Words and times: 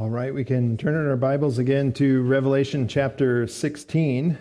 All 0.00 0.08
right, 0.08 0.32
we 0.32 0.46
can 0.46 0.78
turn 0.78 0.94
in 0.94 1.06
our 1.06 1.14
Bibles 1.14 1.58
again 1.58 1.92
to 1.92 2.22
Revelation 2.22 2.88
chapter 2.88 3.46
16. 3.46 4.38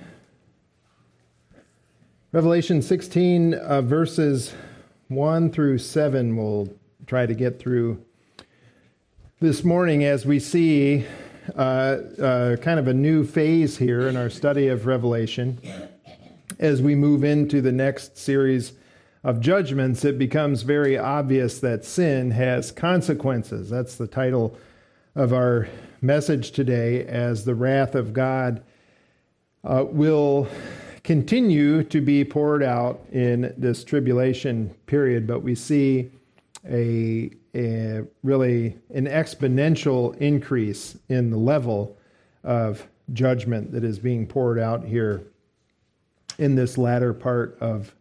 Revelation 2.32 2.82
16, 2.82 3.56
uh, 3.56 3.82
verses 3.82 4.54
1 5.10 5.52
through 5.52 5.80
7, 5.80 6.38
we'll 6.38 6.70
try 7.08 7.26
to 7.26 7.34
get 7.34 7.60
through 7.60 8.02
this 9.42 9.66
morning 9.66 10.06
as 10.06 10.26
we 10.26 10.40
see 10.40 11.06
uh, 11.58 11.60
uh, 11.60 12.56
kind 12.56 12.80
of 12.80 12.88
a 12.88 12.94
new 12.94 13.26
phase 13.26 13.80
here 13.80 14.08
in 14.08 14.16
our 14.16 14.30
study 14.30 14.70
of 14.70 14.86
Revelation. 14.86 15.60
As 16.58 16.82
we 16.82 16.96
move 16.96 17.26
into 17.26 17.60
the 17.60 17.74
next 17.74 18.18
series 18.18 18.72
of 19.26 19.42
judgments, 19.42 20.06
it 20.06 20.18
becomes 20.18 20.62
very 20.62 20.98
obvious 20.98 21.60
that 21.60 21.84
sin 21.84 22.32
has 22.32 22.72
consequences. 22.72 23.70
That's 23.70 23.96
the 23.96 24.08
title 24.08 24.58
of 25.20 25.34
our 25.34 25.68
message 26.00 26.52
today, 26.52 27.06
as 27.06 27.44
the 27.44 27.54
wrath 27.54 27.94
of 27.94 28.14
God 28.14 28.64
uh, 29.66 29.84
will 29.86 30.48
continue 31.04 31.84
to 31.84 32.00
be 32.00 32.24
poured 32.24 32.64
out 32.64 33.02
in 33.12 33.54
this 33.58 33.84
tribulation 33.84 34.74
period, 34.86 35.28
but 35.28 35.42
we 35.42 35.56
see 35.56 36.10
a, 36.70 37.30
a 37.54 38.02
really 38.24 38.78
an 38.96 39.08
exponential 39.08 40.16
increase 40.20 40.98
in 41.10 41.32
the 41.32 41.38
level 41.38 41.98
of 42.46 42.88
judgment 43.12 43.74
that 43.74 43.84
is 43.84 44.00
being 44.00 44.26
poured 44.26 44.58
out 44.58 44.86
here 44.86 45.28
in 46.38 46.56
this 46.56 46.78
latter 46.78 47.14
part 47.14 47.58
of 47.60 47.94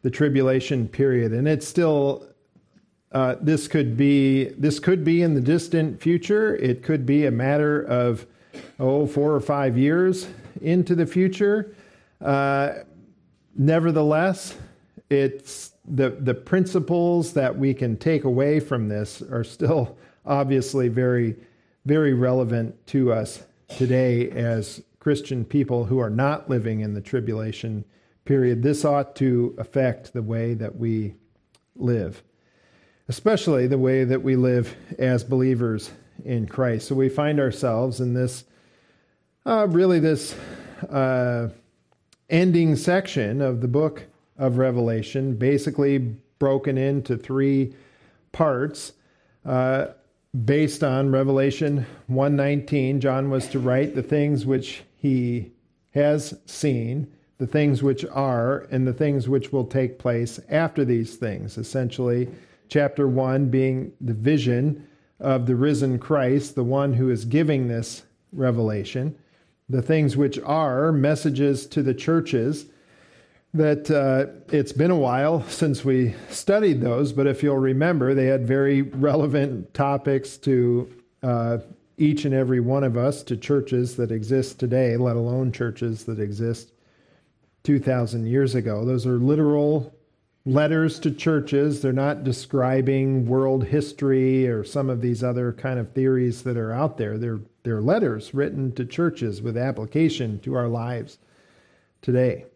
the 0.00 0.10
tribulation 0.10 0.88
period. 0.88 1.32
And 1.32 1.46
it's 1.46 1.68
still 1.68 2.26
uh, 3.12 3.36
this 3.40 3.68
could 3.68 3.96
be 3.96 4.46
this 4.58 4.78
could 4.78 5.04
be 5.04 5.22
in 5.22 5.34
the 5.34 5.40
distant 5.40 6.00
future. 6.00 6.56
It 6.56 6.82
could 6.82 7.06
be 7.06 7.26
a 7.26 7.30
matter 7.30 7.82
of 7.82 8.26
oh 8.80 9.06
four 9.06 9.32
or 9.32 9.40
five 9.40 9.78
years 9.78 10.28
into 10.60 10.94
the 10.94 11.06
future. 11.06 11.74
Uh, 12.20 12.80
nevertheless, 13.56 14.56
it's 15.08 15.72
the 15.84 16.10
the 16.10 16.34
principles 16.34 17.32
that 17.34 17.56
we 17.56 17.72
can 17.72 17.96
take 17.96 18.24
away 18.24 18.58
from 18.58 18.88
this 18.88 19.22
are 19.22 19.44
still 19.44 19.96
obviously 20.26 20.88
very 20.88 21.36
very 21.84 22.12
relevant 22.14 22.74
to 22.88 23.12
us 23.12 23.44
today 23.68 24.28
as 24.30 24.82
Christian 24.98 25.44
people 25.44 25.84
who 25.84 26.00
are 26.00 26.10
not 26.10 26.50
living 26.50 26.80
in 26.80 26.94
the 26.94 27.00
tribulation 27.00 27.84
period. 28.24 28.64
This 28.64 28.84
ought 28.84 29.14
to 29.16 29.54
affect 29.58 30.12
the 30.12 30.22
way 30.22 30.54
that 30.54 30.74
we 30.74 31.14
live 31.76 32.24
especially 33.08 33.66
the 33.66 33.78
way 33.78 34.04
that 34.04 34.22
we 34.22 34.36
live 34.36 34.74
as 34.98 35.22
believers 35.22 35.90
in 36.24 36.46
Christ. 36.46 36.88
So 36.88 36.94
we 36.94 37.08
find 37.08 37.38
ourselves 37.38 38.00
in 38.00 38.14
this, 38.14 38.44
uh, 39.44 39.66
really, 39.68 40.00
this 40.00 40.34
uh, 40.90 41.50
ending 42.28 42.76
section 42.76 43.40
of 43.40 43.60
the 43.60 43.68
book 43.68 44.04
of 44.38 44.58
Revelation, 44.58 45.36
basically 45.36 45.98
broken 46.38 46.76
into 46.76 47.16
three 47.16 47.74
parts. 48.32 48.92
Uh, 49.44 49.86
based 50.44 50.82
on 50.82 51.10
Revelation 51.10 51.86
119, 52.08 53.00
John 53.00 53.30
was 53.30 53.48
to 53.48 53.58
write 53.58 53.94
the 53.94 54.02
things 54.02 54.44
which 54.44 54.82
he 54.96 55.52
has 55.94 56.38
seen, 56.46 57.10
the 57.38 57.46
things 57.46 57.82
which 57.82 58.04
are, 58.06 58.66
and 58.70 58.86
the 58.86 58.92
things 58.92 59.28
which 59.28 59.52
will 59.52 59.64
take 59.64 59.98
place 59.98 60.40
after 60.50 60.84
these 60.84 61.16
things. 61.16 61.56
Essentially, 61.56 62.28
chapter 62.68 63.08
1 63.08 63.48
being 63.48 63.92
the 64.00 64.14
vision 64.14 64.86
of 65.20 65.46
the 65.46 65.56
risen 65.56 65.98
Christ, 65.98 66.54
the 66.54 66.64
one 66.64 66.94
who 66.94 67.10
is 67.10 67.24
giving 67.24 67.68
this 67.68 68.04
revelation, 68.32 69.16
the 69.68 69.82
things 69.82 70.16
which 70.16 70.38
are 70.40 70.92
messages 70.92 71.66
to 71.68 71.82
the 71.82 71.94
churches. 71.94 72.66
That 73.54 73.90
uh, 73.90 74.54
it's 74.54 74.72
been 74.72 74.90
a 74.90 74.96
while 74.96 75.42
since 75.48 75.84
we 75.84 76.14
studied 76.28 76.82
those, 76.82 77.12
but 77.12 77.26
if 77.26 77.42
you'll 77.42 77.56
remember, 77.56 78.12
they 78.12 78.26
had 78.26 78.46
very 78.46 78.82
relevant 78.82 79.72
topics 79.72 80.36
to 80.38 80.92
uh, 81.22 81.58
each 81.96 82.26
and 82.26 82.34
every 82.34 82.60
one 82.60 82.84
of 82.84 82.98
us, 82.98 83.22
to 83.22 83.36
churches 83.36 83.96
that 83.96 84.10
exist 84.10 84.60
today, 84.60 84.96
let 84.98 85.16
alone 85.16 85.52
churches 85.52 86.04
that 86.04 86.20
exist 86.20 86.72
2,000 87.64 88.26
years 88.26 88.54
ago. 88.54 88.84
Those 88.84 89.06
are 89.06 89.18
literal 89.18 89.95
letters 90.46 91.00
to 91.00 91.10
churches. 91.10 91.82
They're 91.82 91.92
not 91.92 92.24
describing 92.24 93.26
world 93.26 93.64
history 93.64 94.48
or 94.48 94.62
some 94.64 94.88
of 94.88 95.02
these 95.02 95.22
other 95.22 95.52
kind 95.52 95.78
of 95.78 95.92
theories 95.92 96.42
that 96.44 96.56
are 96.56 96.72
out 96.72 96.96
there. 96.96 97.18
They're, 97.18 97.40
they're 97.64 97.82
letters 97.82 98.32
written 98.32 98.72
to 98.76 98.86
churches 98.86 99.42
with 99.42 99.58
application 99.58 100.38
to 100.40 100.54
our 100.54 100.68
lives 100.68 101.18
today. 102.00 102.46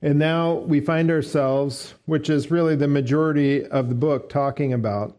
And 0.00 0.18
now 0.18 0.54
we 0.54 0.80
find 0.80 1.10
ourselves, 1.10 1.94
which 2.06 2.30
is 2.30 2.52
really 2.52 2.76
the 2.76 2.88
majority 2.88 3.66
of 3.66 3.88
the 3.88 3.94
book, 3.96 4.28
talking 4.28 4.72
about 4.72 5.16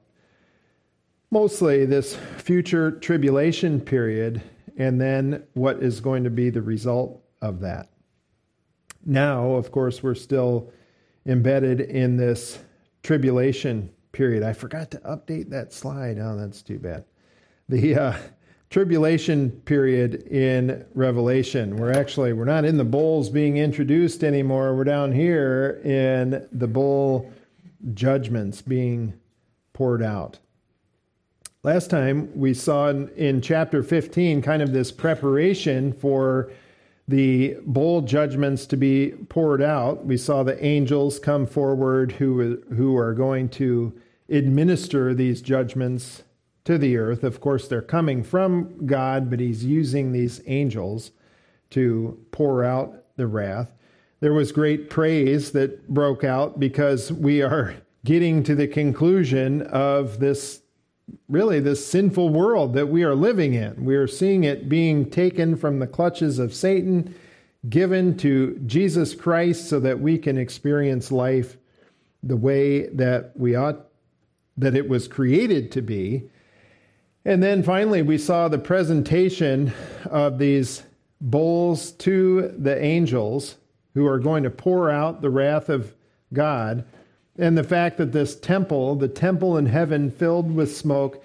mostly 1.31 1.85
this 1.85 2.15
future 2.37 2.91
tribulation 2.91 3.79
period 3.79 4.41
and 4.77 4.99
then 4.99 5.43
what 5.53 5.83
is 5.83 5.99
going 5.99 6.23
to 6.23 6.29
be 6.29 6.49
the 6.49 6.61
result 6.61 7.21
of 7.41 7.59
that. 7.59 7.89
Now, 9.05 9.51
of 9.51 9.71
course, 9.71 10.01
we're 10.01 10.15
still 10.15 10.71
embedded 11.29 11.81
in 11.81 12.17
this 12.17 12.59
tribulation 13.03 13.89
period. 14.11 14.43
I 14.43 14.53
forgot 14.53 14.89
to 14.91 14.97
update 14.99 15.49
that 15.49 15.71
slide. 15.71 16.17
Oh, 16.19 16.35
that's 16.35 16.61
too 16.61 16.79
bad. 16.79 17.05
The 17.69 17.95
uh, 17.95 18.17
tribulation 18.71 19.51
period 19.51 20.23
in 20.27 20.85
Revelation. 20.95 21.77
We're 21.77 21.93
actually 21.93 22.33
we're 22.33 22.45
not 22.45 22.65
in 22.65 22.77
the 22.77 22.83
bowls 22.83 23.29
being 23.29 23.57
introduced 23.57 24.23
anymore. 24.23 24.75
We're 24.75 24.83
down 24.83 25.11
here 25.11 25.81
in 25.85 26.47
the 26.51 26.67
bowl 26.67 27.31
judgments 27.93 28.61
being 28.61 29.13
poured 29.73 30.01
out. 30.01 30.39
Last 31.61 31.89
time 31.89 32.31
we 32.35 32.53
saw 32.53 32.89
in, 32.89 33.09
in 33.09 33.41
chapter 33.41 33.83
15 33.83 34.41
kind 34.41 34.61
of 34.61 34.71
this 34.71 34.91
preparation 34.91 35.93
for 35.93 36.51
the 37.09 37.57
bowl 37.65 38.01
judgments 38.01 38.67
to 38.67 38.77
be 38.77 39.13
poured 39.29 39.63
out. 39.63 40.05
We 40.05 40.15
saw 40.15 40.43
the 40.43 40.63
angels 40.63 41.17
come 41.17 41.47
forward 41.47 42.11
who, 42.11 42.61
who 42.75 42.95
are 42.97 43.15
going 43.15 43.49
to 43.49 43.99
administer 44.29 45.15
these 45.15 45.41
judgments 45.41 46.21
to 46.65 46.77
the 46.77 46.97
earth. 46.97 47.23
Of 47.23 47.41
course, 47.41 47.67
they're 47.67 47.81
coming 47.81 48.23
from 48.23 48.85
God, 48.85 49.27
but 49.31 49.39
He's 49.39 49.65
using 49.65 50.11
these 50.11 50.39
angels 50.45 51.09
to 51.71 52.23
pour 52.29 52.63
out 52.63 53.05
the 53.17 53.25
wrath. 53.25 53.73
There 54.19 54.33
was 54.33 54.51
great 54.51 54.91
praise 54.91 55.51
that 55.53 55.89
broke 55.89 56.23
out 56.23 56.59
because 56.59 57.11
we 57.11 57.41
are 57.41 57.73
getting 58.05 58.43
to 58.43 58.53
the 58.53 58.67
conclusion 58.67 59.63
of 59.63 60.19
this 60.19 60.61
really 61.27 61.59
this 61.59 61.85
sinful 61.85 62.29
world 62.29 62.73
that 62.73 62.87
we 62.87 63.03
are 63.03 63.15
living 63.15 63.53
in. 63.53 63.85
We 63.85 63.95
are 63.95 64.07
seeing 64.07 64.43
it 64.43 64.69
being 64.69 65.09
taken 65.09 65.55
from 65.55 65.79
the 65.79 65.87
clutches 65.87 66.39
of 66.39 66.53
Satan, 66.53 67.15
given 67.69 68.17
to 68.17 68.59
Jesus 68.65 69.15
Christ 69.15 69.69
so 69.69 69.79
that 69.79 69.99
we 69.99 70.17
can 70.17 70.37
experience 70.37 71.11
life 71.11 71.57
the 72.23 72.37
way 72.37 72.87
that 72.87 73.31
we 73.35 73.55
ought 73.55 73.85
that 74.57 74.75
it 74.75 74.89
was 74.89 75.07
created 75.07 75.71
to 75.71 75.81
be. 75.81 76.23
And 77.25 77.41
then 77.41 77.63
finally 77.63 78.01
we 78.01 78.17
saw 78.17 78.47
the 78.47 78.57
presentation 78.57 79.71
of 80.05 80.37
these 80.37 80.83
bowls 81.21 81.91
to 81.93 82.53
the 82.57 82.81
angels 82.81 83.55
who 83.93 84.05
are 84.05 84.19
going 84.19 84.43
to 84.43 84.49
pour 84.49 84.89
out 84.89 85.21
the 85.21 85.29
wrath 85.29 85.69
of 85.69 85.93
God 86.33 86.85
and 87.39 87.57
the 87.57 87.63
fact 87.63 87.97
that 87.97 88.11
this 88.11 88.35
temple, 88.35 88.95
the 88.95 89.07
temple 89.07 89.57
in 89.57 89.65
heaven 89.65 90.11
filled 90.11 90.53
with 90.53 90.75
smoke, 90.75 91.23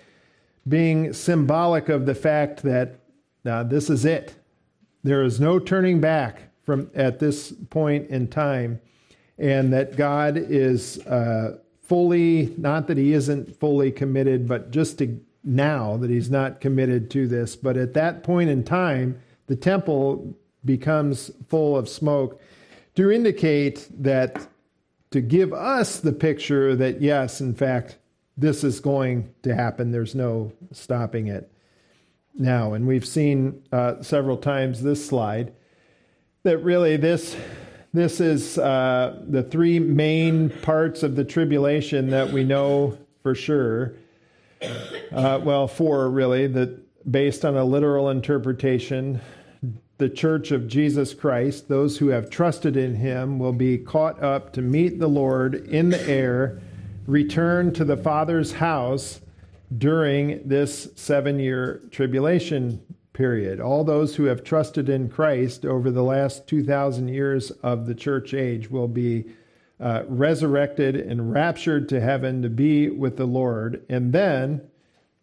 being 0.67 1.13
symbolic 1.13 1.89
of 1.89 2.07
the 2.07 2.15
fact 2.15 2.63
that 2.63 3.01
uh, 3.45 3.65
this 3.65 3.91
is 3.91 4.05
it. 4.05 4.35
There 5.03 5.23
is 5.23 5.41
no 5.41 5.59
turning 5.59 6.01
back 6.01 6.43
from 6.63 6.91
at 6.95 7.19
this 7.19 7.53
point 7.69 8.09
in 8.09 8.29
time, 8.29 8.81
and 9.39 9.73
that 9.73 9.97
God 9.97 10.37
is 10.37 10.99
uh, 11.01 11.59
fully, 11.83 12.55
not 12.57 12.87
that 12.87 12.97
He 12.97 13.13
isn't 13.13 13.59
fully 13.59 13.91
committed, 13.91 14.49
but 14.49 14.71
just 14.71 14.99
to 14.99 15.21
now 15.43 15.97
that 15.99 16.11
He's 16.11 16.31
not 16.31 16.61
committed 16.61 17.11
to 17.11 17.27
this. 17.27 17.57
But 17.57 17.77
at 17.77 17.93
that 17.95 18.23
point 18.23 18.51
in 18.51 18.63
time, 18.63 19.21
the 19.49 19.57
temple 19.57 20.35
becomes 20.65 21.31
full 21.49 21.77
of 21.77 21.89
smoke 21.89 22.41
to 22.95 23.11
indicate 23.11 23.89
that 24.03 24.47
to 25.15 25.21
give 25.21 25.53
us 25.53 26.01
the 26.01 26.13
picture 26.13 26.75
that, 26.75 27.01
yes, 27.01 27.41
in 27.41 27.55
fact, 27.55 27.99
this 28.37 28.65
is 28.65 28.81
going 28.81 29.33
to 29.45 29.55
happen. 29.55 29.93
There's 29.93 30.17
no 30.17 30.51
stopping 30.73 31.29
it 31.29 31.53
now. 32.35 32.73
And 32.73 32.85
we've 32.85 33.07
seen 33.07 33.63
uh, 33.71 34.03
several 34.03 34.37
times 34.37 34.83
this 34.83 35.07
slide 35.07 35.53
that 36.43 36.59
really 36.59 36.97
this. 36.97 37.37
This 37.93 38.21
is 38.21 38.59
uh, 38.59 39.23
the 39.29 39.45
three 39.45 39.79
main 39.79 40.51
parts 40.51 41.05
of 41.05 41.15
the 41.15 41.25
tribulation 41.25 42.11
that 42.11 42.33
we 42.33 42.43
know 42.43 42.99
for 43.23 43.37
sure. 43.37 43.95
Uh, 45.13 45.39
well, 45.45 45.69
four 45.69 46.11
really. 46.11 46.49
that 46.49 47.09
based 47.09 47.45
on 47.45 47.57
a 47.57 47.65
literal 47.65 48.11
interpretation, 48.11 49.21
the 49.99 50.09
church 50.09 50.51
of 50.51 50.67
Jesus 50.67 51.15
Christ, 51.15 51.69
those 51.69 51.99
who 51.99 52.09
have 52.09 52.29
trusted 52.29 52.77
in 52.77 52.97
him, 52.97 53.39
will 53.39 53.53
be 53.53 53.79
caught 53.79 54.23
up 54.23 54.53
to 54.55 54.63
meet 54.63 54.99
the 54.99 55.09
Lord 55.09 55.55
in 55.55 55.91
the 55.91 56.09
air, 56.09 56.61
return 57.07 57.73
to 57.75 57.85
the 57.85 57.97
Father's 57.97 58.53
house 58.53 59.21
during 59.79 60.47
this 60.47 60.89
seven 60.97 61.39
year 61.39 61.83
tribulation 61.91 62.83
period. 63.13 63.61
All 63.61 63.85
those 63.85 64.17
who 64.17 64.25
have 64.25 64.43
trusted 64.43 64.89
in 64.89 65.09
Christ 65.09 65.65
over 65.65 65.91
the 65.91 66.03
last 66.03 66.49
2,000 66.49 67.09
years 67.09 67.51
of 67.63 67.87
the 67.87 67.95
church 67.95 68.35
age 68.35 68.69
will 68.71 68.89
be 68.89 69.25
uh, 69.81 70.03
resurrected 70.09 70.97
and 70.97 71.33
raptured 71.33 71.89
to 71.89 72.01
heaven 72.01 72.43
to 72.43 72.49
be 72.49 72.89
with 72.89 73.17
the 73.17 73.27
Lord. 73.27 73.85
And 73.89 74.13
then 74.13 74.63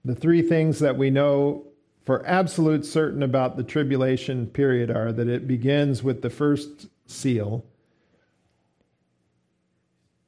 the 0.06 0.16
three 0.16 0.42
things 0.42 0.80
that 0.80 0.98
we 0.98 1.10
know 1.10 1.66
for 2.06 2.26
absolute 2.26 2.86
certain 2.86 3.24
about 3.24 3.58
the 3.58 3.64
tribulation 3.64 4.48
period 4.48 4.90
are 4.90 5.12
that 5.12 5.28
it 5.28 5.48
begins 5.48 6.04
with 6.04 6.22
the 6.22 6.30
first 6.30 6.88
seal. 7.06 7.64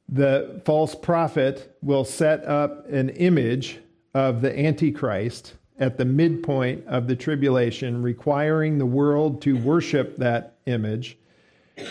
The 0.08 0.60
false 0.64 0.94
prophet 0.94 1.76
will 1.82 2.04
set 2.04 2.44
up 2.44 2.88
an 2.88 3.08
image 3.10 3.80
of 4.14 4.40
the 4.40 4.56
Antichrist 4.58 5.54
at 5.78 5.98
the 5.98 6.04
midpoint 6.04 6.86
of 6.86 7.08
the 7.08 7.16
tribulation, 7.16 8.02
requiring 8.02 8.78
the 8.78 8.86
world 8.86 9.42
to 9.42 9.56
worship 9.56 10.16
that 10.18 10.56
image, 10.66 11.18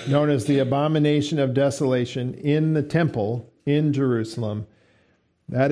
known 0.07 0.29
as 0.29 0.45
the 0.45 0.59
abomination 0.59 1.37
of 1.37 1.53
desolation, 1.53 2.33
in 2.35 2.73
the 2.73 2.83
temple 2.83 3.51
in 3.65 3.91
Jerusalem. 3.91 4.65
That 5.49 5.71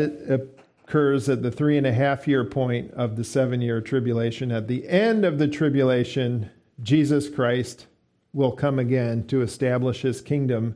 occurs 0.92 1.30
at 1.30 1.42
the 1.42 1.50
three 1.50 1.78
and 1.78 1.88
a 1.88 1.94
half 1.94 2.28
year 2.28 2.44
point 2.44 2.92
of 2.92 3.16
the 3.16 3.24
seven 3.24 3.62
year 3.62 3.80
tribulation. 3.80 4.52
At 4.52 4.68
the 4.68 4.86
end 4.90 5.24
of 5.24 5.38
the 5.38 5.48
tribulation, 5.48 6.52
Jesus 6.84 7.30
Christ 7.30 7.88
will 8.34 8.52
come 8.52 8.78
again 8.78 9.26
to 9.28 9.42
establish 9.42 10.02
his 10.02 10.20
kingdom 10.20 10.76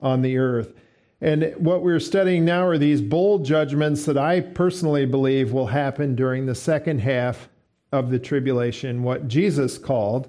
on 0.00 0.22
the 0.22 0.36
earth. 0.36 0.74
And 1.20 1.54
what 1.58 1.82
we're 1.82 2.00
studying 2.00 2.44
now 2.44 2.66
are 2.66 2.76
these 2.76 3.00
bowl 3.00 3.38
judgments 3.38 4.04
that 4.06 4.18
I 4.18 4.40
personally 4.40 5.06
believe 5.06 5.52
will 5.52 5.68
happen 5.68 6.16
during 6.16 6.46
the 6.46 6.54
second 6.56 6.98
half 6.98 7.48
of 7.92 8.10
the 8.10 8.18
tribulation, 8.18 9.04
what 9.04 9.28
Jesus 9.28 9.78
called 9.78 10.28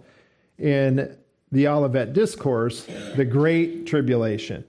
in 0.59 1.17
the 1.51 1.67
Olivet 1.67 2.13
Discourse 2.13 2.87
the 3.15 3.25
Great 3.25 3.87
Tribulation. 3.87 4.63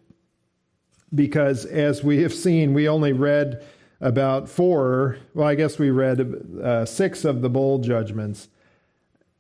Because 1.15 1.67
as 1.67 2.03
we 2.03 2.23
have 2.23 2.33
seen, 2.33 2.73
we 2.73 2.89
only 2.89 3.13
read 3.13 3.63
about 4.01 4.49
four, 4.49 5.19
well, 5.35 5.49
I 5.49 5.55
guess 5.55 5.79
we 5.79 5.91
read 5.91 6.21
uh, 6.63 6.85
six 6.85 7.25
of 7.25 7.41
the 7.41 7.51
bowl 7.51 7.79
judgments. 7.79 8.49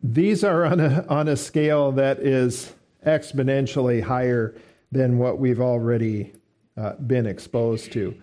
These 0.03 0.45
are 0.45 0.65
on 0.65 0.81
a, 0.81 1.07
on 1.09 1.29
a 1.29 1.37
scale 1.37 1.93
that 1.93 2.19
is 2.19 2.73
exponentially 3.07 4.03
higher 4.03 4.55
than 4.91 5.19
what 5.19 5.39
we've 5.39 5.61
already 5.61 6.33
uh, 6.77 6.95
been 6.95 7.27
exposed 7.27 7.93
to. 7.93 8.15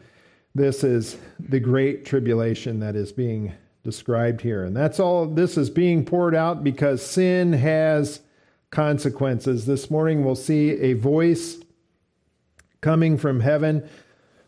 This 0.54 0.84
is 0.84 1.18
the 1.40 1.60
great 1.60 2.06
tribulation 2.06 2.80
that 2.80 2.96
is 2.96 3.12
being 3.12 3.54
described 3.84 4.42
here. 4.42 4.64
And 4.64 4.76
that's 4.76 5.00
all 5.00 5.28
this 5.28 5.58
is 5.58 5.70
being 5.70 6.06
poured 6.06 6.34
out 6.34 6.64
because 6.64 7.06
sin 7.06 7.54
has 7.54 8.22
consequences. 8.72 9.66
This 9.66 9.92
morning 9.92 10.24
we'll 10.24 10.36
see 10.36 10.72
a 10.72 10.94
voice 10.94 11.60
coming 12.82 13.18
from 13.18 13.42
heaven. 13.42 13.88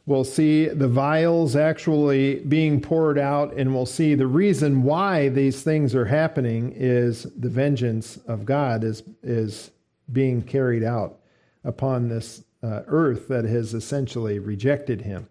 We'll 0.07 0.23
see 0.23 0.69
the 0.69 0.87
vials 0.87 1.57
actually 1.57 2.35
being 2.39 2.79
poured 2.79 3.19
out, 3.19 3.53
and 3.57 3.75
we'll 3.75 3.85
see 3.85 4.15
the 4.15 4.25
reason 4.25 4.83
why 4.83 5.27
these 5.27 5.63
things 5.63 5.93
are 5.93 6.05
happening 6.05 6.71
is 6.73 7.23
the 7.35 7.49
vengeance 7.49 8.15
of 8.25 8.45
God 8.45 8.85
is, 8.85 9.03
is 9.21 9.69
being 10.13 10.41
carried 10.41 10.81
out 10.81 11.19
upon 11.65 12.07
this 12.07 12.45
uh, 12.63 12.83
earth 12.87 13.27
that 13.27 13.43
has 13.43 13.73
essentially 13.73 14.39
rejected 14.39 15.01
him. 15.01 15.27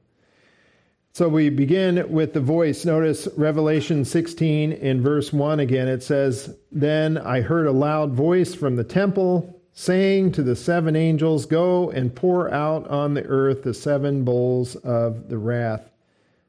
So 1.15 1.27
we 1.27 1.49
begin 1.49 2.13
with 2.13 2.35
the 2.35 2.43
voice. 2.43 2.85
Notice 2.85 3.29
Revelation 3.35 4.05
16 4.05 4.73
in 4.73 5.01
verse 5.01 5.33
1 5.33 5.59
again. 5.59 5.89
It 5.89 6.03
says, 6.03 6.55
Then 6.71 7.17
I 7.17 7.41
heard 7.41 7.67
a 7.67 7.73
loud 7.73 8.13
voice 8.13 8.55
from 8.55 8.77
the 8.77 8.85
temple 8.85 9.56
saying 9.79 10.33
to 10.33 10.43
the 10.43 10.57
seven 10.57 10.97
angels, 10.97 11.45
Go 11.45 11.91
and 11.91 12.13
pour 12.13 12.53
out 12.53 12.89
on 12.89 13.13
the 13.13 13.25
earth 13.25 13.63
the 13.63 13.75
seven 13.75 14.25
bowls 14.25 14.75
of 14.77 15.29
the 15.29 15.37
wrath 15.37 15.91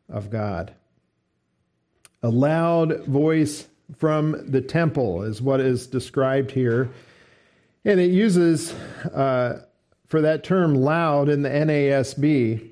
of 0.10 0.32
God. 0.32 0.74
A 2.24 2.30
loud 2.30 3.04
voice 3.06 3.68
from 3.98 4.50
the 4.50 4.62
temple 4.62 5.24
is 5.24 5.42
what 5.42 5.60
is 5.60 5.88
described 5.88 6.52
here. 6.52 6.90
And 7.84 8.00
it 8.00 8.12
uses 8.12 8.74
uh, 9.14 9.62
for 10.08 10.22
that 10.22 10.46
term 10.46 10.74
loud 10.74 11.28
in 11.28 11.42
the 11.42 11.50
NASB, 11.50 12.72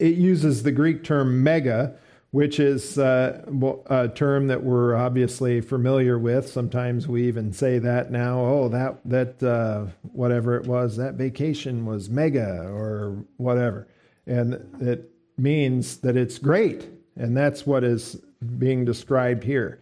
it 0.00 0.14
uses 0.16 0.64
the 0.64 0.72
Greek 0.72 1.04
term 1.04 1.44
mega, 1.44 1.96
which 2.34 2.58
is 2.58 2.98
uh, 2.98 3.40
a 3.86 4.08
term 4.08 4.48
that 4.48 4.60
we're 4.60 4.96
obviously 4.96 5.60
familiar 5.60 6.18
with. 6.18 6.50
Sometimes 6.50 7.06
we 7.06 7.28
even 7.28 7.52
say 7.52 7.78
that 7.78 8.10
now. 8.10 8.40
Oh, 8.40 8.68
that 8.70 8.98
that 9.04 9.40
uh, 9.40 9.86
whatever 10.02 10.56
it 10.56 10.66
was, 10.66 10.96
that 10.96 11.14
vacation 11.14 11.86
was 11.86 12.10
mega 12.10 12.62
or 12.62 13.24
whatever, 13.36 13.86
and 14.26 14.54
it 14.80 15.12
means 15.38 15.98
that 15.98 16.16
it's 16.16 16.38
great, 16.38 16.88
and 17.14 17.36
that's 17.36 17.68
what 17.68 17.84
is 17.84 18.16
being 18.58 18.84
described 18.84 19.44
here. 19.44 19.80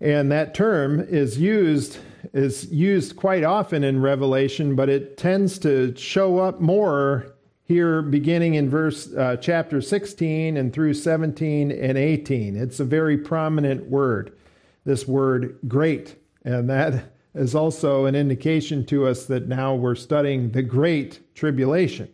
And 0.00 0.32
that 0.32 0.54
term 0.54 1.00
is 1.00 1.38
used 1.38 1.98
is 2.32 2.64
used 2.72 3.14
quite 3.14 3.44
often 3.44 3.84
in 3.84 4.00
Revelation, 4.00 4.74
but 4.74 4.88
it 4.88 5.18
tends 5.18 5.58
to 5.58 5.94
show 5.96 6.38
up 6.38 6.62
more 6.62 7.33
here 7.66 8.02
beginning 8.02 8.54
in 8.54 8.68
verse 8.68 9.12
uh, 9.14 9.36
chapter 9.40 9.80
16 9.80 10.56
and 10.56 10.72
through 10.72 10.94
17 10.94 11.70
and 11.70 11.98
18. 11.98 12.56
It's 12.56 12.80
a 12.80 12.84
very 12.84 13.16
prominent 13.16 13.88
word, 13.88 14.36
this 14.84 15.08
word 15.08 15.58
great. 15.66 16.16
And 16.44 16.68
that 16.68 17.04
is 17.34 17.54
also 17.54 18.04
an 18.04 18.14
indication 18.14 18.84
to 18.86 19.06
us 19.06 19.26
that 19.26 19.48
now 19.48 19.74
we're 19.74 19.94
studying 19.94 20.50
the 20.50 20.62
great 20.62 21.34
tribulation, 21.34 22.08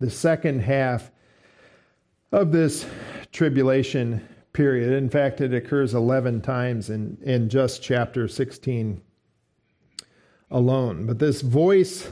the 0.00 0.10
second 0.10 0.60
half 0.60 1.10
of 2.32 2.50
this 2.50 2.84
tribulation 3.32 4.26
period. 4.52 4.92
In 4.92 5.08
fact, 5.08 5.40
it 5.40 5.54
occurs 5.54 5.94
11 5.94 6.40
times 6.40 6.90
in, 6.90 7.16
in 7.22 7.48
just 7.48 7.80
chapter 7.80 8.26
16 8.26 9.00
alone. 10.50 11.06
But 11.06 11.20
this 11.20 11.42
voice 11.42 12.10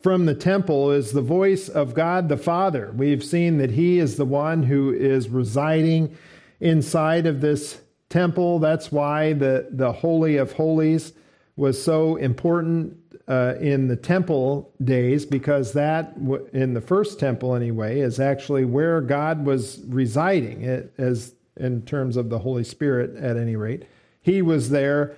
from 0.00 0.26
the 0.26 0.34
temple 0.34 0.90
is 0.90 1.12
the 1.12 1.22
voice 1.22 1.68
of 1.68 1.94
God 1.94 2.28
the 2.28 2.36
Father. 2.36 2.92
We've 2.96 3.24
seen 3.24 3.58
that 3.58 3.72
He 3.72 3.98
is 3.98 4.16
the 4.16 4.24
one 4.24 4.62
who 4.64 4.92
is 4.92 5.28
residing 5.28 6.16
inside 6.58 7.26
of 7.26 7.40
this 7.40 7.80
temple. 8.08 8.58
That's 8.58 8.90
why 8.90 9.34
the, 9.34 9.68
the 9.70 9.92
Holy 9.92 10.36
of 10.36 10.52
Holies 10.52 11.12
was 11.56 11.82
so 11.82 12.16
important 12.16 12.96
uh, 13.28 13.54
in 13.60 13.88
the 13.88 13.96
temple 13.96 14.72
days, 14.82 15.24
because 15.24 15.72
that, 15.74 16.14
in 16.52 16.74
the 16.74 16.80
first 16.80 17.20
temple 17.20 17.54
anyway, 17.54 18.00
is 18.00 18.18
actually 18.18 18.64
where 18.64 19.00
God 19.00 19.44
was 19.44 19.80
residing. 19.86 20.64
As 20.98 21.34
in 21.56 21.82
terms 21.82 22.16
of 22.16 22.30
the 22.30 22.38
Holy 22.38 22.64
Spirit, 22.64 23.14
at 23.16 23.36
any 23.36 23.54
rate. 23.54 23.84
He 24.22 24.42
was 24.42 24.70
there. 24.70 25.14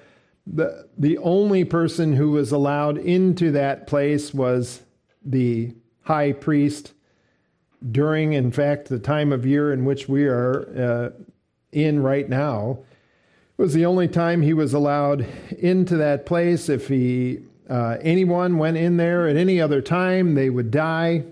The, 0.46 0.88
the 0.98 1.18
only 1.18 1.64
person 1.64 2.14
who 2.14 2.32
was 2.32 2.52
allowed 2.52 2.98
into 2.98 3.52
that 3.52 3.86
place 3.86 4.34
was 4.34 4.82
the 5.24 5.74
high 6.02 6.32
priest 6.32 6.92
during, 7.90 8.32
in 8.32 8.50
fact, 8.52 8.88
the 8.88 8.98
time 8.98 9.32
of 9.32 9.46
year 9.46 9.72
in 9.72 9.84
which 9.84 10.08
we 10.08 10.24
are 10.24 11.12
uh, 11.14 11.22
in 11.72 12.02
right 12.02 12.28
now. 12.28 12.78
It 13.58 13.62
was 13.62 13.74
the 13.74 13.86
only 13.86 14.08
time 14.08 14.42
he 14.42 14.54
was 14.54 14.74
allowed 14.74 15.26
into 15.58 15.96
that 15.96 16.26
place. 16.26 16.68
If 16.68 16.88
he 16.88 17.40
uh, 17.68 17.98
anyone 18.00 18.58
went 18.58 18.76
in 18.76 18.96
there 18.96 19.28
at 19.28 19.36
any 19.36 19.60
other 19.60 19.80
time, 19.80 20.34
they 20.34 20.50
would 20.50 20.70
die 20.70 21.24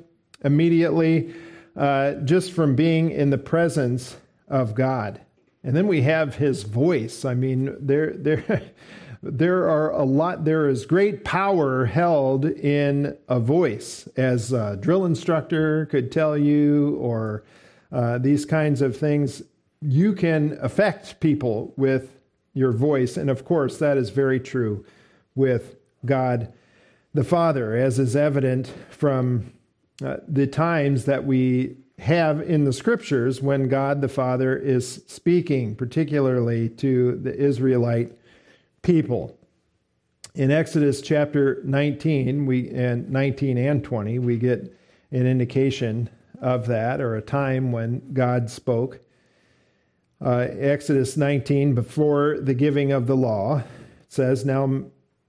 immediately 0.45 1.35
uh, 1.77 2.13
just 2.25 2.53
from 2.53 2.75
being 2.75 3.11
in 3.11 3.31
the 3.31 3.39
presence 3.39 4.17
of 4.49 4.75
God. 4.75 5.21
And 5.63 5.77
then 5.77 5.87
we 5.87 6.03
have 6.03 6.37
his 6.37 6.63
voice. 6.63 7.25
I 7.25 7.35
mean, 7.35 7.77
there, 7.79 8.13
there, 8.15 8.63
there 9.23 9.69
are 9.69 9.91
a 9.91 10.05
lot, 10.05 10.45
there 10.45 10.69
is 10.69 10.87
great 10.87 11.25
power 11.25 11.85
held 11.85 12.47
in 12.47 13.17
a 13.29 13.39
voice, 13.39 14.09
as 14.17 14.53
a 14.53 14.77
drill 14.77 15.05
instructor 15.05 15.87
could 15.87 16.11
tell 16.11 16.39
you, 16.39 16.97
or 16.97 17.45
uh, 17.93 18.19
these 18.19 18.47
kinds 18.47 18.81
of 18.81 18.97
things. 18.97 19.43
You 19.83 20.15
can 20.15 20.59
affect 20.61 21.21
people 21.21 21.75
with 21.77 22.17
your 22.55 22.73
voice. 22.73 23.17
And 23.17 23.31
of 23.31 23.45
course, 23.45 23.79
that 23.79 23.97
is 23.97 24.11
very 24.11 24.41
true 24.41 24.85
with 25.35 25.77
God 26.05 26.53
the 27.13 27.25
Father, 27.25 27.75
as 27.77 27.99
is 27.99 28.17
evident 28.17 28.73
from 28.91 29.53
uh, 30.05 30.19
the 30.29 30.47
times 30.47 31.05
that 31.05 31.25
we 31.25 31.77
have 31.99 32.41
in 32.41 32.65
the 32.65 32.73
scriptures 32.73 33.43
when 33.43 33.69
God 33.69 34.01
the 34.01 34.09
Father 34.09 34.57
is 34.57 35.03
speaking, 35.07 35.75
particularly 35.75 36.71
to 36.71 37.17
the 37.17 37.35
Israelite 37.35 38.13
people. 38.83 39.37
In 40.35 40.51
Exodus 40.51 41.01
chapter 41.01 41.61
19, 41.65 42.47
we 42.47 42.71
and 42.71 43.11
19 43.11 43.59
and 43.59 43.83
20, 43.83 44.19
we 44.21 44.37
get 44.37 44.77
an 45.11 45.27
indication 45.27 46.09
of 46.41 46.67
that, 46.69 47.01
or 47.01 47.17
a 47.17 47.23
time 47.23 47.73
when 47.73 48.13
God 48.13 48.49
spoke. 48.49 49.01
Uh, 50.25 50.47
Exodus 50.51 51.17
19, 51.17 51.75
before 51.75 52.39
the 52.41 52.55
giving 52.55 52.93
of 52.93 53.07
the 53.07 53.17
law, 53.17 53.63
says, 54.09 54.45
Now, 54.45 54.85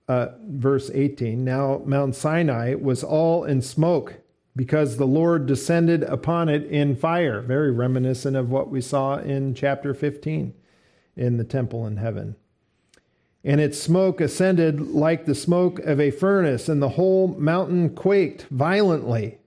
uh, 0.07 0.27
verse 0.47 0.91
18, 0.93 1.43
now 1.43 1.81
Mount 1.85 2.15
Sinai 2.15 2.75
was 2.75 3.03
all 3.03 3.43
in 3.43 3.61
smoke 3.61 4.15
because 4.55 4.97
the 4.97 5.07
Lord 5.07 5.45
descended 5.45 6.03
upon 6.03 6.49
it 6.49 6.65
in 6.65 6.95
fire. 6.95 7.41
Very 7.41 7.71
reminiscent 7.71 8.35
of 8.35 8.49
what 8.49 8.69
we 8.69 8.81
saw 8.81 9.17
in 9.17 9.53
chapter 9.55 9.93
15 9.93 10.53
in 11.15 11.37
the 11.37 11.43
temple 11.43 11.87
in 11.87 11.97
heaven. 11.97 12.35
And 13.43 13.59
its 13.59 13.79
smoke 13.79 14.21
ascended 14.21 14.91
like 14.91 15.25
the 15.25 15.35
smoke 15.35 15.79
of 15.79 15.99
a 15.99 16.11
furnace, 16.11 16.69
and 16.69 16.81
the 16.81 16.89
whole 16.89 17.29
mountain 17.39 17.95
quaked 17.95 18.43
violently. 18.43 19.39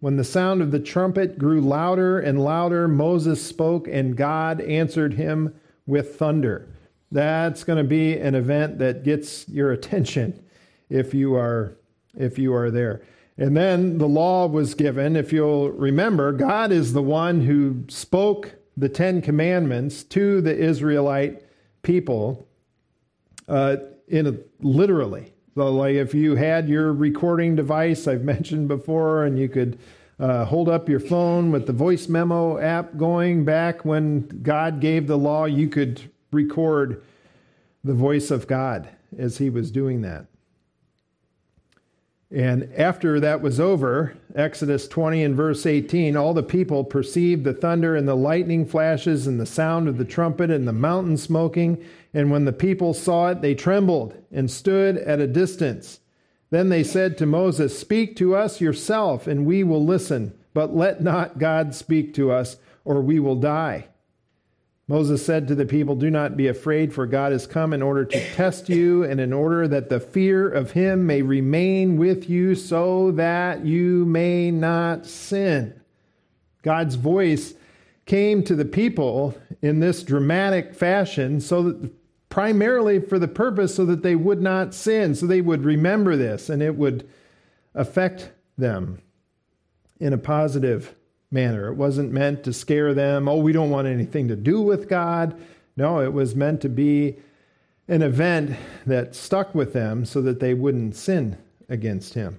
When 0.00 0.16
the 0.16 0.24
sound 0.24 0.62
of 0.62 0.70
the 0.70 0.78
trumpet 0.80 1.38
grew 1.38 1.60
louder 1.60 2.20
and 2.20 2.42
louder, 2.42 2.86
Moses 2.86 3.44
spoke, 3.44 3.88
and 3.88 4.16
God 4.16 4.60
answered 4.60 5.14
him 5.14 5.54
with 5.86 6.16
thunder. 6.16 6.68
That's 7.10 7.64
going 7.64 7.78
to 7.78 7.88
be 7.88 8.16
an 8.16 8.34
event 8.34 8.78
that 8.78 9.02
gets 9.02 9.48
your 9.48 9.72
attention 9.72 10.44
if 10.90 11.14
you 11.14 11.34
are 11.34 11.74
if 12.16 12.38
you 12.38 12.54
are 12.54 12.70
there. 12.70 13.02
And 13.36 13.56
then 13.56 13.98
the 13.98 14.08
law 14.08 14.46
was 14.46 14.74
given. 14.74 15.14
If 15.14 15.32
you'll 15.32 15.70
remember, 15.70 16.32
God 16.32 16.72
is 16.72 16.92
the 16.92 17.02
one 17.02 17.40
who 17.42 17.84
spoke 17.88 18.52
the 18.76 18.88
Ten 18.88 19.22
Commandments 19.22 20.02
to 20.04 20.40
the 20.40 20.56
Israelite 20.56 21.44
people 21.82 22.47
uh, 23.48 23.76
in 24.06 24.26
a, 24.26 24.34
literally. 24.60 25.32
So, 25.54 25.72
like 25.72 25.94
if 25.94 26.14
you 26.14 26.36
had 26.36 26.68
your 26.68 26.92
recording 26.92 27.56
device, 27.56 28.06
I've 28.06 28.22
mentioned 28.22 28.68
before, 28.68 29.24
and 29.24 29.38
you 29.38 29.48
could 29.48 29.78
uh, 30.20 30.44
hold 30.44 30.68
up 30.68 30.88
your 30.88 31.00
phone 31.00 31.50
with 31.50 31.66
the 31.66 31.72
voice 31.72 32.08
memo 32.08 32.58
app 32.58 32.96
going 32.96 33.44
back 33.44 33.84
when 33.84 34.26
God 34.42 34.80
gave 34.80 35.06
the 35.06 35.18
law, 35.18 35.44
you 35.44 35.68
could 35.68 36.10
record 36.32 37.02
the 37.84 37.94
voice 37.94 38.30
of 38.30 38.46
God 38.46 38.88
as 39.16 39.38
he 39.38 39.48
was 39.48 39.70
doing 39.70 40.02
that. 40.02 40.26
And 42.30 42.70
after 42.76 43.18
that 43.20 43.40
was 43.40 43.58
over, 43.58 44.14
Exodus 44.34 44.86
20 44.86 45.24
and 45.24 45.34
verse 45.34 45.64
18, 45.64 46.14
all 46.14 46.34
the 46.34 46.42
people 46.42 46.84
perceived 46.84 47.44
the 47.44 47.54
thunder 47.54 47.96
and 47.96 48.06
the 48.06 48.14
lightning 48.14 48.66
flashes 48.66 49.26
and 49.26 49.40
the 49.40 49.46
sound 49.46 49.88
of 49.88 49.96
the 49.96 50.04
trumpet 50.04 50.50
and 50.50 50.68
the 50.68 50.72
mountain 50.72 51.16
smoking. 51.16 51.82
And 52.12 52.30
when 52.30 52.44
the 52.44 52.52
people 52.52 52.92
saw 52.92 53.28
it, 53.28 53.40
they 53.40 53.54
trembled 53.54 54.14
and 54.30 54.50
stood 54.50 54.98
at 54.98 55.20
a 55.20 55.26
distance. 55.26 56.00
Then 56.50 56.68
they 56.68 56.84
said 56.84 57.16
to 57.18 57.26
Moses, 57.26 57.78
Speak 57.78 58.14
to 58.16 58.34
us 58.34 58.60
yourself, 58.60 59.26
and 59.26 59.46
we 59.46 59.64
will 59.64 59.84
listen, 59.84 60.34
but 60.52 60.74
let 60.74 61.02
not 61.02 61.38
God 61.38 61.74
speak 61.74 62.12
to 62.14 62.30
us, 62.30 62.56
or 62.84 63.00
we 63.00 63.18
will 63.18 63.36
die. 63.36 63.88
Moses 64.90 65.24
said 65.24 65.46
to 65.46 65.54
the 65.54 65.66
people, 65.66 65.94
Do 65.94 66.10
not 66.10 66.36
be 66.36 66.48
afraid, 66.48 66.94
for 66.94 67.06
God 67.06 67.32
has 67.32 67.46
come 67.46 67.74
in 67.74 67.82
order 67.82 68.06
to 68.06 68.34
test 68.34 68.70
you, 68.70 69.04
and 69.04 69.20
in 69.20 69.34
order 69.34 69.68
that 69.68 69.90
the 69.90 70.00
fear 70.00 70.48
of 70.48 70.70
him 70.70 71.06
may 71.06 71.20
remain 71.20 71.98
with 71.98 72.30
you, 72.30 72.54
so 72.54 73.10
that 73.12 73.66
you 73.66 74.06
may 74.06 74.50
not 74.50 75.04
sin. 75.04 75.78
God's 76.62 76.94
voice 76.94 77.52
came 78.06 78.42
to 78.44 78.54
the 78.54 78.64
people 78.64 79.38
in 79.60 79.80
this 79.80 80.02
dramatic 80.02 80.74
fashion, 80.74 81.42
so 81.42 81.64
that 81.64 81.92
primarily 82.30 82.98
for 82.98 83.18
the 83.18 83.28
purpose 83.28 83.74
so 83.74 83.84
that 83.84 84.02
they 84.02 84.16
would 84.16 84.40
not 84.40 84.72
sin, 84.72 85.14
so 85.14 85.26
they 85.26 85.42
would 85.42 85.64
remember 85.64 86.16
this, 86.16 86.48
and 86.48 86.62
it 86.62 86.76
would 86.76 87.06
affect 87.74 88.30
them 88.56 89.02
in 90.00 90.14
a 90.14 90.18
positive 90.18 90.94
manner. 91.30 91.68
It 91.68 91.74
wasn't 91.74 92.12
meant 92.12 92.44
to 92.44 92.52
scare 92.52 92.94
them, 92.94 93.28
oh, 93.28 93.36
we 93.36 93.52
don't 93.52 93.70
want 93.70 93.86
anything 93.86 94.28
to 94.28 94.36
do 94.36 94.60
with 94.60 94.88
God. 94.88 95.38
No, 95.76 96.00
it 96.00 96.12
was 96.12 96.34
meant 96.34 96.60
to 96.62 96.68
be 96.68 97.16
an 97.86 98.02
event 98.02 98.56
that 98.86 99.14
stuck 99.14 99.54
with 99.54 99.72
them 99.72 100.04
so 100.04 100.20
that 100.22 100.40
they 100.40 100.54
wouldn't 100.54 100.96
sin 100.96 101.36
against 101.68 102.14
Him. 102.14 102.38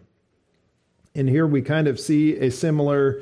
And 1.16 1.30
here 1.30 1.48
we 1.48 1.62
kind 1.62 1.88
of 1.88 2.00
see 2.00 2.38
a 2.38 2.50
similar 2.52 3.22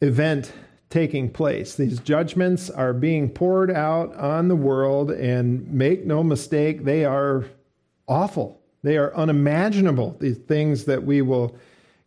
event 0.00 0.52
taking 0.90 1.30
place. 1.30 1.74
These 1.74 2.00
judgments 2.00 2.68
are 2.68 2.92
being 2.92 3.30
poured 3.30 3.70
out 3.70 4.14
on 4.16 4.48
the 4.48 4.56
world, 4.56 5.10
and 5.10 5.70
make 5.72 6.04
no 6.04 6.22
mistake, 6.22 6.84
they 6.84 7.04
are 7.04 7.46
awful. 8.06 8.60
They 8.82 8.98
are 8.98 9.14
unimaginable, 9.14 10.16
these 10.20 10.38
things 10.38 10.84
that 10.84 11.04
we 11.04 11.22
will 11.22 11.56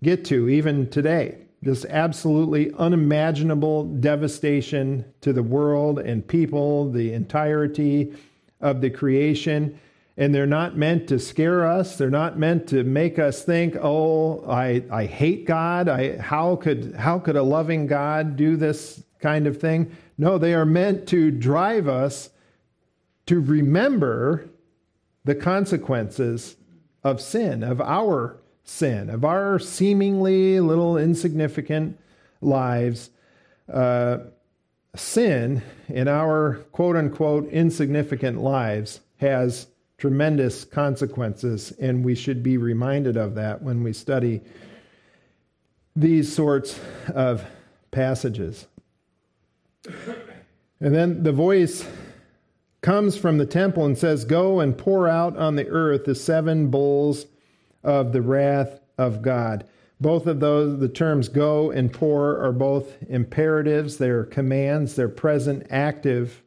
get 0.04 0.26
to 0.26 0.50
even 0.50 0.90
today 0.90 1.45
this 1.66 1.84
absolutely 1.86 2.72
unimaginable 2.78 3.86
devastation 3.86 5.04
to 5.20 5.34
the 5.34 5.42
world 5.42 5.98
and 5.98 6.26
people, 6.26 6.92
the 6.92 7.12
entirety 7.12 8.14
of 8.62 8.82
the 8.82 8.90
creation. 8.92 9.78
And 10.16 10.34
they're 10.34 10.46
not 10.46 10.78
meant 10.78 11.08
to 11.08 11.18
scare 11.18 11.66
us. 11.66 11.98
They're 11.98 12.12
not 12.12 12.38
meant 12.38 12.68
to 12.68 12.84
make 12.84 13.18
us 13.18 13.42
think, 13.42 13.76
oh, 13.82 14.46
I, 14.48 14.84
I 14.92 15.06
hate 15.06 15.46
God. 15.46 15.90
I, 15.90 16.18
how, 16.18 16.56
could, 16.56 16.94
how 16.94 17.18
could 17.18 17.36
a 17.36 17.42
loving 17.42 17.88
God 17.88 18.36
do 18.36 18.56
this 18.56 19.04
kind 19.20 19.48
of 19.48 19.60
thing? 19.60 19.92
No, 20.20 20.38
they 20.38 20.54
are 20.54 20.68
meant 20.68 21.08
to 21.10 21.32
drive 21.32 21.88
us 21.88 22.30
to 23.26 23.40
remember 23.40 24.48
the 25.26 25.36
consequences 25.36 26.58
of 27.04 27.20
sin, 27.20 27.64
of 27.64 27.82
our 27.82 28.38
sin, 28.66 29.10
of 29.10 29.24
our 29.24 29.58
seemingly 29.60 30.60
little 30.60 30.98
insignificant 30.98 31.98
lives. 32.42 33.12
Uh, 33.72 34.18
sin 34.96 35.62
in 35.90 36.08
our 36.08 36.56
quote 36.72 36.96
unquote 36.96 37.50
insignificant 37.50 38.42
lives 38.42 39.02
has 39.18 39.68
tremendous 39.98 40.66
consequences, 40.66 41.72
and 41.80 42.04
we 42.04 42.16
should 42.16 42.44
be 42.44 42.58
reminded 42.58 43.16
of 43.16 43.36
that 43.36 43.62
when 43.62 43.84
we 43.84 43.94
study 43.94 44.42
these 45.96 46.34
sorts 46.34 46.80
of 47.14 47.46
passages. 47.92 48.68
And 50.80 50.94
then 50.94 51.24
the 51.24 51.32
voice 51.32 51.88
comes 52.82 53.18
from 53.18 53.38
the 53.38 53.46
temple 53.46 53.86
and 53.86 53.98
says, 53.98 54.26
Go 54.26 54.60
and 54.60 54.78
pour 54.78 55.08
out 55.08 55.38
on 55.38 55.56
the 55.56 55.68
earth 55.70 56.04
the 56.06 56.16
seven 56.16 56.68
bowls 56.68 57.26
of 57.86 58.12
the 58.12 58.22
wrath 58.22 58.82
of 58.98 59.22
God. 59.22 59.66
Both 60.02 60.28
of 60.28 60.42
those, 60.42 60.80
the 60.80 60.90
terms 60.90 61.30
go 61.30 61.72
and 61.72 61.94
pour, 61.94 62.38
are 62.44 62.52
both 62.52 62.98
imperatives. 63.08 63.98
They're 63.98 64.26
commands. 64.26 64.96
They're 64.96 65.08
present 65.08 65.68
active 65.70 66.44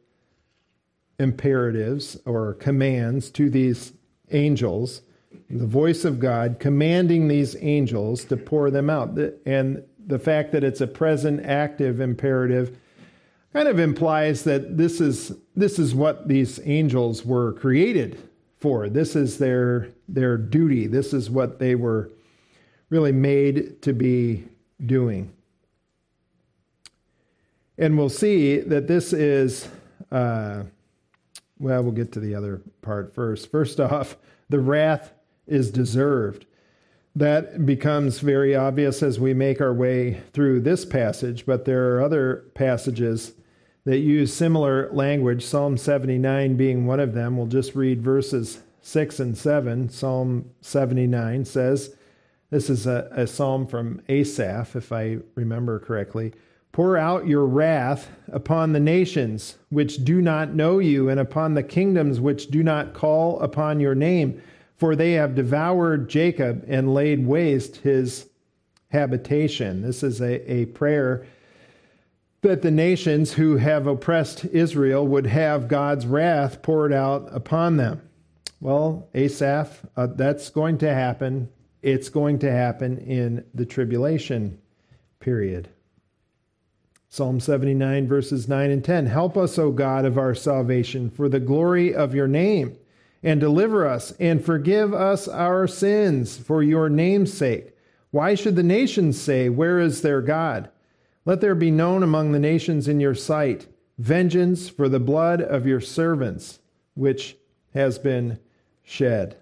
imperatives 1.17 2.17
or 2.25 2.53
commands 2.55 3.31
to 3.31 3.49
these 3.49 3.93
angels. 4.29 5.01
The 5.49 5.65
voice 5.65 6.05
of 6.05 6.19
God 6.19 6.57
commanding 6.59 7.27
these 7.27 7.55
angels 7.59 8.23
to 8.25 8.37
pour 8.37 8.69
them 8.69 8.89
out. 8.89 9.17
And 9.45 9.83
the 10.05 10.19
fact 10.19 10.51
that 10.51 10.63
it's 10.63 10.81
a 10.81 10.87
present 10.87 11.45
active 11.45 11.99
imperative 11.99 12.77
kind 13.53 13.67
of 13.67 13.79
implies 13.79 14.43
that 14.43 14.77
this 14.77 15.01
is, 15.01 15.33
this 15.55 15.79
is 15.79 15.95
what 15.95 16.27
these 16.27 16.59
angels 16.65 17.25
were 17.25 17.53
created 17.53 18.28
for. 18.59 18.89
This 18.89 19.15
is 19.15 19.37
their, 19.37 19.89
their 20.07 20.37
duty. 20.37 20.87
This 20.87 21.13
is 21.13 21.29
what 21.29 21.59
they 21.59 21.75
were 21.75 22.11
really 22.89 23.11
made 23.11 23.81
to 23.83 23.93
be 23.93 24.45
doing. 24.85 25.31
And 27.77 27.97
we'll 27.97 28.09
see 28.09 28.57
that 28.59 28.87
this 28.87 29.13
is, 29.13 29.69
uh, 30.11 30.63
well, 31.59 31.83
we'll 31.83 31.93
get 31.93 32.11
to 32.13 32.19
the 32.19 32.35
other 32.35 32.61
part 32.81 33.13
first. 33.13 33.49
First 33.49 33.79
off, 33.79 34.17
the 34.49 34.59
wrath 34.59 35.13
is 35.47 35.71
deserved. 35.71 36.45
That 37.15 37.65
becomes 37.65 38.19
very 38.19 38.55
obvious 38.55 39.01
as 39.01 39.19
we 39.19 39.33
make 39.33 39.61
our 39.61 39.73
way 39.73 40.21
through 40.33 40.61
this 40.61 40.85
passage, 40.85 41.45
but 41.45 41.65
there 41.65 41.95
are 41.95 42.01
other 42.01 42.45
passages 42.53 43.33
that 43.85 43.99
use 43.99 44.33
similar 44.33 44.91
language, 44.91 45.45
Psalm 45.45 45.77
79 45.77 46.55
being 46.55 46.85
one 46.85 46.99
of 46.99 47.13
them. 47.13 47.37
We'll 47.37 47.47
just 47.47 47.75
read 47.75 48.01
verses 48.01 48.59
6 48.81 49.19
and 49.19 49.37
7. 49.37 49.89
Psalm 49.89 50.49
79 50.61 51.45
says, 51.45 51.95
This 52.49 52.69
is 52.69 52.87
a, 52.87 53.09
a 53.11 53.27
psalm 53.27 53.67
from 53.67 54.01
Asaph, 54.09 54.75
if 54.75 54.91
I 54.91 55.19
remember 55.35 55.79
correctly. 55.79 56.33
Pour 56.71 56.97
out 56.97 57.27
your 57.27 57.45
wrath 57.45 58.09
upon 58.31 58.73
the 58.73 58.79
nations 58.79 59.57
which 59.69 60.03
do 60.05 60.21
not 60.21 60.53
know 60.53 60.79
you, 60.79 61.09
and 61.09 61.19
upon 61.19 61.53
the 61.53 61.63
kingdoms 61.63 62.19
which 62.19 62.47
do 62.47 62.61
not 62.61 62.93
call 62.93 63.39
upon 63.39 63.79
your 63.79 63.95
name, 63.95 64.41
for 64.77 64.95
they 64.95 65.13
have 65.13 65.35
devoured 65.35 66.09
Jacob 66.09 66.63
and 66.67 66.93
laid 66.93 67.25
waste 67.25 67.77
his 67.77 68.29
habitation. 68.91 69.81
This 69.81 70.03
is 70.03 70.21
a, 70.21 70.51
a 70.51 70.65
prayer 70.67 71.25
that 72.41 72.61
the 72.61 72.71
nations 72.71 73.33
who 73.33 73.57
have 73.57 73.85
oppressed 73.85 74.45
Israel 74.45 75.05
would 75.07 75.25
have 75.27 75.67
God's 75.67 76.05
wrath 76.05 76.61
poured 76.61 76.93
out 76.93 77.27
upon 77.31 77.77
them. 77.77 78.01
Well, 78.61 79.07
Asaph, 79.13 79.85
uh, 79.95 80.07
that's 80.07 80.49
going 80.49 80.77
to 80.79 80.93
happen. 80.93 81.49
It's 81.81 82.09
going 82.09 82.39
to 82.39 82.51
happen 82.51 82.97
in 82.99 83.45
the 83.53 83.65
tribulation 83.65 84.59
period. 85.19 85.69
Psalm 87.09 87.39
79, 87.39 88.07
verses 88.07 88.47
9 88.47 88.69
and 88.69 88.83
10. 88.83 89.07
Help 89.07 89.35
us, 89.35 89.57
O 89.57 89.71
God 89.71 90.05
of 90.05 90.17
our 90.17 90.35
salvation, 90.35 91.09
for 91.09 91.27
the 91.27 91.39
glory 91.39 91.93
of 91.93 92.13
your 92.13 92.27
name, 92.27 92.77
and 93.23 93.39
deliver 93.39 93.87
us, 93.87 94.11
and 94.19 94.45
forgive 94.45 94.93
us 94.93 95.27
our 95.27 95.67
sins 95.67 96.37
for 96.37 96.61
your 96.61 96.87
name's 96.87 97.33
sake. 97.33 97.73
Why 98.11 98.35
should 98.35 98.55
the 98.55 98.63
nations 98.63 99.19
say, 99.19 99.49
Where 99.49 99.79
is 99.79 100.01
their 100.01 100.21
God? 100.21 100.69
Let 101.25 101.41
there 101.41 101.55
be 101.55 101.71
known 101.71 102.03
among 102.03 102.31
the 102.31 102.39
nations 102.39 102.87
in 102.87 102.99
your 102.99 103.15
sight 103.15 103.67
vengeance 103.97 104.69
for 104.69 104.87
the 104.87 104.99
blood 104.99 105.41
of 105.41 105.67
your 105.67 105.81
servants, 105.81 106.59
which 106.95 107.35
has 107.73 107.99
been 107.99 108.39
shed. 108.81 109.37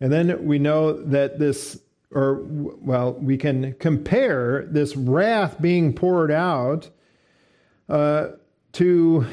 And 0.00 0.12
then 0.12 0.44
we 0.44 0.58
know 0.58 0.92
that 0.92 1.38
this, 1.38 1.80
or, 2.10 2.40
well, 2.44 3.14
we 3.14 3.36
can 3.36 3.74
compare 3.74 4.66
this 4.68 4.96
wrath 4.96 5.60
being 5.60 5.92
poured 5.92 6.30
out 6.30 6.90
uh, 7.88 8.28
to 8.72 9.26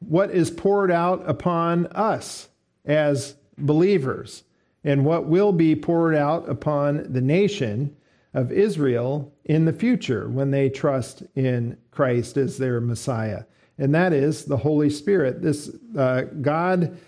what 0.00 0.30
is 0.30 0.50
poured 0.50 0.90
out 0.90 1.28
upon 1.28 1.86
us 1.88 2.48
as 2.84 3.34
believers 3.58 4.44
and 4.84 5.04
what 5.04 5.26
will 5.26 5.52
be 5.52 5.74
poured 5.74 6.14
out 6.14 6.48
upon 6.48 7.12
the 7.12 7.20
nation 7.20 7.96
of 8.32 8.52
Israel 8.52 9.32
in 9.46 9.64
the 9.64 9.72
future 9.72 10.28
when 10.28 10.50
they 10.50 10.68
trust 10.68 11.22
in 11.36 11.78
Christ 11.92 12.36
as 12.36 12.58
their 12.58 12.80
Messiah. 12.80 13.44
And 13.78 13.94
that 13.94 14.12
is 14.12 14.44
the 14.44 14.56
Holy 14.56 14.90
Spirit. 14.90 15.40
This 15.40 15.70
uh, 15.96 16.22
God 16.40 16.98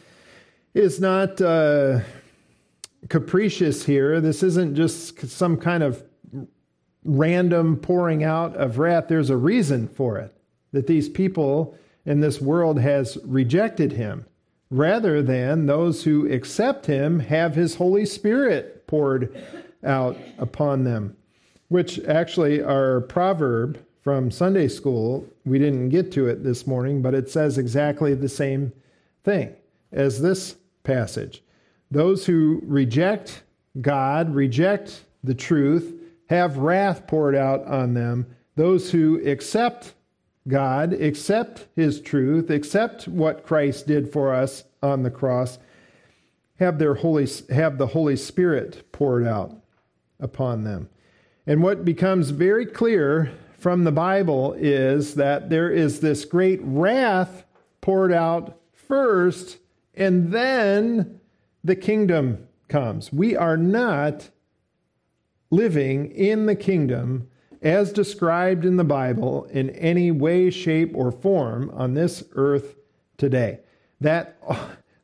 is 0.72 1.00
not 1.00 1.40
uh, 1.40 2.00
capricious 3.08 3.84
here. 3.84 4.20
This 4.20 4.42
isn't 4.42 4.76
just 4.76 5.28
some 5.28 5.56
kind 5.56 5.82
of 5.82 6.04
random 7.04 7.76
pouring 7.76 8.22
out 8.22 8.56
of 8.56 8.78
wrath. 8.78 9.08
There's 9.08 9.30
a 9.30 9.36
reason 9.36 9.88
for 9.88 10.18
it 10.18 10.32
that 10.72 10.86
these 10.86 11.08
people 11.08 11.76
in 12.04 12.20
this 12.20 12.40
world 12.40 12.78
has 12.78 13.18
rejected 13.24 13.92
him 13.92 14.26
rather 14.70 15.22
than 15.22 15.66
those 15.66 16.04
who 16.04 16.30
accept 16.30 16.86
him 16.86 17.18
have 17.20 17.54
his 17.54 17.76
Holy 17.76 18.04
Spirit 18.04 18.86
poured 18.86 19.42
out 19.82 20.16
upon 20.38 20.84
them 20.84 21.16
which 21.68 22.00
actually 22.00 22.62
our 22.62 23.00
proverb 23.02 23.78
from 24.02 24.30
Sunday 24.30 24.68
school, 24.68 25.26
we 25.44 25.58
didn't 25.58 25.90
get 25.90 26.10
to 26.12 26.26
it 26.26 26.42
this 26.42 26.66
morning, 26.66 27.02
but 27.02 27.14
it 27.14 27.28
says 27.28 27.58
exactly 27.58 28.14
the 28.14 28.28
same 28.28 28.72
thing 29.24 29.54
as 29.92 30.20
this 30.20 30.56
passage. 30.82 31.42
Those 31.90 32.26
who 32.26 32.60
reject 32.64 33.42
God, 33.80 34.34
reject 34.34 35.04
the 35.22 35.34
truth, 35.34 35.94
have 36.28 36.58
wrath 36.58 37.06
poured 37.06 37.34
out 37.34 37.66
on 37.66 37.94
them. 37.94 38.26
Those 38.56 38.90
who 38.90 39.20
accept 39.26 39.94
God, 40.46 40.94
accept 40.94 41.66
his 41.76 42.00
truth, 42.00 42.50
accept 42.50 43.08
what 43.08 43.44
Christ 43.44 43.86
did 43.86 44.12
for 44.12 44.34
us 44.34 44.64
on 44.82 45.02
the 45.02 45.10
cross, 45.10 45.58
have 46.58 46.78
their 46.78 46.94
holy 46.94 47.28
have 47.50 47.78
the 47.78 47.88
Holy 47.88 48.16
Spirit 48.16 48.90
poured 48.90 49.26
out 49.26 49.54
upon 50.18 50.64
them. 50.64 50.88
And 51.48 51.62
what 51.62 51.82
becomes 51.82 52.28
very 52.28 52.66
clear 52.66 53.32
from 53.58 53.84
the 53.84 53.90
Bible 53.90 54.52
is 54.52 55.14
that 55.14 55.48
there 55.48 55.70
is 55.70 56.00
this 56.00 56.26
great 56.26 56.60
wrath 56.62 57.44
poured 57.80 58.12
out 58.12 58.60
first, 58.74 59.56
and 59.94 60.30
then 60.30 61.20
the 61.64 61.74
kingdom 61.74 62.46
comes. 62.68 63.14
We 63.14 63.34
are 63.34 63.56
not 63.56 64.28
living 65.50 66.10
in 66.10 66.44
the 66.44 66.54
kingdom 66.54 67.30
as 67.62 67.94
described 67.94 68.66
in 68.66 68.76
the 68.76 68.84
Bible 68.84 69.46
in 69.46 69.70
any 69.70 70.10
way, 70.10 70.50
shape, 70.50 70.94
or 70.94 71.10
form 71.10 71.70
on 71.72 71.94
this 71.94 72.22
earth 72.32 72.76
today. 73.16 73.60
That, 74.02 74.38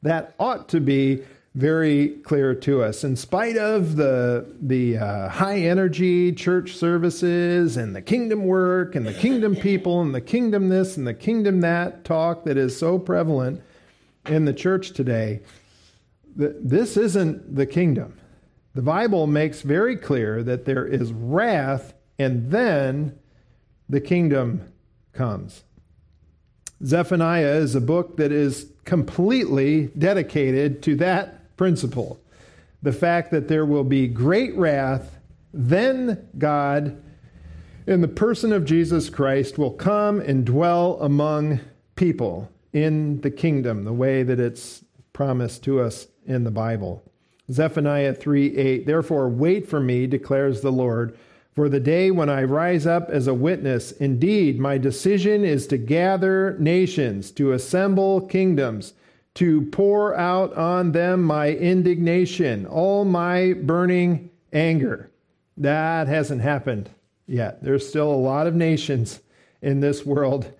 that 0.02 0.34
ought 0.38 0.68
to 0.68 0.80
be 0.80 1.22
very 1.54 2.08
clear 2.24 2.52
to 2.52 2.82
us. 2.82 3.04
In 3.04 3.14
spite 3.14 3.56
of 3.56 3.96
the 3.96 4.46
the 4.60 4.98
uh, 4.98 5.28
high 5.28 5.60
energy 5.60 6.32
church 6.32 6.74
services 6.74 7.76
and 7.76 7.94
the 7.94 8.02
kingdom 8.02 8.44
work 8.44 8.96
and 8.96 9.06
the 9.06 9.14
kingdom 9.14 9.54
people 9.54 10.00
and 10.00 10.14
the 10.14 10.20
kingdom 10.20 10.68
this 10.68 10.96
and 10.96 11.06
the 11.06 11.14
kingdom 11.14 11.60
that 11.60 12.04
talk 12.04 12.44
that 12.44 12.56
is 12.56 12.76
so 12.76 12.98
prevalent 12.98 13.62
in 14.26 14.46
the 14.46 14.52
church 14.52 14.92
today, 14.92 15.40
this 16.34 16.96
isn't 16.96 17.54
the 17.54 17.66
kingdom. 17.66 18.18
The 18.74 18.82
Bible 18.82 19.28
makes 19.28 19.62
very 19.62 19.96
clear 19.96 20.42
that 20.42 20.64
there 20.64 20.86
is 20.86 21.12
wrath 21.12 21.94
and 22.18 22.50
then 22.50 23.16
the 23.88 24.00
kingdom 24.00 24.72
comes. 25.12 25.62
Zephaniah 26.84 27.54
is 27.54 27.76
a 27.76 27.80
book 27.80 28.16
that 28.16 28.32
is 28.32 28.66
completely 28.84 29.86
dedicated 29.98 30.82
to 30.82 30.96
that 30.96 31.33
principle 31.56 32.20
the 32.84 32.92
fact 32.92 33.30
that 33.30 33.48
there 33.48 33.64
will 33.64 33.82
be 33.82 34.06
great 34.06 34.54
wrath, 34.56 35.18
then 35.54 36.28
God, 36.36 37.02
in 37.86 38.02
the 38.02 38.08
person 38.08 38.52
of 38.52 38.66
Jesus 38.66 39.08
Christ, 39.08 39.56
will 39.56 39.70
come 39.70 40.20
and 40.20 40.44
dwell 40.44 40.98
among 41.00 41.60
people 41.96 42.50
in 42.74 43.22
the 43.22 43.30
kingdom, 43.30 43.84
the 43.84 43.92
way 43.92 44.22
that 44.22 44.38
it's 44.38 44.84
promised 45.14 45.64
to 45.64 45.80
us 45.80 46.08
in 46.26 46.44
the 46.44 46.50
Bible. 46.50 47.02
Zephaniah 47.50 48.12
3 48.12 48.54
8, 48.54 48.86
therefore 48.86 49.30
wait 49.30 49.66
for 49.66 49.80
me, 49.80 50.06
declares 50.06 50.60
the 50.60 50.72
Lord, 50.72 51.16
for 51.54 51.70
the 51.70 51.80
day 51.80 52.10
when 52.10 52.28
I 52.28 52.42
rise 52.42 52.86
up 52.86 53.08
as 53.08 53.26
a 53.26 53.32
witness. 53.32 53.92
Indeed, 53.92 54.60
my 54.60 54.76
decision 54.76 55.42
is 55.42 55.66
to 55.68 55.78
gather 55.78 56.54
nations, 56.58 57.30
to 57.32 57.52
assemble 57.52 58.20
kingdoms 58.20 58.92
to 59.34 59.62
pour 59.62 60.16
out 60.16 60.54
on 60.54 60.92
them 60.92 61.22
my 61.22 61.50
indignation, 61.50 62.66
all 62.66 63.04
my 63.04 63.52
burning 63.54 64.30
anger. 64.52 65.10
That 65.56 66.08
hasn't 66.08 66.42
happened 66.42 66.90
yet. 67.26 67.62
There's 67.62 67.88
still 67.88 68.10
a 68.10 68.14
lot 68.14 68.46
of 68.46 68.54
nations 68.54 69.20
in 69.60 69.80
this 69.80 70.04
world 70.04 70.52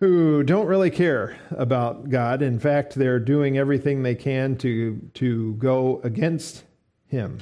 who 0.00 0.42
don't 0.42 0.66
really 0.66 0.90
care 0.90 1.38
about 1.52 2.10
God. 2.10 2.42
In 2.42 2.58
fact, 2.58 2.94
they're 2.94 3.20
doing 3.20 3.56
everything 3.56 4.02
they 4.02 4.16
can 4.16 4.56
to, 4.56 5.00
to 5.14 5.54
go 5.54 6.00
against 6.02 6.64
Him. 7.06 7.40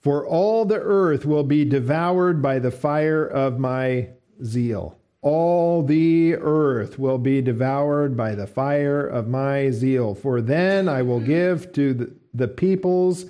For 0.00 0.26
all 0.26 0.64
the 0.64 0.80
earth 0.80 1.26
will 1.26 1.42
be 1.42 1.64
devoured 1.64 2.40
by 2.40 2.58
the 2.58 2.70
fire 2.70 3.26
of 3.26 3.58
my 3.58 4.08
zeal. 4.42 4.97
All 5.30 5.82
the 5.82 6.36
earth 6.36 6.98
will 6.98 7.18
be 7.18 7.42
devoured 7.42 8.16
by 8.16 8.34
the 8.34 8.46
fire 8.46 9.06
of 9.06 9.28
my 9.28 9.70
zeal. 9.70 10.14
For 10.14 10.40
then 10.40 10.88
I 10.88 11.02
will 11.02 11.20
give 11.20 11.70
to 11.74 12.16
the 12.32 12.48
peoples 12.48 13.26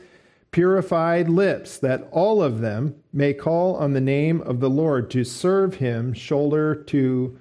purified 0.53 1.29
lips, 1.29 1.77
that 1.79 2.07
all 2.13 2.41
of 2.41 2.61
them 2.61 2.95
may 3.13 3.35
call 3.35 3.75
on 3.75 3.95
the 3.95 4.01
name 4.01 4.41
of 4.43 4.61
the 4.61 4.71
Lord 4.71 5.11
to 5.11 5.25
serve 5.25 5.75
him 5.75 6.13
shoulder 6.13 6.73
to 6.85 7.37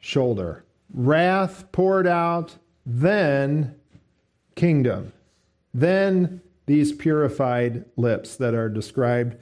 shoulder. 0.00 0.64
Wrath 0.92 1.70
poured 1.70 2.08
out, 2.08 2.56
then 2.84 3.76
kingdom. 4.56 5.12
Then 5.72 6.40
these 6.66 6.92
purified 6.92 7.84
lips 7.96 8.34
that 8.38 8.54
are 8.54 8.68
described 8.68 9.36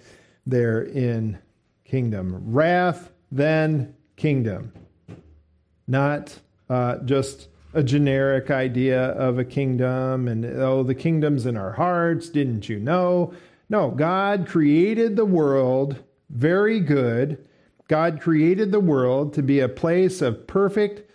there 0.44 0.82
in 0.82 1.38
kingdom. 1.86 2.52
Wrath, 2.52 3.12
then 3.30 3.94
kingdom, 4.16 4.72
not 5.86 6.38
uh, 6.68 6.96
just 6.98 7.48
a 7.74 7.82
generic 7.82 8.50
idea 8.50 9.10
of 9.12 9.38
a 9.38 9.44
kingdom 9.44 10.28
and, 10.28 10.44
oh, 10.44 10.82
the 10.82 10.94
kingdom's 10.94 11.46
in 11.46 11.56
our 11.56 11.72
hearts, 11.72 12.28
didn't 12.28 12.68
you 12.68 12.78
know? 12.78 13.32
No, 13.68 13.90
God 13.90 14.46
created 14.46 15.16
the 15.16 15.24
world 15.24 15.96
very 16.28 16.80
good. 16.80 17.46
God 17.88 18.20
created 18.20 18.72
the 18.72 18.80
world 18.80 19.34
to 19.34 19.42
be 19.42 19.60
a 19.60 19.68
place 19.68 20.22
of 20.22 20.46
perfect 20.46 21.10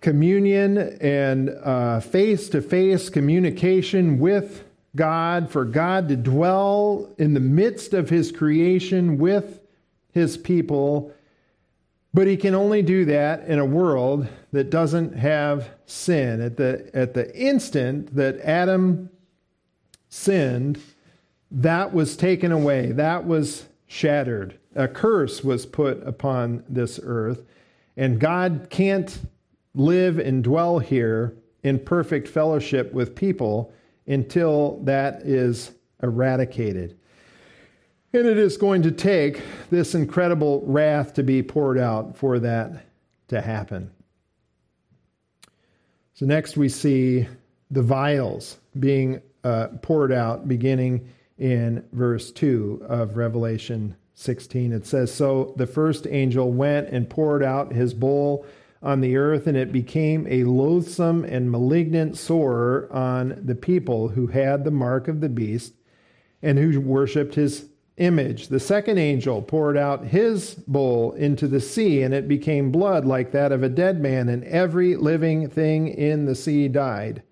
communion 0.00 0.78
and 1.00 1.50
face 2.04 2.48
to 2.50 2.60
face 2.60 3.08
communication 3.08 4.18
with 4.18 4.64
God, 4.94 5.50
for 5.50 5.64
God 5.64 6.08
to 6.08 6.16
dwell 6.16 7.12
in 7.18 7.34
the 7.34 7.40
midst 7.40 7.92
of 7.92 8.08
his 8.08 8.32
creation 8.32 9.18
with 9.18 9.60
his 10.12 10.36
people 10.36 11.12
but 12.16 12.26
he 12.26 12.34
can 12.38 12.54
only 12.54 12.80
do 12.80 13.04
that 13.04 13.46
in 13.46 13.58
a 13.58 13.64
world 13.64 14.26
that 14.50 14.70
doesn't 14.70 15.14
have 15.14 15.68
sin. 15.84 16.40
At 16.40 16.56
the, 16.56 16.88
at 16.94 17.12
the 17.12 17.30
instant 17.36 18.16
that 18.16 18.40
Adam 18.40 19.10
sinned, 20.08 20.80
that 21.50 21.92
was 21.92 22.16
taken 22.16 22.52
away, 22.52 22.92
that 22.92 23.26
was 23.26 23.66
shattered. 23.86 24.58
a 24.74 24.88
curse 24.88 25.44
was 25.44 25.66
put 25.66 26.02
upon 26.06 26.64
this 26.70 26.98
earth, 27.02 27.42
and 27.98 28.18
God 28.18 28.68
can't 28.70 29.18
live 29.74 30.18
and 30.18 30.42
dwell 30.42 30.78
here 30.78 31.36
in 31.64 31.78
perfect 31.78 32.28
fellowship 32.28 32.94
with 32.94 33.14
people 33.14 33.74
until 34.06 34.80
that 34.84 35.20
is 35.20 35.72
eradicated. 36.02 36.98
And 38.16 38.26
it 38.26 38.38
is 38.38 38.56
going 38.56 38.80
to 38.80 38.90
take 38.90 39.42
this 39.68 39.94
incredible 39.94 40.62
wrath 40.64 41.12
to 41.14 41.22
be 41.22 41.42
poured 41.42 41.78
out 41.78 42.16
for 42.16 42.38
that 42.38 42.86
to 43.28 43.42
happen. 43.42 43.90
So, 46.14 46.24
next 46.24 46.56
we 46.56 46.70
see 46.70 47.28
the 47.70 47.82
vials 47.82 48.56
being 48.80 49.20
uh, 49.44 49.68
poured 49.82 50.12
out 50.12 50.48
beginning 50.48 51.12
in 51.36 51.84
verse 51.92 52.32
2 52.32 52.86
of 52.88 53.18
Revelation 53.18 53.94
16. 54.14 54.72
It 54.72 54.86
says, 54.86 55.12
So 55.12 55.52
the 55.58 55.66
first 55.66 56.06
angel 56.06 56.50
went 56.50 56.88
and 56.88 57.10
poured 57.10 57.42
out 57.42 57.74
his 57.74 57.92
bowl 57.92 58.46
on 58.82 59.02
the 59.02 59.18
earth, 59.18 59.46
and 59.46 59.58
it 59.58 59.72
became 59.72 60.26
a 60.26 60.44
loathsome 60.44 61.22
and 61.24 61.50
malignant 61.50 62.16
sore 62.16 62.88
on 62.90 63.38
the 63.44 63.54
people 63.54 64.08
who 64.08 64.28
had 64.28 64.64
the 64.64 64.70
mark 64.70 65.06
of 65.06 65.20
the 65.20 65.28
beast 65.28 65.74
and 66.40 66.58
who 66.58 66.80
worshipped 66.80 67.34
his 67.34 67.66
image. 67.96 68.48
The 68.48 68.60
second 68.60 68.98
angel 68.98 69.42
poured 69.42 69.76
out 69.76 70.06
his 70.06 70.54
bowl 70.54 71.12
into 71.12 71.48
the 71.48 71.60
sea, 71.60 72.02
and 72.02 72.12
it 72.12 72.28
became 72.28 72.70
blood 72.70 73.04
like 73.04 73.32
that 73.32 73.52
of 73.52 73.62
a 73.62 73.68
dead 73.68 74.00
man, 74.00 74.28
and 74.28 74.44
every 74.44 74.96
living 74.96 75.48
thing 75.48 75.88
in 75.88 76.26
the 76.26 76.34
sea 76.34 76.68
died. 76.68 77.22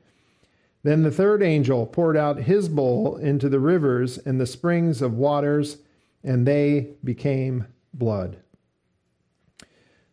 Then 0.82 1.02
the 1.02 1.10
third 1.10 1.42
angel 1.42 1.86
poured 1.86 2.16
out 2.16 2.42
his 2.42 2.68
bowl 2.68 3.16
into 3.16 3.48
the 3.48 3.60
rivers 3.60 4.18
and 4.18 4.40
the 4.40 4.46
springs 4.46 5.00
of 5.00 5.14
waters, 5.14 5.78
and 6.22 6.46
they 6.46 6.90
became 7.02 7.66
blood. 7.92 8.36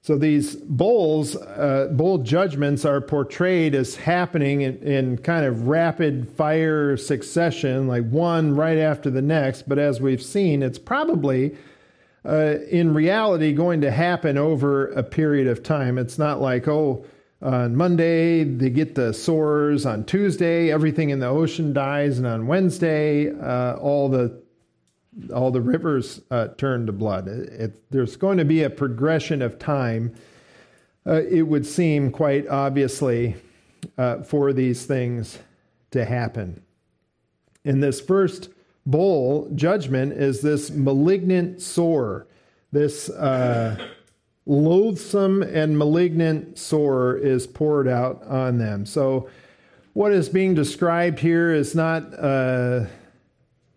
So 0.04 0.18
these 0.18 0.56
bowls, 0.56 1.36
uh, 1.36 1.90
bowl 1.92 2.18
judgments 2.18 2.86
are 2.86 3.00
portrayed 3.02 3.76
as 3.76 3.96
happening 3.96 4.62
in, 4.62 4.80
in, 4.80 5.18
kind 5.20 5.46
of 5.46 5.68
rapid 5.68 6.28
fire 6.28 6.98
succession, 6.98 7.88
like 7.88 8.10
one 8.10 8.56
right 8.56 8.80
after 8.80 9.12
the 9.12 9.22
next. 9.22 9.70
But 9.70 9.78
as 9.78 10.02
we've 10.02 10.22
seen, 10.22 10.64
it's 10.64 10.80
probably 10.80 11.56
uh, 12.26 12.56
in 12.72 12.96
reality 12.96 13.54
going 13.54 13.82
to 13.82 13.92
happen 13.92 14.40
over 14.40 14.88
a 14.88 15.04
period 15.04 15.46
of 15.46 15.62
time. 15.62 16.00
It's 16.00 16.18
not 16.18 16.42
like, 16.42 16.68
oh, 16.68 17.06
on 17.44 17.76
Monday 17.76 18.44
they 18.44 18.72
get 18.72 18.96
the 18.96 19.14
sores, 19.14 19.86
on 19.86 20.06
Tuesday 20.06 20.72
everything 20.72 21.12
in 21.12 21.20
the 21.20 21.28
ocean 21.28 21.74
dies, 21.74 22.18
and 22.18 22.26
on 22.26 22.48
Wednesday 22.48 23.32
uh, 23.32 23.76
all 23.76 24.10
the 24.10 24.41
all 25.34 25.52
the 25.52 25.62
rivers 25.62 26.22
uh, 26.32 26.50
turn 26.58 26.86
to 26.86 26.92
blood. 26.92 27.28
It, 27.28 27.50
it, 27.50 27.92
there's 27.92 28.16
going 28.16 28.38
to 28.38 28.46
be 28.46 28.64
a 28.64 28.70
progression 28.70 29.42
of 29.42 29.60
time, 29.60 30.14
uh, 31.06 31.24
it 31.24 31.44
would 31.44 31.66
seem 31.66 32.12
quite 32.12 32.48
obviously, 32.48 33.36
uh, 33.98 34.22
for 34.24 34.54
these 34.54 34.86
things 34.86 35.40
to 35.92 36.06
happen. 36.06 36.62
In 37.64 37.80
this 37.80 38.00
first 38.00 38.50
bowl, 38.86 39.50
judgment 39.56 40.14
is 40.14 40.42
this 40.42 40.72
malignant 40.72 41.62
sore, 41.62 42.28
this 42.72 43.10
uh, 43.10 43.78
loathsome 44.46 45.44
and 45.44 45.78
malignant 45.78 46.58
sore 46.58 47.18
is 47.18 47.46
poured 47.48 47.88
out 47.88 48.24
on 48.24 48.58
them. 48.58 48.86
So, 48.86 49.30
what 49.94 50.14
is 50.14 50.30
being 50.30 50.54
described 50.54 51.20
here 51.20 51.54
is 51.54 51.76
not 51.76 52.18
uh, 52.18 52.86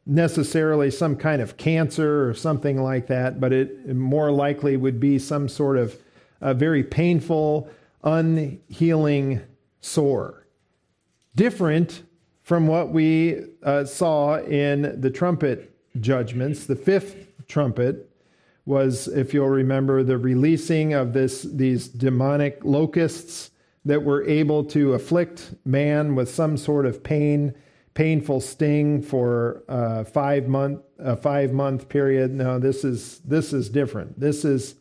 necessarily 0.06 0.90
some 0.90 1.16
kind 1.16 1.40
of 1.40 1.56
cancer 1.56 2.28
or 2.28 2.34
something 2.34 2.82
like 2.82 3.06
that, 3.06 3.40
but 3.40 3.52
it 3.52 3.94
more 3.94 4.30
likely 4.30 4.76
would 4.76 5.00
be 5.00 5.18
some 5.18 5.48
sort 5.48 5.78
of 5.78 5.98
a 6.40 6.52
very 6.52 6.82
painful, 6.82 7.68
unhealing 8.02 9.40
sore. 9.80 10.46
Different 11.34 12.02
from 12.42 12.66
what 12.66 12.90
we 12.90 13.42
uh, 13.62 13.84
saw 13.86 14.38
in 14.40 15.00
the 15.00 15.10
trumpet 15.10 15.74
judgments. 16.00 16.66
The 16.66 16.76
fifth 16.76 17.26
trumpet 17.48 18.10
was, 18.66 19.08
if 19.08 19.32
you'll 19.32 19.48
remember, 19.48 20.02
the 20.02 20.18
releasing 20.18 20.92
of 20.92 21.12
this, 21.12 21.42
these 21.42 21.88
demonic 21.88 22.60
locusts 22.62 23.50
that 23.86 24.02
were 24.02 24.26
able 24.26 24.64
to 24.64 24.94
afflict 24.94 25.54
man 25.64 26.14
with 26.14 26.28
some 26.28 26.56
sort 26.56 26.86
of 26.86 27.02
pain 27.02 27.54
painful 27.94 28.40
sting 28.40 29.00
for 29.00 29.62
a 29.68 30.04
five 30.04 30.48
month 30.48 30.80
a 30.98 31.16
five 31.16 31.52
month 31.52 31.88
period. 31.88 32.32
No, 32.32 32.58
this 32.58 32.84
is 32.84 33.20
this 33.20 33.52
is 33.52 33.68
different. 33.68 34.18
This 34.18 34.44
is 34.44 34.74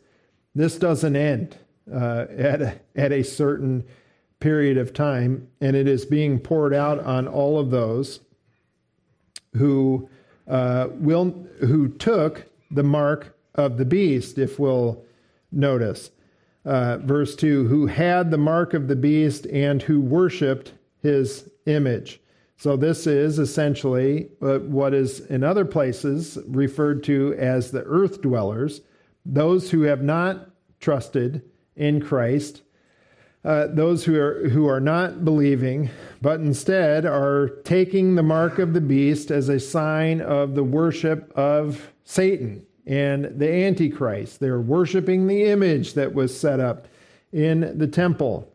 this 0.54 0.78
doesn't 0.78 1.16
end 1.16 1.56
uh, 1.92 2.26
at 2.36 2.62
a, 2.62 2.80
at 2.94 3.12
a 3.12 3.22
certain 3.22 3.84
period 4.40 4.76
of 4.76 4.92
time, 4.92 5.48
and 5.60 5.74
it 5.74 5.88
is 5.88 6.04
being 6.04 6.38
poured 6.38 6.74
out 6.74 7.00
on 7.00 7.26
all 7.26 7.58
of 7.58 7.70
those 7.70 8.20
who 9.54 10.08
uh, 10.48 10.88
will 10.92 11.46
who 11.60 11.88
took 11.88 12.46
the 12.70 12.82
mark 12.82 13.36
of 13.54 13.76
the 13.78 13.84
beast. 13.84 14.38
If 14.38 14.58
we'll 14.58 15.04
notice. 15.52 16.10
Uh, 16.64 16.96
verse 16.96 17.36
2 17.36 17.68
who 17.68 17.86
had 17.86 18.30
the 18.30 18.38
mark 18.38 18.72
of 18.72 18.88
the 18.88 18.96
beast 18.96 19.46
and 19.48 19.82
who 19.82 20.00
worshiped 20.00 20.72
his 21.02 21.50
image. 21.66 22.18
So, 22.56 22.76
this 22.76 23.06
is 23.06 23.38
essentially 23.38 24.28
uh, 24.40 24.58
what 24.60 24.94
is 24.94 25.20
in 25.20 25.42
other 25.42 25.64
places 25.64 26.38
referred 26.46 27.02
to 27.04 27.34
as 27.38 27.70
the 27.70 27.82
earth 27.82 28.22
dwellers, 28.22 28.80
those 29.26 29.70
who 29.70 29.82
have 29.82 30.02
not 30.02 30.50
trusted 30.80 31.42
in 31.76 32.00
Christ, 32.00 32.62
uh, 33.44 33.66
those 33.66 34.04
who 34.04 34.18
are, 34.18 34.48
who 34.48 34.66
are 34.66 34.80
not 34.80 35.24
believing, 35.24 35.90
but 36.22 36.40
instead 36.40 37.04
are 37.04 37.48
taking 37.64 38.14
the 38.14 38.22
mark 38.22 38.58
of 38.58 38.72
the 38.72 38.80
beast 38.80 39.30
as 39.30 39.48
a 39.48 39.60
sign 39.60 40.20
of 40.20 40.54
the 40.54 40.64
worship 40.64 41.30
of 41.36 41.92
Satan 42.04 42.64
and 42.86 43.38
the 43.38 43.50
Antichrist. 43.50 44.40
They're 44.40 44.60
worshiping 44.60 45.26
the 45.26 45.44
image 45.44 45.94
that 45.94 46.14
was 46.14 46.38
set 46.38 46.60
up 46.60 46.88
in 47.32 47.76
the 47.76 47.86
temple. 47.86 48.50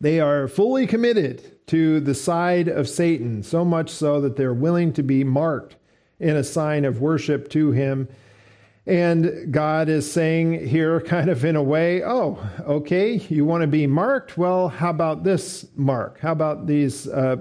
They 0.00 0.20
are 0.20 0.46
fully 0.46 0.86
committed 0.86 1.66
to 1.68 2.00
the 2.00 2.14
side 2.14 2.68
of 2.68 2.88
Satan, 2.88 3.42
so 3.42 3.64
much 3.64 3.90
so 3.90 4.20
that 4.20 4.36
they're 4.36 4.54
willing 4.54 4.92
to 4.94 5.02
be 5.02 5.24
marked 5.24 5.76
in 6.20 6.36
a 6.36 6.44
sign 6.44 6.84
of 6.84 7.00
worship 7.00 7.48
to 7.50 7.72
him. 7.72 8.08
And 8.86 9.52
God 9.52 9.88
is 9.88 10.10
saying 10.10 10.66
here, 10.66 11.00
kind 11.06 11.28
of 11.28 11.44
in 11.44 11.56
a 11.56 11.62
way, 11.62 12.02
oh, 12.04 12.38
okay, 12.60 13.16
you 13.28 13.44
want 13.44 13.62
to 13.62 13.66
be 13.66 13.86
marked? 13.86 14.38
Well, 14.38 14.68
how 14.68 14.90
about 14.90 15.24
this 15.24 15.66
mark? 15.76 16.20
How 16.20 16.32
about 16.32 16.66
these 16.66 17.08
uh, 17.08 17.36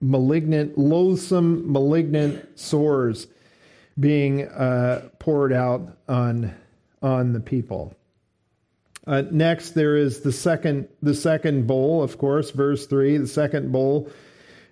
malignant, 0.00 0.78
loathsome, 0.78 1.70
malignant 1.70 2.58
sores 2.58 3.26
being 4.00 4.48
uh, 4.48 5.08
poured 5.18 5.52
out 5.52 5.98
on, 6.08 6.54
on 7.02 7.32
the 7.32 7.40
people? 7.40 7.94
Uh, 9.08 9.22
next, 9.30 9.70
there 9.70 9.96
is 9.96 10.20
the 10.20 10.30
second, 10.30 10.86
the 11.00 11.14
second 11.14 11.66
bowl, 11.66 12.02
of 12.02 12.18
course, 12.18 12.50
verse 12.50 12.86
3. 12.86 13.16
The 13.16 13.26
second 13.26 13.72
bowl 13.72 14.10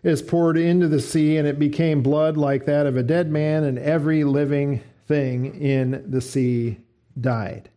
is 0.02 0.20
poured 0.20 0.58
into 0.58 0.88
the 0.88 1.00
sea, 1.00 1.38
and 1.38 1.48
it 1.48 1.58
became 1.58 2.02
blood 2.02 2.36
like 2.36 2.66
that 2.66 2.84
of 2.84 2.98
a 2.98 3.02
dead 3.02 3.30
man, 3.30 3.64
and 3.64 3.78
every 3.78 4.24
living 4.24 4.82
thing 5.08 5.58
in 5.62 6.04
the 6.10 6.20
sea 6.20 6.78
died. 7.18 7.70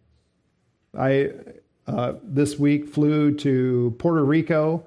I 0.98 1.32
uh, 1.88 2.16
this 2.24 2.60
week 2.60 2.90
flew 2.90 3.36
to 3.38 3.96
Puerto 3.98 4.24
Rico 4.24 4.84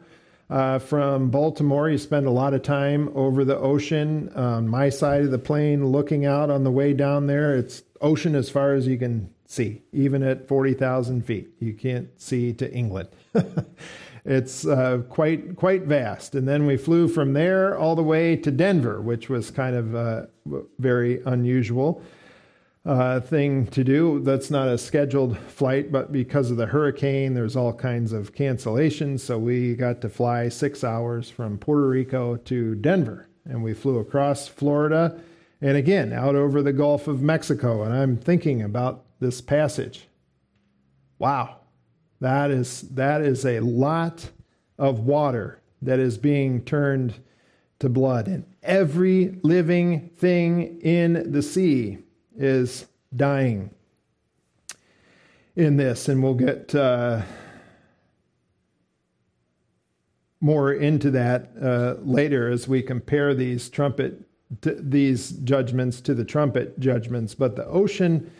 uh, 0.50 0.78
from 0.78 1.30
Baltimore. 1.30 1.88
You 1.88 1.96
spend 1.96 2.26
a 2.26 2.30
lot 2.30 2.52
of 2.52 2.62
time 2.62 3.10
over 3.14 3.46
the 3.46 3.56
ocean 3.56 4.28
on 4.34 4.68
my 4.68 4.90
side 4.90 5.22
of 5.22 5.30
the 5.30 5.38
plane, 5.38 5.86
looking 5.86 6.26
out 6.26 6.50
on 6.50 6.64
the 6.64 6.70
way 6.70 6.92
down 6.92 7.28
there. 7.28 7.56
It's 7.56 7.82
ocean 8.02 8.34
as 8.34 8.50
far 8.50 8.74
as 8.74 8.86
you 8.86 8.98
can 8.98 9.32
see, 9.52 9.82
even 9.92 10.22
at 10.22 10.48
40,000 10.48 11.24
feet. 11.24 11.50
You 11.60 11.74
can't 11.74 12.08
see 12.20 12.54
to 12.54 12.72
England. 12.72 13.10
it's 14.24 14.66
uh, 14.66 15.02
quite 15.10 15.56
quite 15.56 15.82
vast. 15.82 16.34
And 16.34 16.48
then 16.48 16.66
we 16.66 16.76
flew 16.76 17.06
from 17.06 17.34
there 17.34 17.76
all 17.76 17.94
the 17.94 18.02
way 18.02 18.34
to 18.36 18.50
Denver, 18.50 19.00
which 19.02 19.28
was 19.28 19.50
kind 19.50 19.76
of 19.76 19.94
a 19.94 20.28
very 20.78 21.22
unusual 21.26 22.02
uh, 22.86 23.20
thing 23.20 23.66
to 23.68 23.84
do. 23.84 24.20
That's 24.20 24.50
not 24.50 24.68
a 24.68 24.78
scheduled 24.78 25.36
flight, 25.38 25.92
but 25.92 26.12
because 26.12 26.50
of 26.50 26.56
the 26.56 26.66
hurricane, 26.66 27.34
there's 27.34 27.54
all 27.54 27.74
kinds 27.74 28.14
of 28.14 28.34
cancellations. 28.34 29.20
So 29.20 29.38
we 29.38 29.74
got 29.74 30.00
to 30.00 30.08
fly 30.08 30.48
six 30.48 30.82
hours 30.82 31.28
from 31.28 31.58
Puerto 31.58 31.88
Rico 31.88 32.36
to 32.36 32.74
Denver, 32.76 33.28
and 33.44 33.62
we 33.62 33.74
flew 33.74 33.98
across 33.98 34.48
Florida. 34.48 35.20
And 35.60 35.76
again, 35.76 36.12
out 36.12 36.34
over 36.34 36.60
the 36.62 36.72
Gulf 36.72 37.06
of 37.06 37.22
Mexico. 37.22 37.84
And 37.84 37.94
I'm 37.94 38.16
thinking 38.16 38.62
about 38.62 39.04
this 39.22 39.40
passage. 39.40 40.08
Wow. 41.18 41.56
That 42.20 42.50
is 42.50 42.82
that 42.90 43.22
is 43.22 43.44
a 43.44 43.60
lot 43.60 44.30
of 44.78 45.00
water 45.00 45.60
that 45.80 45.98
is 45.98 46.18
being 46.18 46.62
turned 46.64 47.14
to 47.80 47.88
blood 47.88 48.28
and 48.28 48.44
every 48.62 49.38
living 49.42 50.08
thing 50.16 50.80
in 50.82 51.32
the 51.32 51.42
sea 51.42 51.98
is 52.36 52.86
dying 53.14 53.70
in 55.56 55.76
this, 55.76 56.08
and 56.08 56.22
we'll 56.22 56.34
get 56.34 56.74
uh, 56.74 57.22
more 60.40 60.72
into 60.72 61.10
that 61.10 61.50
uh, 61.60 61.94
later 62.02 62.48
as 62.48 62.66
we 62.66 62.82
compare 62.82 63.34
these 63.34 63.68
trumpet 63.68 64.22
these 64.60 65.30
judgments 65.30 66.02
to 66.02 66.12
the 66.12 66.24
trumpet 66.24 66.78
judgments. 66.78 67.34
But 67.34 67.56
the 67.56 67.66
ocean 67.66 68.30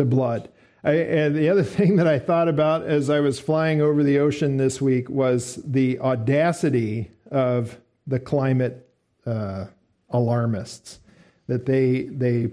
to 0.00 0.04
blood. 0.04 0.48
I, 0.82 0.92
and 0.92 1.36
the 1.36 1.48
other 1.48 1.62
thing 1.76 1.96
that 1.96 2.06
I 2.06 2.18
thought 2.18 2.48
about 2.48 2.82
as 2.82 3.08
I 3.08 3.20
was 3.20 3.38
flying 3.38 3.80
over 3.80 4.02
the 4.02 4.18
ocean 4.18 4.56
this 4.56 4.80
week 4.80 5.08
was 5.08 5.60
the 5.64 5.98
audacity 6.00 7.10
of 7.30 7.78
the 8.06 8.18
climate 8.18 8.88
uh, 9.26 9.66
alarmists. 10.08 10.98
That 11.46 11.66
they 11.66 12.02
they 12.02 12.50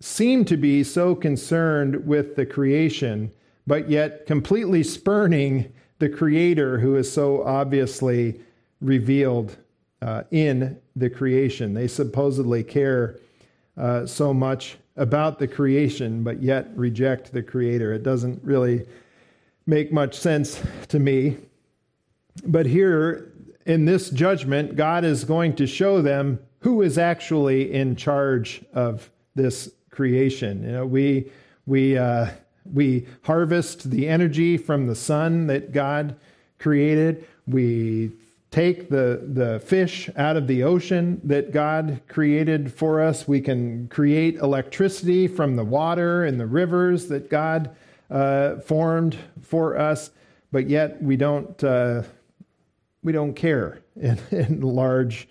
seem 0.00 0.44
to 0.46 0.56
be 0.56 0.84
so 0.84 1.14
concerned 1.14 2.06
with 2.06 2.36
the 2.36 2.44
creation, 2.44 3.32
but 3.66 3.88
yet 3.88 4.26
completely 4.26 4.82
spurning 4.82 5.72
the 5.98 6.10
Creator, 6.10 6.80
who 6.80 6.96
is 6.96 7.10
so 7.10 7.42
obviously 7.44 8.40
revealed 8.82 9.56
uh, 10.02 10.24
in 10.30 10.78
the 10.94 11.08
creation. 11.08 11.72
They 11.72 11.88
supposedly 11.88 12.62
care 12.62 13.18
uh, 13.76 14.06
so 14.06 14.32
much 14.32 14.78
about 14.96 15.38
the 15.38 15.48
creation, 15.48 16.22
but 16.22 16.42
yet 16.42 16.68
reject 16.76 17.32
the 17.32 17.42
Creator. 17.42 17.92
It 17.92 18.02
doesn't 18.02 18.42
really 18.44 18.86
make 19.66 19.92
much 19.92 20.16
sense 20.16 20.62
to 20.88 20.98
me. 20.98 21.36
But 22.46 22.66
here 22.66 23.32
in 23.66 23.84
this 23.84 24.10
judgment, 24.10 24.76
God 24.76 25.04
is 25.04 25.24
going 25.24 25.56
to 25.56 25.66
show 25.66 26.02
them 26.02 26.38
who 26.60 26.82
is 26.82 26.98
actually 26.98 27.72
in 27.72 27.96
charge 27.96 28.62
of 28.72 29.10
this 29.34 29.70
creation. 29.90 30.62
You 30.62 30.72
know, 30.72 30.86
we 30.86 31.30
we 31.66 31.98
uh, 31.98 32.28
we 32.72 33.06
harvest 33.22 33.90
the 33.90 34.08
energy 34.08 34.56
from 34.56 34.86
the 34.86 34.94
sun 34.94 35.46
that 35.48 35.72
God 35.72 36.16
created. 36.58 37.26
We 37.46 38.12
take 38.54 38.88
the, 38.88 39.20
the 39.32 39.58
fish 39.66 40.08
out 40.16 40.36
of 40.36 40.46
the 40.46 40.62
ocean 40.62 41.20
that 41.24 41.50
God 41.50 42.00
created 42.06 42.72
for 42.72 43.00
us. 43.00 43.26
We 43.26 43.40
can 43.40 43.88
create 43.88 44.36
electricity 44.36 45.26
from 45.26 45.56
the 45.56 45.64
water 45.64 46.24
and 46.24 46.38
the 46.38 46.46
rivers 46.46 47.08
that 47.08 47.28
God 47.28 47.74
uh, 48.08 48.58
formed 48.60 49.18
for 49.42 49.76
us, 49.76 50.12
but 50.52 50.70
yet 50.70 51.02
we 51.02 51.16
don't, 51.16 51.64
uh, 51.64 52.04
we 53.02 53.10
don't 53.10 53.34
care 53.34 53.80
in, 54.00 54.20
in 54.30 54.60
large 54.60 55.26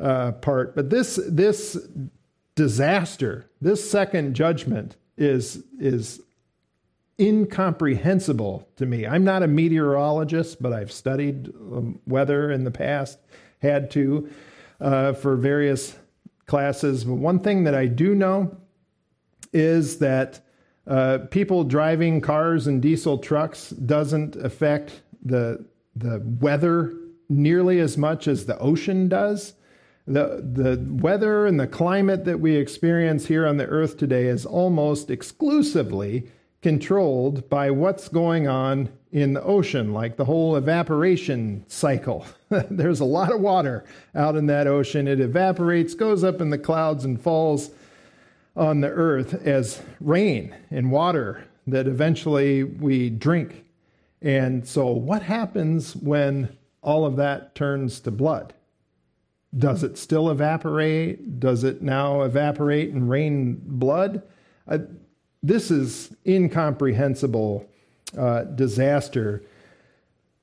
uh, 0.00 0.32
part. 0.32 0.74
But 0.74 0.88
this, 0.88 1.20
this 1.28 1.76
disaster, 2.54 3.50
this 3.60 3.90
second 3.90 4.32
judgment, 4.32 4.96
is, 5.18 5.62
is 5.78 6.22
incomprehensible 7.20 8.68
to 8.76 8.86
me. 8.86 9.06
I'm 9.06 9.24
not 9.24 9.42
a 9.42 9.46
meteorologist, 9.46 10.62
but 10.62 10.72
I've 10.72 10.92
studied 10.92 11.48
um, 11.48 12.00
weather 12.06 12.50
in 12.50 12.64
the 12.64 12.70
past, 12.70 13.18
had 13.60 13.90
to 13.92 14.30
uh, 14.80 15.12
for 15.12 15.36
various 15.36 15.96
classes. 16.46 17.04
But 17.04 17.14
one 17.14 17.38
thing 17.38 17.64
that 17.64 17.74
I 17.74 17.86
do 17.86 18.14
know 18.14 18.56
is 19.52 19.98
that 19.98 20.40
uh, 20.86 21.18
people 21.30 21.64
driving 21.64 22.20
cars 22.20 22.66
and 22.66 22.82
diesel 22.82 23.18
trucks 23.18 23.70
doesn't 23.70 24.36
affect 24.36 25.02
the 25.24 25.64
the 25.94 26.22
weather 26.40 26.94
nearly 27.28 27.80
as 27.80 27.96
much 27.96 28.28
as 28.28 28.46
the 28.46 28.58
ocean 28.58 29.08
does. 29.08 29.54
The, 30.06 30.42
the 30.42 30.84
weather 31.00 31.46
and 31.46 31.60
the 31.60 31.66
climate 31.66 32.24
that 32.24 32.40
we 32.40 32.56
experience 32.56 33.26
here 33.26 33.46
on 33.46 33.56
the 33.56 33.66
earth 33.66 33.96
today 33.96 34.26
is 34.26 34.44
almost 34.44 35.10
exclusively 35.10 36.28
controlled 36.62 37.48
by 37.50 37.70
what's 37.70 38.08
going 38.08 38.46
on 38.46 38.88
in 39.10 39.34
the 39.34 39.42
ocean, 39.42 39.92
like 39.92 40.16
the 40.16 40.24
whole 40.24 40.56
evaporation 40.56 41.64
cycle. 41.68 42.24
There's 42.48 43.00
a 43.00 43.04
lot 43.04 43.32
of 43.32 43.40
water 43.40 43.84
out 44.14 44.36
in 44.36 44.46
that 44.46 44.66
ocean. 44.66 45.06
It 45.06 45.20
evaporates, 45.20 45.94
goes 45.94 46.24
up 46.24 46.40
in 46.40 46.50
the 46.50 46.58
clouds, 46.58 47.04
and 47.04 47.20
falls 47.20 47.70
on 48.56 48.80
the 48.80 48.88
earth 48.88 49.46
as 49.46 49.82
rain 50.00 50.54
and 50.70 50.90
water 50.90 51.44
that 51.66 51.86
eventually 51.86 52.64
we 52.64 53.10
drink. 53.10 53.64
And 54.20 54.66
so, 54.66 54.86
what 54.86 55.22
happens 55.22 55.96
when 55.96 56.56
all 56.80 57.04
of 57.04 57.16
that 57.16 57.54
turns 57.54 58.00
to 58.00 58.10
blood? 58.10 58.54
Does 59.56 59.82
it 59.82 59.98
still 59.98 60.30
evaporate? 60.30 61.40
Does 61.40 61.64
it 61.64 61.82
now 61.82 62.22
evaporate 62.22 62.92
and 62.92 63.10
rain 63.10 63.60
blood? 63.62 64.22
Uh, 64.66 64.78
this 65.42 65.70
is 65.70 66.14
incomprehensible 66.26 67.68
uh, 68.16 68.42
disaster 68.44 69.42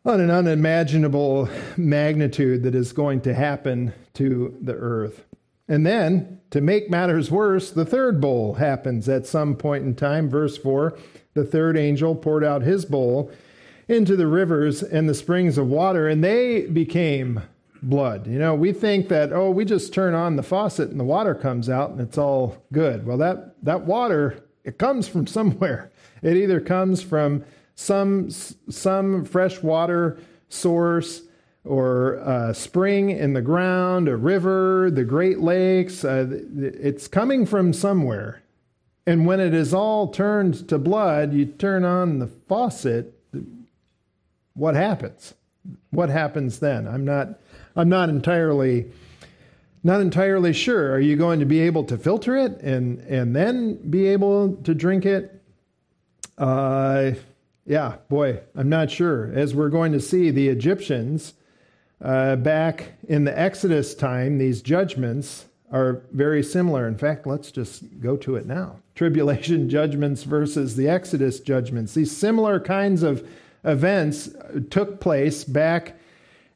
on 0.06 0.20
an 0.20 0.32
unimaginable 0.32 1.50
magnitude 1.78 2.64
that 2.64 2.76
is 2.76 2.94
going 2.94 3.22
to 3.22 3.34
happen 3.34 3.94
to 4.14 4.58
the 4.62 4.74
earth. 4.74 5.26
And 5.68 5.86
then, 5.86 6.42
to 6.50 6.62
make 6.62 6.90
matters 6.90 7.30
worse, 7.30 7.70
the 7.70 7.86
third 7.86 8.20
bowl 8.20 8.56
happens 8.56 9.08
at 9.08 9.28
some 9.28 9.56
point 9.56 9.86
in 9.86 9.94
time. 9.94 10.30
Verse 10.30 10.58
4 10.58 10.98
The 11.36 11.46
third 11.46 11.78
angel 11.78 12.16
poured 12.16 12.44
out 12.44 12.64
his 12.64 12.86
bowl 12.86 13.32
into 13.88 14.16
the 14.16 14.28
rivers 14.28 14.82
and 14.82 15.08
the 15.08 15.14
springs 15.14 15.58
of 15.58 15.68
water, 15.68 16.08
and 16.08 16.24
they 16.24 16.66
became 16.66 17.42
blood. 17.84 18.28
You 18.28 18.40
know, 18.40 18.56
we 18.56 18.74
think 18.74 19.10
that, 19.10 19.32
oh, 19.32 19.52
we 19.52 19.64
just 19.64 19.94
turn 19.94 20.14
on 20.14 20.36
the 20.36 20.44
faucet 20.44 20.90
and 20.90 21.00
the 21.00 21.06
water 21.06 21.34
comes 21.34 21.70
out 21.70 21.92
and 21.92 22.02
it's 22.02 22.18
all 22.18 22.58
good. 22.74 23.06
Well, 23.06 23.18
that, 23.18 23.64
that 23.64 23.86
water 23.86 24.44
it 24.64 24.78
comes 24.78 25.08
from 25.08 25.28
somewhere. 25.28 25.92
It 26.22 26.36
either 26.36 26.60
comes 26.60 27.02
from 27.02 27.44
some 27.76 28.30
some 28.30 29.26
fresh 29.26 29.62
water 29.64 30.20
source 30.50 31.22
or 31.64 32.16
a 32.16 32.54
spring 32.54 33.10
in 33.10 33.34
the 33.34 33.42
ground, 33.42 34.08
a 34.08 34.18
river, 34.18 34.90
the 34.92 35.04
Great 35.04 35.40
Lakes. 35.40 36.04
Uh, 36.04 36.28
it's 36.58 37.08
coming 37.08 37.46
from 37.46 37.74
somewhere. 37.74 38.42
And 39.06 39.26
when 39.26 39.40
it 39.40 39.54
is 39.54 39.74
all 39.74 40.08
turned 40.10 40.68
to 40.70 40.78
blood, 40.78 41.34
you 41.34 41.46
turn 41.46 41.84
on 41.84 42.20
the 42.20 42.28
faucet. 42.28 43.14
What 44.54 44.76
happens? 44.76 45.34
What 45.92 46.10
happens 46.10 46.60
then? 46.60 46.88
I'm 46.88 47.06
not. 47.06 47.40
I'm 47.76 47.90
not 47.90 48.10
entirely 48.10 48.92
not 49.84 50.02
entirely 50.02 50.54
sure. 50.54 50.92
Are 50.92 51.00
you 51.00 51.16
going 51.16 51.40
to 51.40 51.46
be 51.46 51.60
able 51.62 51.84
to 51.86 51.98
filter 51.98 52.36
it 52.36 52.62
and 52.62 53.00
and 53.02 53.36
then 53.36 53.76
be 53.90 54.08
able 54.08 54.56
to 54.58 54.74
drink 54.74 55.06
it? 55.06 55.42
Uh, 56.38 57.12
yeah, 57.66 57.98
boy, 58.10 58.40
I'm 58.56 58.70
not 58.70 58.90
sure. 58.90 59.32
As 59.34 59.54
we're 59.54 59.70
going 59.70 59.92
to 59.92 60.00
see, 60.00 60.32
the 60.32 60.48
Egyptians 60.48 61.34
uh, 62.02 62.36
back 62.38 62.94
in 63.08 63.26
the 63.26 63.38
Exodus 63.38 63.94
time, 63.94 64.38
these 64.38 64.62
judgments 64.62 65.46
are 65.72 66.02
very 66.12 66.42
similar. 66.42 66.88
In 66.88 66.98
fact, 66.98 67.28
let's 67.28 67.52
just 67.52 68.00
go 68.00 68.18
to 68.18 68.36
it 68.36 68.46
now. 68.46 68.80
Tribulation 68.96 69.70
judgments 69.70 70.24
versus 70.24 70.76
the 70.76 70.88
Exodus 70.88 71.40
judgments. 71.40 71.94
These 71.94 72.16
similar 72.16 72.60
kinds 72.60 73.04
of 73.04 73.28
events 73.64 74.30
took 74.70 75.00
place 75.00 75.44
back 75.44 75.99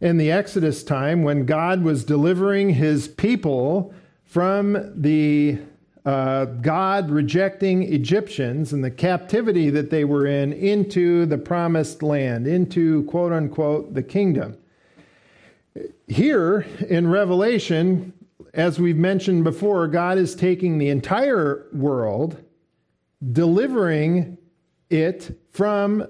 in 0.03 0.17
the 0.17 0.29
Exodus 0.29 0.83
time 0.83 1.23
when 1.23 1.45
God 1.45 1.81
was 1.81 2.03
delivering 2.03 2.71
his 2.71 3.07
people 3.07 3.93
from 4.25 5.01
the 5.01 5.59
uh, 6.05 6.43
God 6.43 7.09
rejecting 7.09 7.83
Egyptians 7.83 8.73
and 8.73 8.83
the 8.83 8.91
captivity 8.91 9.69
that 9.69 9.91
they 9.91 10.03
were 10.03 10.27
in 10.27 10.51
into 10.51 11.25
the 11.25 11.37
promised 11.37 12.03
land, 12.03 12.47
into 12.47 13.03
quote 13.03 13.31
unquote 13.31 13.93
the 13.93 14.03
kingdom. 14.03 14.57
Here 16.09 16.67
in 16.89 17.07
Revelation, 17.07 18.11
as 18.53 18.79
we've 18.79 18.97
mentioned 18.97 19.45
before, 19.45 19.87
God 19.87 20.17
is 20.17 20.35
taking 20.35 20.79
the 20.79 20.89
entire 20.89 21.67
world, 21.71 22.43
delivering 23.31 24.37
it 24.89 25.39
from 25.51 26.05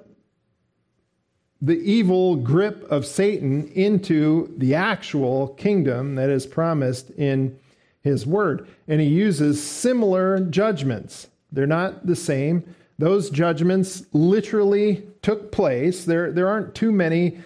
the 1.63 1.79
evil 1.79 2.35
grip 2.35 2.83
of 2.91 3.05
Satan 3.05 3.69
into 3.69 4.53
the 4.57 4.75
actual 4.75 5.47
kingdom 5.47 6.15
that 6.15 6.29
is 6.29 6.45
promised 6.45 7.09
in 7.11 7.57
his 8.01 8.27
word. 8.27 8.67
And 8.89 8.99
he 8.99 9.07
uses 9.07 9.63
similar 9.63 10.41
judgments. 10.41 11.27
They're 11.53 11.65
not 11.65 12.05
the 12.05 12.17
same. 12.17 12.75
Those 12.99 13.29
judgments 13.29 14.03
literally 14.11 15.07
took 15.21 15.53
place. 15.53 16.03
There, 16.03 16.33
there 16.33 16.49
aren't 16.49 16.75
too 16.75 16.91
many 16.91 17.39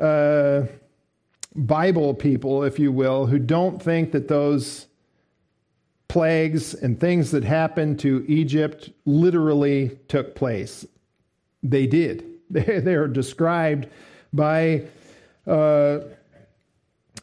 uh, 0.00 0.62
Bible 1.56 2.14
people, 2.14 2.62
if 2.62 2.78
you 2.78 2.92
will, 2.92 3.26
who 3.26 3.40
don't 3.40 3.82
think 3.82 4.12
that 4.12 4.28
those 4.28 4.86
plagues 6.06 6.74
and 6.74 7.00
things 7.00 7.32
that 7.32 7.42
happened 7.42 7.98
to 7.98 8.24
Egypt 8.28 8.90
literally 9.04 9.98
took 10.06 10.36
place. 10.36 10.86
They 11.64 11.88
did. 11.88 12.33
They, 12.66 12.78
they 12.78 12.94
are 12.94 13.08
described 13.08 13.88
by 14.32 14.84
uh, 15.44 15.98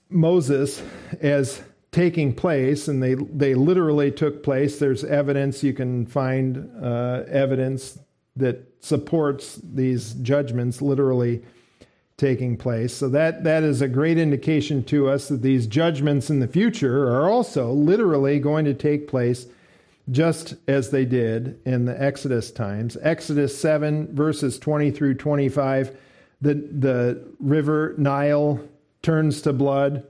Moses 0.10 0.84
as 1.22 1.62
taking 1.94 2.34
place, 2.34 2.90
and 2.90 3.02
they, 3.02 3.14
they 3.14 3.56
literally 3.56 4.12
took 4.12 4.44
place. 4.44 4.78
There's 4.78 5.06
evidence, 5.06 5.64
you 5.64 5.72
can 5.72 6.06
find 6.06 6.70
uh, 6.84 7.24
evidence 7.30 7.98
that 8.36 8.74
supports 8.82 9.58
these 9.64 10.16
judgments 10.16 10.82
literally 10.82 11.44
taking 12.18 12.58
place. 12.58 12.94
So 12.94 13.08
that, 13.10 13.46
that 13.46 13.64
is 13.64 13.82
a 13.82 13.88
great 13.88 14.18
indication 14.18 14.84
to 14.86 15.10
us 15.10 15.30
that 15.30 15.42
these 15.42 15.66
judgments 15.66 16.30
in 16.30 16.40
the 16.40 16.48
future 16.48 17.08
are 17.08 17.30
also 17.30 17.72
literally 17.72 18.38
going 18.40 18.66
to 18.66 18.74
take 18.74 19.08
place 19.08 19.48
just 20.12 20.56
as 20.68 20.90
they 20.90 21.06
did 21.06 21.60
in 21.66 21.86
the 21.86 22.02
Exodus 22.02 22.52
times. 22.52 22.98
Exodus 23.02 23.58
7, 23.58 24.14
verses 24.14 24.60
20 24.60 24.92
through 24.92 25.14
25, 25.16 25.98
the, 26.42 26.54
the 26.54 27.24
river 27.40 27.96
Nile 27.98 28.60
turns 29.02 29.42
to 29.44 29.54
blood, 29.54 30.06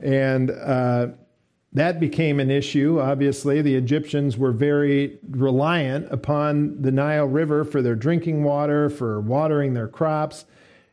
and 0.00 0.50
uh, 0.50 1.08
that 1.72 2.00
became 2.00 2.40
an 2.40 2.50
issue. 2.50 3.00
Obviously, 3.00 3.62
the 3.62 3.74
Egyptians 3.74 4.36
were 4.36 4.52
very 4.52 5.18
reliant 5.30 6.12
upon 6.12 6.82
the 6.82 6.90
Nile 6.90 7.26
River 7.26 7.64
for 7.64 7.80
their 7.80 7.94
drinking 7.94 8.42
water, 8.42 8.90
for 8.90 9.20
watering 9.20 9.74
their 9.74 9.88
crops. 9.88 10.46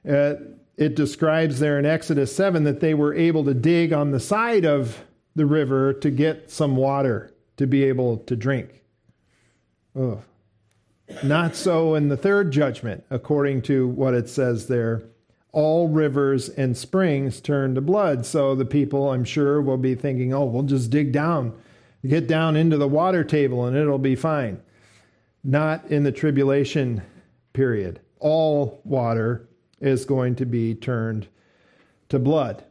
Uh, 0.08 0.36
it 0.78 0.96
describes 0.96 1.60
there 1.60 1.80
in 1.80 1.86
Exodus 1.86 2.36
7 2.36 2.64
that 2.64 2.80
they 2.80 2.94
were 2.94 3.14
able 3.14 3.44
to 3.46 3.54
dig 3.54 3.92
on 3.92 4.12
the 4.12 4.20
side 4.20 4.66
of 4.66 5.04
the 5.36 5.46
river 5.46 5.94
to 5.94 6.12
get 6.12 6.52
some 6.52 6.76
water 6.76 7.32
to 7.58 7.68
be 7.68 7.84
able 7.84 8.18
to 8.18 8.36
drink. 8.36 8.82
Ugh. 10.00 10.22
Not 11.24 11.56
so 11.56 11.96
in 11.96 12.08
the 12.08 12.18
third 12.18 12.52
judgment, 12.52 13.04
according 13.10 13.64
to 13.64 13.88
what 13.88 14.14
it 14.14 14.30
says 14.30 14.68
there. 14.68 15.04
All 15.52 15.90
rivers 15.90 16.48
and 16.48 16.78
springs 16.78 17.42
turn 17.42 17.76
to 17.76 17.82
blood. 17.82 18.26
So 18.26 18.56
the 18.56 18.66
people, 18.66 19.12
I'm 19.12 19.26
sure, 19.26 19.62
will 19.62 19.78
be 19.78 19.96
thinking, 19.96 20.34
oh, 20.34 20.46
we'll 20.46 20.64
just 20.64 20.90
dig 20.90 21.12
down, 21.12 21.54
get 22.08 22.28
down 22.28 22.56
into 22.56 22.78
the 22.78 22.88
water 22.88 23.24
table, 23.24 23.66
and 23.66 23.76
it'll 23.76 23.98
be 23.98 24.16
fine. 24.16 24.62
Not 25.44 25.86
in 25.92 26.04
the 26.04 26.12
tribulation 26.12 27.02
period. 27.52 28.00
All 28.20 28.82
water 28.86 29.50
is 29.82 30.06
going 30.06 30.36
to 30.36 30.46
be 30.46 30.74
turned 30.76 31.28
to 32.10 32.20
blood. 32.20 32.64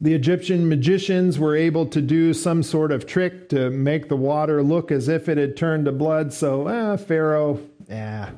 The 0.00 0.14
Egyptian 0.14 0.68
magicians 0.68 1.40
were 1.40 1.56
able 1.56 1.84
to 1.86 2.00
do 2.00 2.32
some 2.32 2.62
sort 2.62 2.92
of 2.92 3.04
trick 3.04 3.48
to 3.48 3.68
make 3.70 4.08
the 4.08 4.16
water 4.16 4.62
look 4.62 4.92
as 4.92 5.08
if 5.08 5.28
it 5.28 5.38
had 5.38 5.56
turned 5.56 5.86
to 5.86 5.92
blood. 5.92 6.32
So, 6.32 6.68
eh, 6.68 6.96
Pharaoh, 6.96 7.60
yeah, 7.88 8.30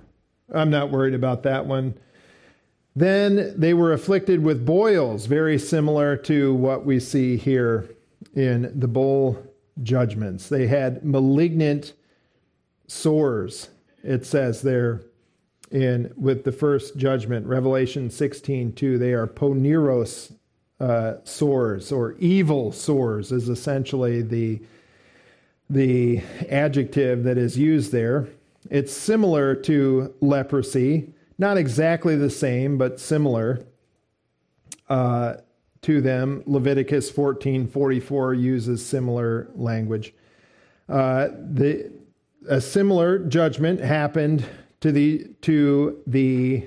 I'm 0.53 0.71
not 0.71 0.91
worried 0.91 1.15
about 1.15 1.43
that 1.43 1.67
one. 1.67 1.95
Then 2.97 3.53
they 3.57 3.75
were 3.75 3.93
afflicted 3.93 4.43
with 4.43 4.65
boils, 4.65 5.27
very 5.27 5.59
similar 5.59 6.17
to 6.17 6.55
what 6.55 6.87
we 6.87 6.99
see 6.99 7.37
here 7.37 7.95
in 8.35 8.73
the 8.75 8.89
bowl 8.89 9.39
judgments. 9.83 10.49
They 10.49 10.67
had 10.67 11.05
malignant 11.05 11.93
sores, 12.87 13.69
it 14.03 14.25
says 14.25 14.63
there 14.63 15.03
in 15.71 16.13
with 16.17 16.45
the 16.45 16.53
first 16.53 16.97
judgment, 16.97 17.47
Revelation 17.47 18.11
16 18.11 18.73
2. 18.73 18.99
They 18.99 19.13
are 19.13 19.27
poneros 19.27 20.33
uh, 20.81 21.17
sores 21.25 21.93
or 21.93 22.15
evil 22.19 22.73
sores 22.73 23.33
is 23.33 23.49
essentially 23.49 24.23
the 24.23 24.61
the 25.69 26.21
adjective 26.51 27.23
that 27.23 27.39
is 27.39 27.57
used 27.57 27.93
there. 27.93 28.27
It's 28.71 28.93
similar 28.93 29.55
to 29.55 30.13
leprosy, 30.21 31.13
not 31.39 31.57
exactly 31.57 32.17
the 32.17 32.31
same, 32.31 32.77
but 32.77 32.99
similar 32.99 33.65
uh, 34.89 35.35
to 35.83 36.01
them. 36.01 36.43
Leviticus 36.47 37.11
14:44 37.13 38.41
uses 38.41 38.85
similar 38.85 39.51
language. 39.55 40.13
Uh, 40.89 41.29
the 41.53 41.93
a 42.49 42.61
similar 42.61 43.19
judgment 43.19 43.81
happened 43.81 44.45
to 44.81 44.91
the 44.91 45.27
to 45.43 46.03
the 46.07 46.67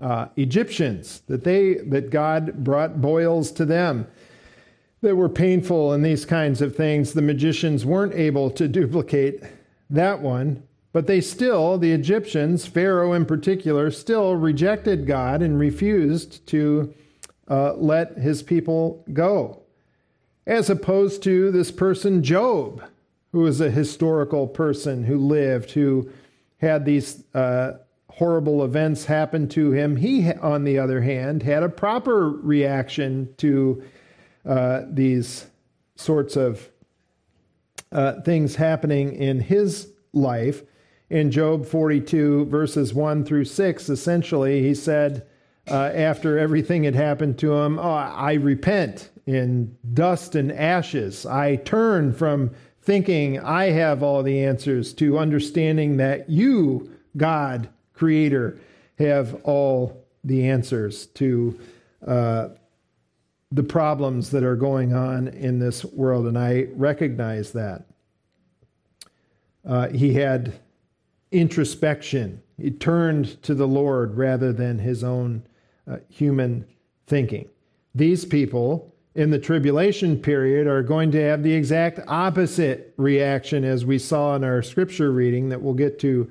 uh, 0.00 0.28
Egyptians, 0.36 1.22
that 1.26 1.44
they 1.44 1.74
that 1.74 2.10
God 2.10 2.64
brought 2.64 3.00
boils 3.00 3.50
to 3.52 3.64
them 3.64 4.06
that 5.00 5.16
were 5.16 5.28
painful 5.28 5.92
and 5.92 6.04
these 6.04 6.24
kinds 6.24 6.60
of 6.60 6.74
things. 6.74 7.12
The 7.12 7.22
magicians 7.22 7.86
weren't 7.86 8.14
able 8.14 8.50
to 8.52 8.66
duplicate 8.66 9.42
that 9.90 10.20
one, 10.20 10.62
but 10.92 11.06
they 11.06 11.20
still, 11.20 11.78
the 11.78 11.92
Egyptians, 11.92 12.66
Pharaoh 12.66 13.12
in 13.12 13.24
particular, 13.24 13.90
still 13.90 14.34
rejected 14.34 15.06
God 15.06 15.42
and 15.42 15.58
refused 15.58 16.46
to 16.48 16.92
uh, 17.48 17.74
let 17.74 18.18
his 18.18 18.42
people 18.42 19.04
go. 19.12 19.62
As 20.46 20.70
opposed 20.70 21.22
to 21.24 21.50
this 21.50 21.70
person, 21.70 22.22
Job, 22.22 22.82
who 23.32 23.40
was 23.40 23.60
a 23.60 23.70
historical 23.70 24.46
person 24.46 25.04
who 25.04 25.18
lived, 25.18 25.70
who 25.72 26.10
had 26.60 26.84
these 26.84 27.22
uh, 27.34 27.74
horrible 28.18 28.64
events 28.64 29.04
happened 29.04 29.48
to 29.48 29.70
him. 29.70 29.94
He, 29.94 30.32
on 30.32 30.64
the 30.64 30.76
other 30.76 31.00
hand, 31.00 31.44
had 31.44 31.62
a 31.62 31.68
proper 31.68 32.28
reaction 32.28 33.32
to 33.36 33.80
uh, 34.44 34.82
these 34.90 35.46
sorts 35.94 36.34
of 36.36 36.68
uh, 37.92 38.20
things 38.22 38.56
happening 38.56 39.14
in 39.14 39.38
his 39.38 39.92
life. 40.12 40.64
In 41.08 41.30
Job 41.30 41.64
42, 41.64 42.46
verses 42.46 42.92
1 42.92 43.24
through 43.24 43.44
6, 43.44 43.88
essentially, 43.88 44.62
he 44.62 44.74
said, 44.74 45.24
uh, 45.70 45.92
after 45.94 46.38
everything 46.38 46.82
had 46.82 46.96
happened 46.96 47.38
to 47.38 47.54
him, 47.54 47.78
oh, 47.78 47.82
I 47.82 48.32
repent 48.34 49.10
in 49.26 49.76
dust 49.94 50.34
and 50.34 50.50
ashes. 50.50 51.24
I 51.24 51.56
turn 51.56 52.12
from 52.12 52.50
thinking 52.82 53.38
I 53.38 53.66
have 53.66 54.02
all 54.02 54.24
the 54.24 54.44
answers 54.44 54.92
to 54.94 55.18
understanding 55.18 55.98
that 55.98 56.28
you, 56.28 56.90
God, 57.16 57.68
Creator, 57.98 58.58
have 58.98 59.40
all 59.44 60.06
the 60.24 60.48
answers 60.48 61.06
to 61.06 61.58
uh, 62.06 62.48
the 63.50 63.62
problems 63.62 64.30
that 64.30 64.44
are 64.44 64.56
going 64.56 64.92
on 64.92 65.28
in 65.28 65.58
this 65.58 65.84
world. 65.84 66.26
And 66.26 66.38
I 66.38 66.68
recognize 66.74 67.52
that. 67.52 67.84
Uh, 69.66 69.88
he 69.88 70.14
had 70.14 70.60
introspection, 71.30 72.40
he 72.56 72.70
turned 72.70 73.42
to 73.42 73.54
the 73.54 73.66
Lord 73.66 74.16
rather 74.16 74.52
than 74.52 74.78
his 74.78 75.04
own 75.04 75.42
uh, 75.90 75.98
human 76.08 76.66
thinking. 77.06 77.48
These 77.94 78.24
people 78.24 78.94
in 79.14 79.30
the 79.30 79.38
tribulation 79.38 80.16
period 80.16 80.66
are 80.66 80.82
going 80.82 81.10
to 81.10 81.20
have 81.20 81.42
the 81.42 81.52
exact 81.52 82.00
opposite 82.06 82.94
reaction 82.96 83.64
as 83.64 83.84
we 83.84 83.98
saw 83.98 84.36
in 84.36 84.44
our 84.44 84.62
scripture 84.62 85.10
reading 85.10 85.48
that 85.48 85.60
we'll 85.60 85.74
get 85.74 85.98
to 85.98 86.30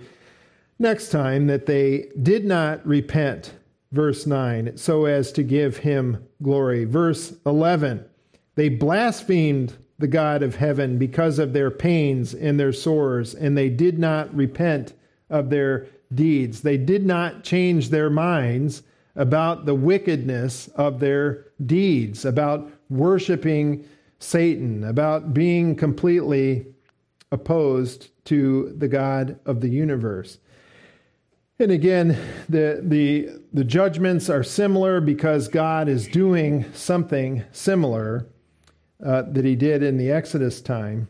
next 0.79 1.09
time 1.09 1.47
that 1.47 1.65
they 1.65 2.09
did 2.21 2.45
not 2.45 2.85
repent 2.85 3.53
verse 3.91 4.25
9 4.25 4.77
so 4.77 5.05
as 5.05 5.31
to 5.31 5.43
give 5.43 5.77
him 5.77 6.25
glory 6.41 6.85
verse 6.85 7.33
11 7.45 8.03
they 8.55 8.69
blasphemed 8.69 9.77
the 9.99 10.07
god 10.07 10.43
of 10.43 10.55
heaven 10.55 10.97
because 10.97 11.39
of 11.39 11.53
their 11.53 11.71
pains 11.71 12.33
and 12.33 12.59
their 12.59 12.73
sores 12.73 13.33
and 13.33 13.57
they 13.57 13.69
did 13.69 13.97
not 13.97 14.33
repent 14.35 14.93
of 15.29 15.49
their 15.49 15.87
deeds 16.13 16.61
they 16.61 16.77
did 16.77 17.05
not 17.05 17.43
change 17.43 17.89
their 17.89 18.09
minds 18.09 18.83
about 19.15 19.65
the 19.65 19.75
wickedness 19.75 20.67
of 20.75 20.99
their 20.99 21.45
deeds 21.65 22.23
about 22.25 22.69
worshiping 22.89 23.83
Satan, 24.19 24.83
about 24.83 25.33
being 25.33 25.75
completely 25.75 26.65
opposed 27.31 28.09
to 28.25 28.73
the 28.77 28.87
God 28.87 29.39
of 29.45 29.61
the 29.61 29.69
universe. 29.69 30.39
And 31.59 31.71
again, 31.71 32.17
the, 32.47 32.81
the, 32.83 33.41
the 33.51 33.63
judgments 33.63 34.29
are 34.29 34.43
similar 34.43 35.01
because 35.01 35.47
God 35.47 35.89
is 35.89 36.07
doing 36.07 36.71
something 36.73 37.43
similar 37.51 38.27
uh, 39.03 39.23
that 39.23 39.43
he 39.43 39.55
did 39.55 39.81
in 39.81 39.97
the 39.97 40.11
Exodus 40.11 40.61
time 40.61 41.07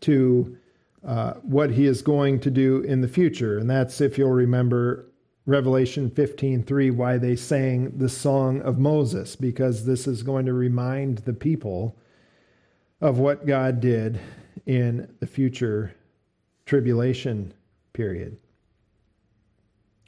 to 0.00 0.56
uh, 1.04 1.34
what 1.42 1.70
he 1.72 1.86
is 1.86 2.00
going 2.02 2.38
to 2.40 2.50
do 2.50 2.82
in 2.82 3.00
the 3.00 3.08
future. 3.08 3.58
And 3.58 3.68
that's, 3.68 4.00
if 4.00 4.18
you'll 4.18 4.30
remember, 4.30 5.06
Revelation 5.46 6.10
15:3 6.10 6.94
why 6.94 7.16
they 7.16 7.34
sang 7.34 7.96
the 7.96 8.08
song 8.08 8.60
of 8.60 8.78
Moses 8.78 9.34
because 9.34 9.86
this 9.86 10.06
is 10.06 10.22
going 10.22 10.44
to 10.44 10.52
remind 10.52 11.18
the 11.18 11.32
people 11.32 11.96
of 13.00 13.18
what 13.18 13.46
God 13.46 13.80
did 13.80 14.20
in 14.66 15.08
the 15.20 15.26
future 15.26 15.94
tribulation 16.66 17.54
period. 17.94 18.36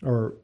Or 0.03 0.35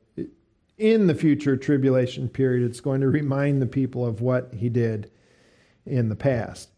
in 0.78 1.06
the 1.06 1.14
future 1.14 1.56
tribulation 1.56 2.28
period 2.28 2.68
it's 2.68 2.80
going 2.80 3.00
to 3.00 3.08
remind 3.08 3.62
the 3.62 3.66
people 3.66 4.04
of 4.04 4.20
what 4.20 4.52
he 4.54 4.68
did 4.68 5.10
in 5.86 6.08
the 6.08 6.16
past. 6.16 6.70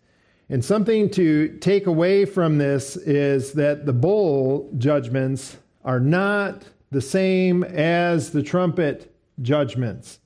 And 0.50 0.64
something 0.64 1.10
to 1.10 1.58
take 1.58 1.86
away 1.86 2.24
from 2.24 2.58
this 2.58 2.96
is 2.96 3.52
that 3.52 3.84
the 3.84 3.92
bowl 3.92 4.70
judgments 4.78 5.56
are 5.84 6.00
not 6.00 6.62
the 6.90 7.00
same 7.00 7.64
as 7.64 8.30
the 8.30 8.42
trumpet 8.42 9.14
judgments. 9.42 10.20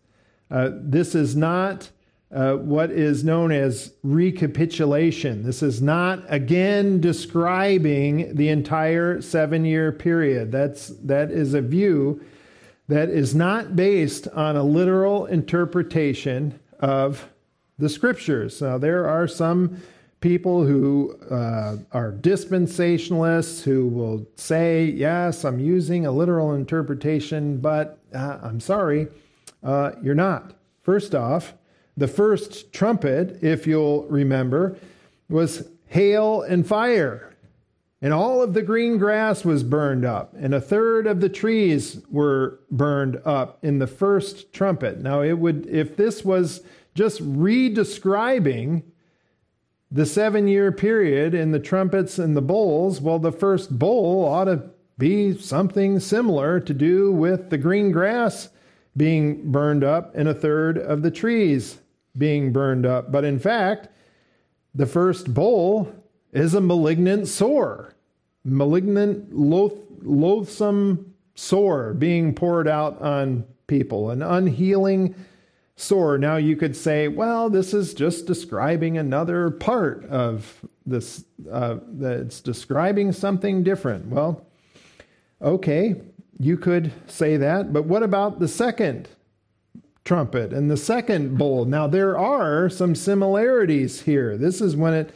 Uh, 0.51 0.71
this 0.75 1.15
is 1.15 1.35
not 1.35 1.91
uh, 2.31 2.55
what 2.55 2.91
is 2.91 3.25
known 3.25 3.53
as 3.53 3.93
recapitulation. 4.03 5.43
This 5.43 5.63
is 5.63 5.83
not 5.83 6.23
again 6.29 7.01
describing 7.01 8.35
the 8.35 8.49
entire 8.49 9.21
seven 9.21 9.65
year 9.65 9.93
period. 9.93 10.53
That's, 10.53 10.89
that 11.03 11.31
is 11.31 11.55
a 11.55 11.61
view 11.61 12.25
that 12.93 13.09
is 13.09 13.35
not 13.35 13.75
based 13.75 14.29
on 14.29 14.55
a 14.55 14.63
literal 14.63 15.25
interpretation 15.25 16.61
of 16.81 17.27
the 17.79 17.89
scriptures. 17.89 18.61
Now, 18.61 18.77
there 18.77 19.09
are 19.09 19.27
some 19.27 19.81
people 20.21 20.63
who 20.63 21.17
uh, 21.31 21.79
are 21.93 22.13
dispensationalists 22.13 23.63
who 23.63 23.89
will 23.89 24.27
say, 24.37 24.85
Yes, 24.85 25.45
I'm 25.45 25.59
using 25.59 26.05
a 26.05 26.13
literal 26.13 26.53
interpretation, 26.53 27.57
but 27.57 27.99
uh, 28.15 28.39
I'm 28.43 28.61
sorry, 28.61 29.09
uh, 29.63 29.93
you're 30.03 30.15
not. 30.15 30.53
First 30.83 31.15
off, 31.15 31.55
the 31.97 32.09
first 32.09 32.75
trumpet, 32.75 33.43
if 33.43 33.67
you'll 33.67 34.05
remember, 34.05 34.77
was 35.31 35.67
hail 35.87 36.43
and 36.43 36.67
fire. 36.67 37.32
And 38.03 38.13
all 38.13 38.43
of 38.43 38.53
the 38.53 38.63
green 38.63 38.99
grass 38.99 39.45
was 39.45 39.63
burned 39.63 40.05
up, 40.05 40.35
and 40.37 40.53
a 40.53 40.61
third 40.61 41.07
of 41.07 41.21
the 41.21 41.29
trees 41.29 42.03
were 42.11 42.59
burned 42.69 43.23
up 43.25 43.65
in 43.65 43.79
the 43.79 43.87
first 43.87 44.53
trumpet. 44.53 44.99
Now, 44.99 45.23
it 45.23 45.39
would, 45.39 45.67
if 45.67 45.97
this 45.97 46.25
was 46.25 46.63
just 46.97 47.21
re-describing 47.23 48.83
the 49.89 50.05
seven 50.05 50.49
year 50.49 50.73
period 50.73 51.33
in 51.33 51.53
the 51.53 51.61
trumpets 51.61 52.19
and 52.19 52.37
the 52.37 52.43
bowls, 52.43 53.01
well, 53.01 53.21
the 53.21 53.31
first 53.31 53.79
bowl 53.79 54.25
ought 54.25 54.47
to 54.47 54.71
be 54.99 55.39
something 55.39 56.01
similar 56.01 56.59
to 56.59 56.75
do 56.75 57.13
with 57.13 57.51
the 57.51 57.59
green 57.59 57.93
grass 57.93 58.49
being 58.97 59.51
burned 59.53 59.85
up 59.85 60.13
and 60.17 60.29
a 60.29 60.35
third 60.35 60.77
of 60.77 61.03
the 61.03 61.11
trees 61.11 61.79
being 62.19 62.53
burned 62.53 62.85
up. 62.85 63.13
But 63.13 63.25
in 63.25 63.39
fact, 63.39 63.89
the 64.75 64.87
first 64.87 65.33
bowl 65.33 65.93
is 66.33 66.55
a 66.55 66.61
malignant 66.61 67.29
sore, 67.29 67.92
malignant, 68.45 69.35
loath, 69.35 69.79
loathsome 70.03 71.15
sore 71.35 71.95
being 71.95 72.35
poured 72.35 72.69
out 72.69 73.01
on 73.01 73.45
people, 73.67 74.11
an 74.11 74.23
unhealing 74.23 75.15
sore. 75.77 76.19
Now 76.19 76.37
you 76.37 76.57
could 76.57 76.77
say, 76.77 77.09
well, 77.09 77.49
this 77.49 77.73
is 77.73 77.95
just 77.95 78.27
describing 78.27 78.99
another 78.99 79.51
part 79.51 80.05
of 80.07 80.65
this, 80.85 81.25
uh, 81.51 81.77
it's 82.01 82.41
describing 82.41 83.13
something 83.13 83.63
different. 83.63 84.07
Well, 84.07 84.47
okay, 85.41 86.01
you 86.39 86.57
could 86.57 86.93
say 87.07 87.37
that, 87.37 87.73
but 87.73 87.85
what 87.85 88.03
about 88.03 88.41
the 88.41 88.49
second 88.49 89.09
trumpet 90.05 90.53
and 90.53 90.71
the 90.71 90.77
second 90.77 91.39
bowl? 91.39 91.65
Now 91.65 91.87
there 91.87 92.19
are 92.19 92.69
some 92.69 92.95
similarities 92.95 94.03
here. 94.03 94.37
This 94.37 94.61
is 94.61 94.77
when 94.77 94.95
it, 94.95 95.15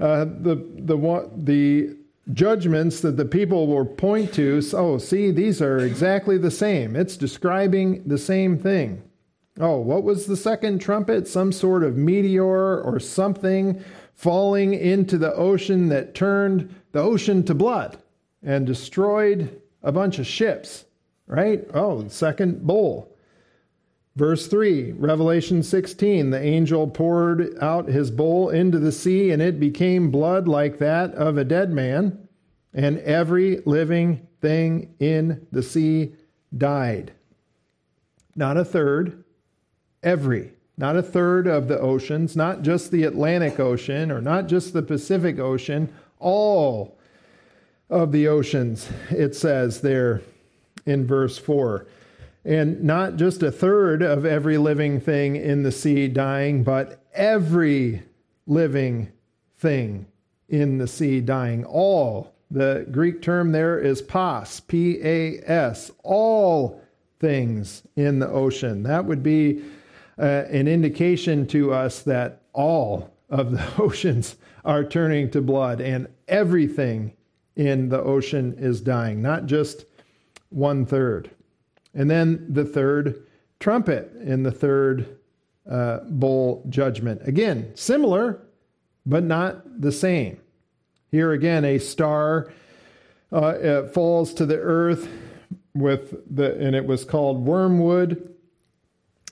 uh, 0.00 0.24
the, 0.24 0.56
the, 0.78 1.30
the 1.36 1.96
judgments 2.32 3.00
that 3.00 3.16
the 3.16 3.24
people 3.24 3.66
will 3.66 3.84
point 3.84 4.32
to, 4.34 4.62
oh, 4.74 4.98
see, 4.98 5.30
these 5.30 5.60
are 5.60 5.78
exactly 5.78 6.38
the 6.38 6.50
same. 6.50 6.94
It's 6.94 7.16
describing 7.16 8.02
the 8.06 8.18
same 8.18 8.58
thing. 8.58 9.02
Oh, 9.60 9.78
what 9.78 10.02
was 10.02 10.26
the 10.26 10.36
second 10.36 10.78
trumpet? 10.78 11.28
Some 11.28 11.52
sort 11.52 11.84
of 11.84 11.96
meteor 11.96 12.80
or 12.80 12.98
something 13.00 13.84
falling 14.14 14.72
into 14.72 15.18
the 15.18 15.34
ocean 15.34 15.88
that 15.88 16.14
turned 16.14 16.74
the 16.92 17.00
ocean 17.00 17.42
to 17.44 17.54
blood 17.54 17.98
and 18.42 18.66
destroyed 18.66 19.60
a 19.82 19.92
bunch 19.92 20.18
of 20.18 20.26
ships, 20.26 20.84
right? 21.26 21.68
Oh, 21.74 22.02
the 22.02 22.10
second 22.10 22.66
bowl. 22.66 23.11
Verse 24.14 24.46
3, 24.46 24.92
Revelation 24.92 25.62
16, 25.62 26.30
the 26.30 26.40
angel 26.40 26.86
poured 26.86 27.56
out 27.62 27.88
his 27.88 28.10
bowl 28.10 28.50
into 28.50 28.78
the 28.78 28.92
sea, 28.92 29.30
and 29.30 29.40
it 29.40 29.58
became 29.58 30.10
blood 30.10 30.46
like 30.46 30.78
that 30.78 31.14
of 31.14 31.38
a 31.38 31.44
dead 31.44 31.72
man, 31.72 32.28
and 32.74 32.98
every 32.98 33.62
living 33.64 34.26
thing 34.42 34.94
in 34.98 35.46
the 35.50 35.62
sea 35.62 36.14
died. 36.56 37.12
Not 38.36 38.58
a 38.58 38.64
third, 38.64 39.24
every. 40.02 40.52
Not 40.76 40.96
a 40.96 41.02
third 41.02 41.46
of 41.46 41.68
the 41.68 41.78
oceans, 41.78 42.36
not 42.36 42.62
just 42.62 42.90
the 42.90 43.04
Atlantic 43.04 43.60
Ocean 43.60 44.10
or 44.10 44.20
not 44.20 44.46
just 44.46 44.72
the 44.72 44.82
Pacific 44.82 45.38
Ocean, 45.38 45.92
all 46.18 46.98
of 47.90 48.10
the 48.10 48.26
oceans, 48.26 48.88
it 49.10 49.36
says 49.36 49.80
there 49.80 50.22
in 50.86 51.06
verse 51.06 51.38
4. 51.38 51.86
And 52.44 52.82
not 52.82 53.16
just 53.16 53.42
a 53.42 53.52
third 53.52 54.02
of 54.02 54.24
every 54.24 54.58
living 54.58 55.00
thing 55.00 55.36
in 55.36 55.62
the 55.62 55.72
sea 55.72 56.08
dying, 56.08 56.64
but 56.64 57.04
every 57.14 58.02
living 58.46 59.12
thing 59.56 60.06
in 60.48 60.78
the 60.78 60.88
sea 60.88 61.20
dying. 61.20 61.64
All. 61.64 62.32
The 62.50 62.86
Greek 62.90 63.22
term 63.22 63.52
there 63.52 63.78
is 63.78 64.02
pas, 64.02 64.60
P 64.60 64.98
A 65.02 65.38
S, 65.46 65.90
all 66.02 66.82
things 67.18 67.82
in 67.96 68.18
the 68.18 68.28
ocean. 68.28 68.82
That 68.82 69.06
would 69.06 69.22
be 69.22 69.62
uh, 70.18 70.44
an 70.50 70.68
indication 70.68 71.46
to 71.46 71.72
us 71.72 72.02
that 72.02 72.42
all 72.52 73.10
of 73.30 73.52
the 73.52 73.66
oceans 73.82 74.36
are 74.64 74.84
turning 74.84 75.30
to 75.30 75.40
blood 75.40 75.80
and 75.80 76.08
everything 76.28 77.14
in 77.56 77.88
the 77.88 78.02
ocean 78.02 78.54
is 78.58 78.80
dying, 78.80 79.22
not 79.22 79.46
just 79.46 79.86
one 80.50 80.84
third. 80.84 81.30
And 81.94 82.10
then 82.10 82.46
the 82.48 82.64
third 82.64 83.26
trumpet 83.60 84.12
in 84.22 84.42
the 84.42 84.50
third 84.50 85.18
uh, 85.70 86.00
bowl 86.08 86.64
judgment. 86.68 87.22
Again, 87.26 87.72
similar, 87.74 88.42
but 89.06 89.24
not 89.24 89.80
the 89.80 89.92
same. 89.92 90.40
Here 91.10 91.32
again, 91.32 91.64
a 91.64 91.78
star 91.78 92.52
uh, 93.30 93.84
falls 93.88 94.34
to 94.34 94.46
the 94.46 94.58
earth 94.58 95.08
with 95.74 96.14
the, 96.34 96.58
and 96.58 96.74
it 96.74 96.86
was 96.86 97.04
called 97.04 97.44
wormwood 97.44 98.32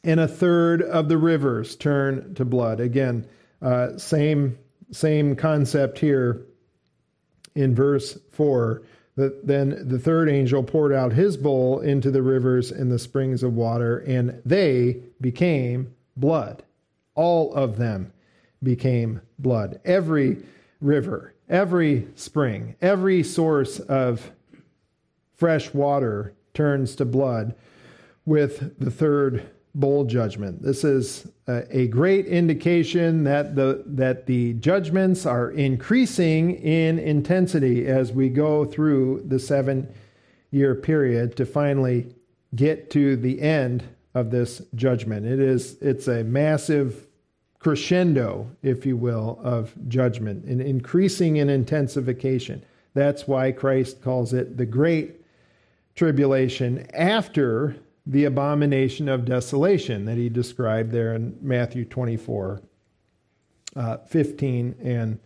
and 0.05 0.21
a 0.21 0.29
third 0.29 0.83
of 0.83 1.09
the 1.09 1.19
rivers 1.19 1.77
turn 1.77 2.35
to 2.35 2.45
blood. 2.45 2.81
Again, 2.81 3.27
uh, 3.63 3.97
same 3.99 4.59
same 4.93 5.37
concept 5.37 5.99
here 5.99 6.47
in 7.55 7.75
verse 7.75 8.19
four. 8.31 8.83
Then 9.43 9.89
the 9.89 9.99
third 9.99 10.29
angel 10.29 10.63
poured 10.63 10.93
out 10.93 11.13
his 11.13 11.37
bowl 11.37 11.81
into 11.81 12.11
the 12.11 12.23
rivers 12.23 12.71
and 12.71 12.91
the 12.91 12.99
springs 12.99 13.43
of 13.43 13.55
water, 13.55 13.99
and 13.99 14.41
they 14.45 15.03
became 15.21 15.95
blood. 16.17 16.63
All 17.15 17.53
of 17.55 17.77
them 17.77 18.13
became 18.63 19.21
blood. 19.39 19.81
Every 19.85 20.39
river, 20.81 21.35
every 21.49 22.09
spring, 22.15 22.77
every 22.81 23.23
source 23.23 23.81
of 23.81 24.31
fresh 25.35 25.73
water 25.73 26.35
turns 26.55 26.95
to 26.97 27.05
blood 27.05 27.55
with 28.27 28.79
the 28.79 28.91
third 28.91 29.49
bowl 29.75 30.05
judgment. 30.05 30.63
This 30.63 30.85
is 30.85 31.29
a, 31.47 31.65
a, 31.83 31.87
great 31.89 32.27
indication 32.27 33.25
that 33.25 33.55
the 33.55 33.83
that 33.87 34.27
the 34.27 34.55
judgments 34.55 35.27
are 35.27 35.51
increasing 35.53 36.57
in 36.57 36.99
intensity 36.99 37.87
as 37.87 38.13
we 38.13 38.29
go 38.29 38.65
through 38.65 39.23
the 39.29 39.39
7 39.39 39.89
year 40.51 40.75
period 40.75 41.37
to 41.37 41.47
finally 41.47 42.15
get 42.57 42.91
to 42.91 43.17
the 43.17 43.41
end 43.41 43.85
of 44.15 44.31
this 44.31 44.61
judgment. 44.75 45.25
It 45.25 45.39
is 45.39 45.77
it's 45.81 46.09
a 46.09 46.25
massive 46.25 47.07
crescendo, 47.61 48.51
if 48.63 48.85
you 48.85 48.97
will, 48.97 49.39
of 49.43 49.73
judgment 49.89 50.47
and 50.47 50.61
increasing 50.61 51.37
in 51.37 51.49
intensification. 51.49 52.65
That's 52.95 53.29
why 53.29 53.53
Christ 53.53 54.03
calls 54.03 54.33
it 54.33 54.57
the 54.57 54.67
great 54.67 55.21
tribulation 55.95 56.87
after 56.95 57.77
the 58.07 58.25
abomination 58.25 59.09
of 59.09 59.25
desolation 59.25 60.05
that 60.07 60.17
he 60.17 60.29
described 60.29 60.91
there 60.91 61.15
in 61.15 61.37
Matthew 61.41 61.85
24, 61.85 62.63
uh, 63.77 63.97
15 63.99 64.75
and 64.83 65.19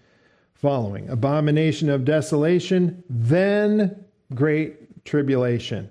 following. 0.55 1.09
Abomination 1.09 1.89
of 1.89 2.05
desolation, 2.05 3.03
then 3.09 4.05
great 4.35 5.05
tribulation. 5.05 5.91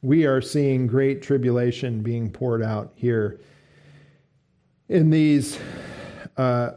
We 0.00 0.26
are 0.26 0.40
seeing 0.40 0.86
great 0.86 1.22
tribulation 1.22 2.02
being 2.02 2.30
poured 2.30 2.62
out 2.62 2.92
here 2.94 3.40
in 4.88 5.10
these 5.10 5.58
uh, 6.36 6.72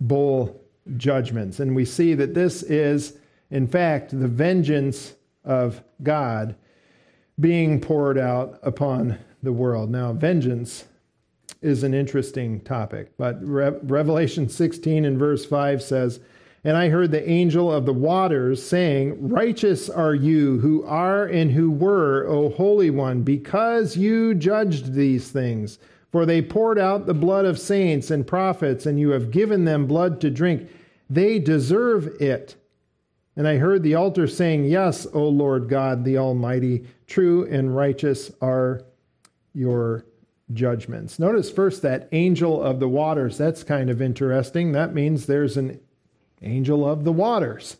bowl 0.00 0.60
judgments. 0.96 1.60
And 1.60 1.74
we 1.74 1.84
see 1.84 2.14
that 2.14 2.34
this 2.34 2.62
is, 2.62 3.18
in 3.50 3.66
fact, 3.66 4.18
the 4.18 4.28
vengeance 4.28 5.14
of 5.44 5.82
God 6.02 6.54
being 7.38 7.80
poured 7.80 8.18
out 8.18 8.58
upon 8.62 9.18
the 9.42 9.52
world. 9.52 9.90
Now, 9.90 10.12
vengeance 10.12 10.84
is 11.62 11.82
an 11.82 11.94
interesting 11.94 12.60
topic, 12.60 13.12
but 13.16 13.38
Re- 13.42 13.78
Revelation 13.82 14.48
16 14.48 15.04
and 15.04 15.18
verse 15.18 15.44
5 15.44 15.82
says, 15.82 16.20
And 16.62 16.76
I 16.76 16.88
heard 16.88 17.10
the 17.10 17.28
angel 17.28 17.72
of 17.72 17.86
the 17.86 17.92
waters 17.92 18.62
saying, 18.64 19.28
Righteous 19.28 19.88
are 19.88 20.14
you 20.14 20.58
who 20.60 20.84
are 20.84 21.26
and 21.26 21.50
who 21.50 21.70
were, 21.70 22.26
O 22.26 22.50
Holy 22.50 22.90
One, 22.90 23.22
because 23.22 23.96
you 23.96 24.34
judged 24.34 24.92
these 24.92 25.30
things. 25.30 25.78
For 26.12 26.24
they 26.24 26.42
poured 26.42 26.78
out 26.78 27.06
the 27.06 27.14
blood 27.14 27.44
of 27.44 27.58
saints 27.58 28.12
and 28.12 28.24
prophets, 28.24 28.86
and 28.86 29.00
you 29.00 29.10
have 29.10 29.32
given 29.32 29.64
them 29.64 29.86
blood 29.86 30.20
to 30.20 30.30
drink. 30.30 30.68
They 31.10 31.40
deserve 31.40 32.06
it. 32.20 32.54
And 33.36 33.48
I 33.48 33.56
heard 33.56 33.82
the 33.82 33.96
altar 33.96 34.26
saying, 34.26 34.64
Yes, 34.64 35.06
O 35.12 35.28
Lord 35.28 35.68
God, 35.68 36.04
the 36.04 36.18
Almighty, 36.18 36.86
true 37.06 37.46
and 37.50 37.74
righteous 37.74 38.30
are 38.40 38.82
your 39.52 40.04
judgments. 40.52 41.18
Notice 41.18 41.50
first 41.50 41.82
that 41.82 42.08
angel 42.12 42.62
of 42.62 42.80
the 42.80 42.88
waters. 42.88 43.38
That's 43.38 43.64
kind 43.64 43.90
of 43.90 44.02
interesting. 44.02 44.72
That 44.72 44.94
means 44.94 45.26
there's 45.26 45.56
an 45.56 45.80
angel 46.42 46.88
of 46.88 47.04
the 47.04 47.12
waters. 47.12 47.76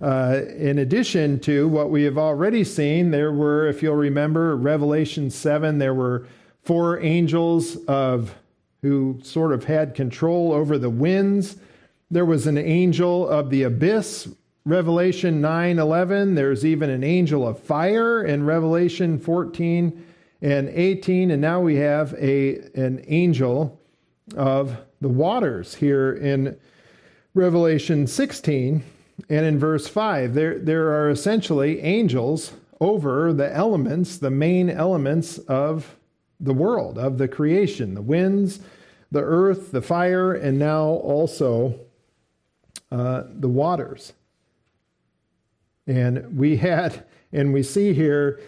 Uh, 0.00 0.40
in 0.56 0.78
addition 0.78 1.40
to 1.40 1.68
what 1.68 1.90
we 1.90 2.02
have 2.02 2.18
already 2.18 2.64
seen, 2.64 3.10
there 3.10 3.32
were, 3.32 3.66
if 3.68 3.82
you'll 3.82 3.94
remember, 3.94 4.56
Revelation 4.56 5.30
7, 5.30 5.78
there 5.78 5.94
were 5.94 6.26
four 6.62 7.00
angels 7.00 7.76
of 7.86 8.34
who 8.82 9.18
sort 9.22 9.52
of 9.52 9.64
had 9.64 9.94
control 9.94 10.52
over 10.52 10.78
the 10.78 10.90
winds. 10.90 11.56
There 12.10 12.24
was 12.24 12.46
an 12.46 12.58
angel 12.58 13.28
of 13.28 13.50
the 13.50 13.62
abyss, 13.62 14.28
Revelation 14.66 15.42
9 15.42 15.78
11. 15.78 16.34
There's 16.34 16.64
even 16.64 16.88
an 16.88 17.04
angel 17.04 17.46
of 17.46 17.60
fire 17.60 18.24
in 18.24 18.46
Revelation 18.46 19.18
14 19.18 20.06
and 20.40 20.68
18. 20.70 21.30
And 21.30 21.42
now 21.42 21.60
we 21.60 21.76
have 21.76 22.14
a, 22.14 22.60
an 22.74 23.04
angel 23.06 23.78
of 24.36 24.76
the 25.02 25.08
waters 25.08 25.74
here 25.74 26.14
in 26.14 26.58
Revelation 27.34 28.06
16 28.06 28.82
and 29.28 29.46
in 29.46 29.58
verse 29.58 29.86
5. 29.86 30.32
There, 30.32 30.58
there 30.58 30.88
are 30.94 31.10
essentially 31.10 31.80
angels 31.80 32.52
over 32.80 33.34
the 33.34 33.54
elements, 33.54 34.16
the 34.16 34.30
main 34.30 34.70
elements 34.70 35.36
of 35.38 35.96
the 36.40 36.54
world, 36.54 36.96
of 36.96 37.18
the 37.18 37.28
creation, 37.28 37.94
the 37.94 38.02
winds, 38.02 38.60
the 39.10 39.20
earth, 39.20 39.72
the 39.72 39.82
fire, 39.82 40.32
and 40.32 40.58
now 40.58 40.84
also 40.84 41.78
uh, 42.90 43.24
the 43.28 43.48
waters. 43.48 44.14
And 45.86 46.36
we 46.36 46.56
had, 46.56 47.04
and 47.32 47.52
we 47.52 47.62
see 47.62 47.92
here, 47.92 48.40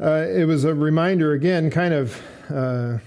uh, 0.00 0.26
it 0.28 0.46
was 0.46 0.64
a 0.64 0.74
reminder 0.74 1.32
again, 1.32 1.70
kind 1.70 1.94
of 1.94 2.20
uh, 2.50 2.98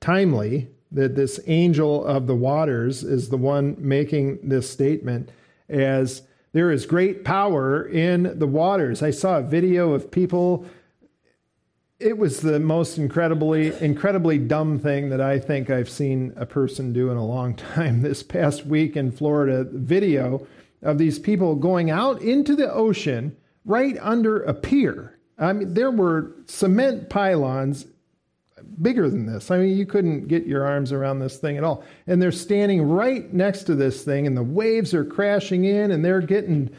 timely, 0.00 0.68
that 0.90 1.14
this 1.14 1.40
angel 1.46 2.04
of 2.04 2.26
the 2.26 2.34
waters 2.34 3.02
is 3.02 3.28
the 3.28 3.36
one 3.36 3.76
making 3.78 4.38
this 4.42 4.70
statement 4.70 5.30
as 5.68 6.22
there 6.52 6.70
is 6.70 6.86
great 6.86 7.24
power 7.24 7.84
in 7.86 8.38
the 8.38 8.46
waters. 8.46 9.02
I 9.02 9.10
saw 9.10 9.38
a 9.38 9.42
video 9.42 9.92
of 9.92 10.10
people 10.10 10.66
it 12.00 12.18
was 12.18 12.40
the 12.40 12.60
most 12.60 12.98
incredibly 12.98 13.72
incredibly 13.82 14.36
dumb 14.36 14.78
thing 14.78 15.08
that 15.10 15.20
I 15.20 15.38
think 15.38 15.70
I've 15.70 15.88
seen 15.88 16.32
a 16.36 16.44
person 16.44 16.92
do 16.92 17.10
in 17.10 17.16
a 17.16 17.24
long 17.24 17.54
time. 17.74 18.02
This 18.02 18.22
past 18.22 18.66
week 18.66 18.96
in 18.96 19.10
Florida, 19.10 19.64
video 19.64 20.46
of 20.84 20.98
these 20.98 21.18
people 21.18 21.54
going 21.54 21.90
out 21.90 22.22
into 22.22 22.54
the 22.54 22.72
ocean 22.72 23.36
right 23.64 23.96
under 24.00 24.42
a 24.42 24.54
pier. 24.54 25.18
I 25.38 25.52
mean, 25.52 25.74
there 25.74 25.90
were 25.90 26.32
cement 26.46 27.08
pylons 27.08 27.86
bigger 28.80 29.08
than 29.08 29.26
this. 29.26 29.50
I 29.50 29.58
mean, 29.58 29.76
you 29.76 29.86
couldn't 29.86 30.28
get 30.28 30.46
your 30.46 30.64
arms 30.64 30.92
around 30.92 31.18
this 31.18 31.36
thing 31.36 31.56
at 31.56 31.64
all. 31.64 31.84
And 32.06 32.20
they're 32.20 32.32
standing 32.32 32.82
right 32.82 33.32
next 33.32 33.64
to 33.64 33.74
this 33.74 34.04
thing, 34.04 34.26
and 34.26 34.36
the 34.36 34.42
waves 34.42 34.94
are 34.94 35.04
crashing 35.04 35.64
in, 35.64 35.90
and 35.90 36.04
they're 36.04 36.20
getting 36.20 36.70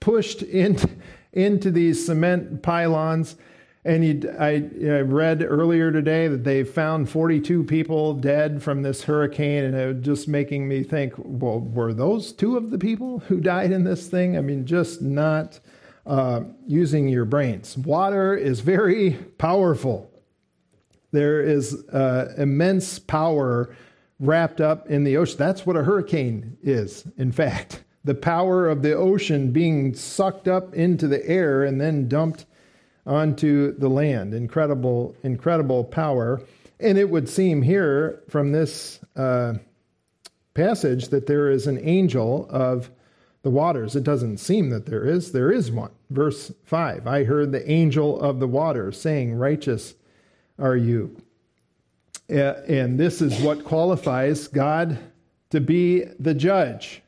pushed 0.00 0.42
into, 0.42 0.88
into 1.32 1.70
these 1.70 2.04
cement 2.04 2.62
pylons. 2.62 3.36
And 3.84 4.30
I, 4.38 4.62
I, 4.84 5.00
read 5.00 5.42
earlier 5.42 5.90
today 5.90 6.28
that 6.28 6.44
they 6.44 6.62
found 6.62 7.10
42 7.10 7.64
people 7.64 8.14
dead 8.14 8.62
from 8.62 8.82
this 8.82 9.02
hurricane, 9.02 9.64
and 9.64 9.74
it 9.74 9.96
was 9.96 10.04
just 10.04 10.28
making 10.28 10.68
me 10.68 10.84
think, 10.84 11.14
well, 11.16 11.58
were 11.58 11.92
those 11.92 12.32
two 12.32 12.56
of 12.56 12.70
the 12.70 12.78
people 12.78 13.18
who 13.20 13.40
died 13.40 13.72
in 13.72 13.82
this 13.82 14.06
thing? 14.06 14.38
I 14.38 14.40
mean, 14.40 14.66
just 14.66 15.02
not 15.02 15.58
uh, 16.06 16.42
using 16.68 17.08
your 17.08 17.24
brains. 17.24 17.76
Water 17.76 18.36
is 18.36 18.60
very 18.60 19.14
powerful. 19.38 20.08
There 21.10 21.42
is 21.42 21.84
uh, 21.88 22.34
immense 22.38 23.00
power 23.00 23.74
wrapped 24.20 24.60
up 24.60 24.88
in 24.88 25.02
the 25.02 25.16
ocean. 25.16 25.38
That's 25.38 25.66
what 25.66 25.76
a 25.76 25.82
hurricane 25.82 26.56
is, 26.62 27.04
in 27.18 27.32
fact. 27.32 27.82
The 28.04 28.14
power 28.14 28.68
of 28.68 28.82
the 28.82 28.94
ocean 28.94 29.50
being 29.50 29.94
sucked 29.94 30.46
up 30.46 30.72
into 30.74 31.08
the 31.08 31.24
air 31.28 31.64
and 31.64 31.80
then 31.80 32.08
dumped 32.08 32.46
onto 33.06 33.76
the 33.78 33.88
land. 33.88 34.34
Incredible, 34.34 35.14
incredible 35.22 35.84
power. 35.84 36.42
And 36.80 36.98
it 36.98 37.08
would 37.08 37.28
seem 37.28 37.62
here 37.62 38.22
from 38.28 38.52
this 38.52 39.00
uh, 39.16 39.54
passage 40.54 41.08
that 41.08 41.26
there 41.26 41.50
is 41.50 41.66
an 41.66 41.78
angel 41.82 42.46
of 42.50 42.90
the 43.42 43.50
waters. 43.50 43.96
It 43.96 44.04
doesn't 44.04 44.38
seem 44.38 44.70
that 44.70 44.86
there 44.86 45.04
is. 45.04 45.32
There 45.32 45.52
is 45.52 45.70
one. 45.70 45.90
Verse 46.10 46.52
5 46.64 47.06
I 47.06 47.24
heard 47.24 47.52
the 47.52 47.68
angel 47.70 48.20
of 48.20 48.40
the 48.40 48.48
waters 48.48 49.00
saying, 49.00 49.34
Righteous 49.34 49.94
are 50.58 50.76
you. 50.76 51.16
And 52.28 52.98
this 52.98 53.20
is 53.20 53.40
what 53.40 53.64
qualifies 53.64 54.48
God 54.48 54.98
to 55.50 55.60
be 55.60 56.04
the 56.18 56.34
judge. 56.34 57.02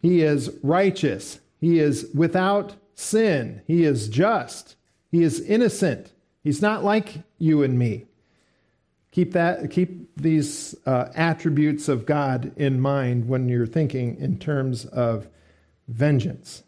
He 0.00 0.22
is 0.22 0.50
righteous. 0.62 1.40
He 1.60 1.78
is 1.78 2.10
without 2.14 2.74
sin. 2.94 3.62
He 3.66 3.84
is 3.84 4.08
just. 4.08 4.76
He 5.16 5.22
is 5.22 5.40
innocent. 5.40 6.12
He's 6.44 6.60
not 6.60 6.84
like 6.84 7.22
you 7.38 7.62
and 7.62 7.78
me. 7.78 8.04
Keep 9.12 9.32
that 9.32 9.70
keep 9.70 10.14
these 10.14 10.74
uh, 10.84 11.08
attributes 11.14 11.88
of 11.88 12.04
God 12.04 12.52
in 12.58 12.82
mind 12.82 13.26
when 13.26 13.48
you're 13.48 13.66
thinking 13.66 14.20
in 14.20 14.38
terms 14.38 14.84
of 14.84 15.26
vengeance. 15.88 16.64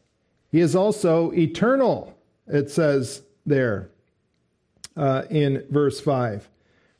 He 0.51 0.61
is 0.61 0.75
also 0.75 1.31
eternal. 1.33 2.17
It 2.47 2.71
says 2.71 3.21
there 3.45 3.91
uh, 4.97 5.25
in 5.29 5.67
verse 5.69 6.01
5. 6.01 6.49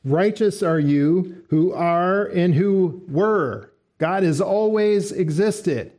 Righteous 0.05 0.61
are 0.61 0.79
you 0.79 1.45
who 1.49 1.73
are 1.73 2.27
and 2.27 2.53
who 2.53 3.01
were. 3.07 3.71
God 3.97 4.21
has 4.21 4.39
always 4.39 5.11
existed. 5.11 5.93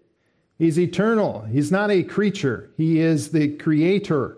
He's 0.58 0.78
eternal. 0.78 1.40
He's 1.50 1.72
not 1.72 1.90
a 1.90 2.04
creature. 2.04 2.70
He 2.76 3.00
is 3.00 3.32
the 3.32 3.56
creator. 3.56 4.36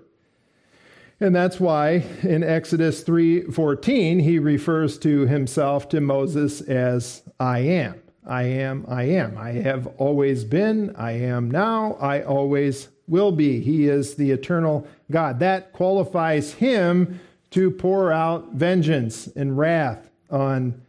And 1.23 1.37
that's 1.37 1.61
why 1.61 2.03
in 2.25 2.43
Exodus 2.43 3.05
3:14 3.05 4.19
he 4.19 4.41
refers 4.41 4.99
to 4.99 5.25
himself 5.25 5.89
to 5.91 6.01
Moses 6.01 6.61
as 6.63 7.23
I 7.39 7.61
am. 7.61 7.95
I 8.27 8.43
am, 8.43 8.85
I 8.89 9.05
am. 9.05 9.39
I 9.39 9.53
have 9.53 9.87
always 9.99 10.43
been, 10.43 10.93
I 10.97 11.13
am 11.13 11.49
now, 11.49 11.97
I 12.01 12.23
always 12.23 12.89
will 13.07 13.31
be. 13.31 13.61
He 13.61 13.87
is 13.87 14.17
the 14.17 14.33
eternal 14.33 14.85
God. 15.13 15.39
That 15.39 15.73
qualifies 15.73 16.55
him 16.55 17.21
to 17.51 17.71
pour 17.71 18.11
out 18.11 18.55
vengeance 18.55 19.29
and 19.29 19.57
wrath 19.57 20.11
on 20.29 20.83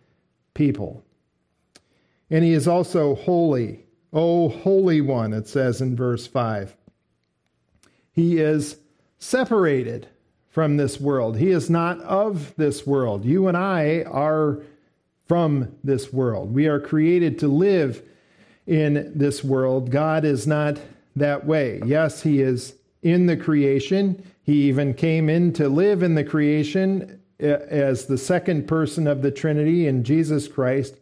people. 0.56 1.04
And 2.32 2.44
he 2.44 2.54
is 2.54 2.68
also 2.68 3.14
holy. 3.14 3.86
O 4.12 4.50
Holy 4.50 5.00
One, 5.00 5.32
it 5.32 5.48
says 5.48 5.80
in 5.80 5.96
verse 5.96 6.26
5. 6.26 6.76
He 8.12 8.40
is 8.40 8.78
separated 9.20 10.08
from 10.54 10.78
this 10.78 11.02
world. 11.02 11.36
He 11.36 11.50
is 11.50 11.68
not 11.68 12.00
of 12.02 12.56
this 12.58 12.86
world. 12.86 13.26
You 13.26 13.48
and 13.48 13.58
I 13.58 14.04
are 14.04 14.60
from 15.28 15.76
this 15.84 16.14
world. 16.14 16.54
We 16.54 16.68
are 16.68 16.80
created 16.80 17.40
to 17.40 17.48
live 17.48 18.04
in 18.68 19.12
this 19.16 19.44
world. 19.44 19.90
God 19.90 20.24
is 20.24 20.46
not 20.46 20.80
that 21.16 21.48
way. 21.48 21.82
Yes, 21.86 22.22
He 22.22 22.40
is 22.40 22.76
in 23.02 23.26
the 23.26 23.36
creation. 23.36 24.24
He 24.44 24.66
even 24.66 24.94
came 24.94 25.28
in 25.28 25.54
to 25.54 25.68
live 25.68 26.04
in 26.04 26.14
the 26.14 26.24
creation 26.24 27.20
uh, 27.42 27.46
as 27.46 28.06
the 28.06 28.18
second 28.18 28.68
person 28.68 29.08
of 29.08 29.24
the 29.24 29.32
Trinity 29.32 29.88
in 29.88 30.04
Jesus 30.04 30.48
Christ, 30.48 31.00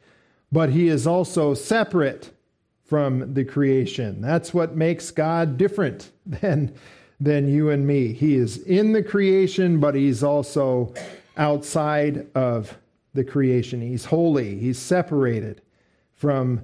but 0.49 0.69
He 0.69 0.87
is 0.87 1.05
also 1.05 1.53
separate 1.53 2.31
from 2.85 3.33
the 3.33 3.43
creation. 3.43 4.21
That's 4.21 4.53
what 4.53 4.77
makes 4.77 5.11
God 5.11 5.57
different 5.57 6.09
than 6.25 6.73
than 7.21 7.47
you 7.47 7.69
and 7.69 7.85
me. 7.85 8.11
He 8.13 8.35
is 8.35 8.57
in 8.57 8.93
the 8.93 9.03
creation, 9.03 9.79
but 9.79 9.93
he's 9.93 10.23
also 10.23 10.93
outside 11.37 12.27
of 12.35 12.77
the 13.13 13.23
creation. 13.23 13.79
He's 13.79 14.05
holy, 14.05 14.57
he's 14.57 14.79
separated 14.79 15.61
from 16.15 16.63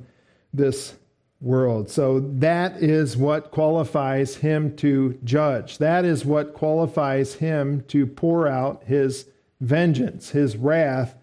this 0.54 0.96
world. 1.40 1.92
So 1.92 2.20
that 2.20 2.82
is 2.82 3.16
what 3.16 3.52
qualifies 3.52 4.36
him 4.36 4.76
to 4.78 5.20
judge. 5.24 5.78
That 5.78 6.04
is 6.04 6.26
what 6.26 6.56
qualifies 6.56 7.36
him 7.36 7.82
to 7.90 8.08
pour 8.08 8.48
out 8.48 8.84
his 8.86 9.28
vengeance, 9.62 10.32
his 10.32 10.58
wrath 10.58 11.16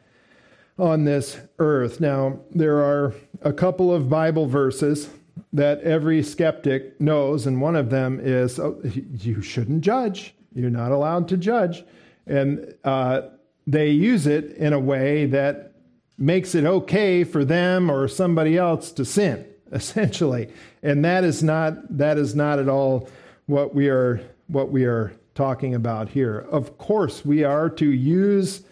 on 0.78 1.04
this 1.04 1.40
earth. 1.58 2.00
Now, 2.00 2.38
there 2.52 2.78
are 2.78 3.14
a 3.42 3.52
couple 3.52 3.92
of 3.92 4.08
Bible 4.08 4.46
verses 4.46 5.08
that 5.52 5.80
every 5.82 6.22
skeptic 6.22 7.00
knows, 7.00 7.46
and 7.46 7.60
one 7.60 7.76
of 7.76 7.90
them 7.90 8.20
is 8.22 8.58
oh, 8.58 8.80
you 8.84 9.42
shouldn't 9.42 9.82
judge. 9.82 10.34
You're 10.54 10.70
not 10.70 10.92
allowed 10.92 11.28
to 11.28 11.36
judge. 11.36 11.84
And 12.26 12.74
uh, 12.84 13.22
they 13.66 13.90
use 13.90 14.26
it 14.26 14.52
in 14.52 14.72
a 14.72 14.78
way 14.78 15.26
that 15.26 15.72
makes 16.18 16.54
it 16.54 16.64
okay 16.64 17.24
for 17.24 17.44
them 17.44 17.90
or 17.90 18.06
somebody 18.06 18.56
else 18.56 18.92
to 18.92 19.04
sin 19.04 19.44
essentially 19.72 20.48
and 20.82 21.04
that 21.04 21.24
is 21.24 21.42
not 21.42 21.74
that 21.96 22.16
is 22.18 22.34
not 22.34 22.58
at 22.58 22.68
all 22.68 23.08
what 23.46 23.74
we 23.74 23.88
are 23.88 24.20
what 24.46 24.70
we 24.70 24.84
are 24.84 25.12
talking 25.34 25.74
about 25.74 26.08
here 26.08 26.46
of 26.50 26.78
course 26.78 27.24
we 27.24 27.42
are 27.42 27.68
to 27.68 27.90
use 27.90 28.62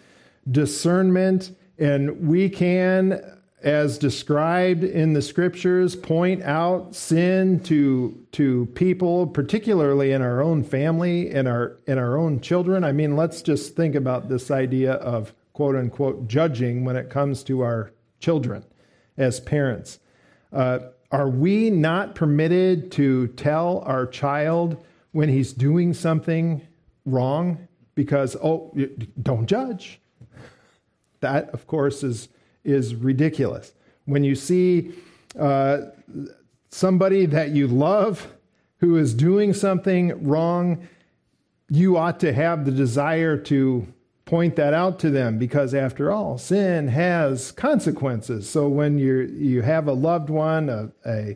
discernment 0.49 1.53
and 1.77 2.27
we 2.27 2.49
can 2.49 3.21
as 3.63 3.97
described 3.97 4.83
in 4.83 5.13
the 5.13 5.21
scriptures, 5.21 5.95
point 5.95 6.43
out 6.43 6.93
sin 6.93 7.61
to, 7.61 8.25
to 8.33 8.65
people, 8.75 9.25
particularly 9.25 10.11
in 10.11 10.21
our 10.21 10.41
own 10.41 10.63
family, 10.63 11.31
in 11.31 11.47
our, 11.47 11.77
in 11.87 11.97
our 11.97 12.17
own 12.17 12.41
children. 12.41 12.83
I 12.83 12.91
mean, 12.91 13.15
let's 13.15 13.41
just 13.41 13.75
think 13.75 13.95
about 13.95 14.27
this 14.27 14.51
idea 14.51 14.93
of 14.93 15.33
quote 15.53 15.77
unquote 15.77 16.27
judging 16.27 16.83
when 16.83 16.97
it 16.97 17.09
comes 17.09 17.41
to 17.43 17.61
our 17.61 17.93
children 18.19 18.65
as 19.17 19.39
parents. 19.39 19.99
Uh, 20.51 20.79
are 21.11 21.29
we 21.29 21.69
not 21.69 22.15
permitted 22.15 22.91
to 22.93 23.27
tell 23.27 23.79
our 23.85 24.05
child 24.05 24.83
when 25.13 25.29
he's 25.29 25.53
doing 25.53 25.93
something 25.93 26.67
wrong? 27.05 27.67
Because, 27.95 28.35
oh, 28.43 28.75
don't 29.21 29.45
judge. 29.45 30.01
That, 31.21 31.49
of 31.51 31.67
course, 31.67 32.03
is 32.03 32.27
is 32.63 32.95
ridiculous. 32.95 33.73
When 34.05 34.23
you 34.23 34.35
see 34.35 34.93
uh, 35.39 35.77
somebody 36.69 37.25
that 37.27 37.51
you 37.51 37.67
love 37.67 38.27
who 38.77 38.97
is 38.97 39.13
doing 39.13 39.53
something 39.53 40.27
wrong, 40.27 40.87
you 41.69 41.97
ought 41.97 42.19
to 42.19 42.33
have 42.33 42.65
the 42.65 42.71
desire 42.71 43.37
to 43.37 43.87
point 44.25 44.55
that 44.55 44.73
out 44.73 44.99
to 44.99 45.09
them 45.09 45.37
because 45.37 45.73
after 45.73 46.09
all 46.09 46.37
sin 46.37 46.87
has 46.87 47.51
consequences 47.51 48.49
so 48.49 48.69
when 48.69 48.97
you 48.97 49.23
you 49.37 49.61
have 49.61 49.87
a 49.87 49.93
loved 49.93 50.29
one 50.29 50.69
a, 50.69 50.89
a 51.05 51.35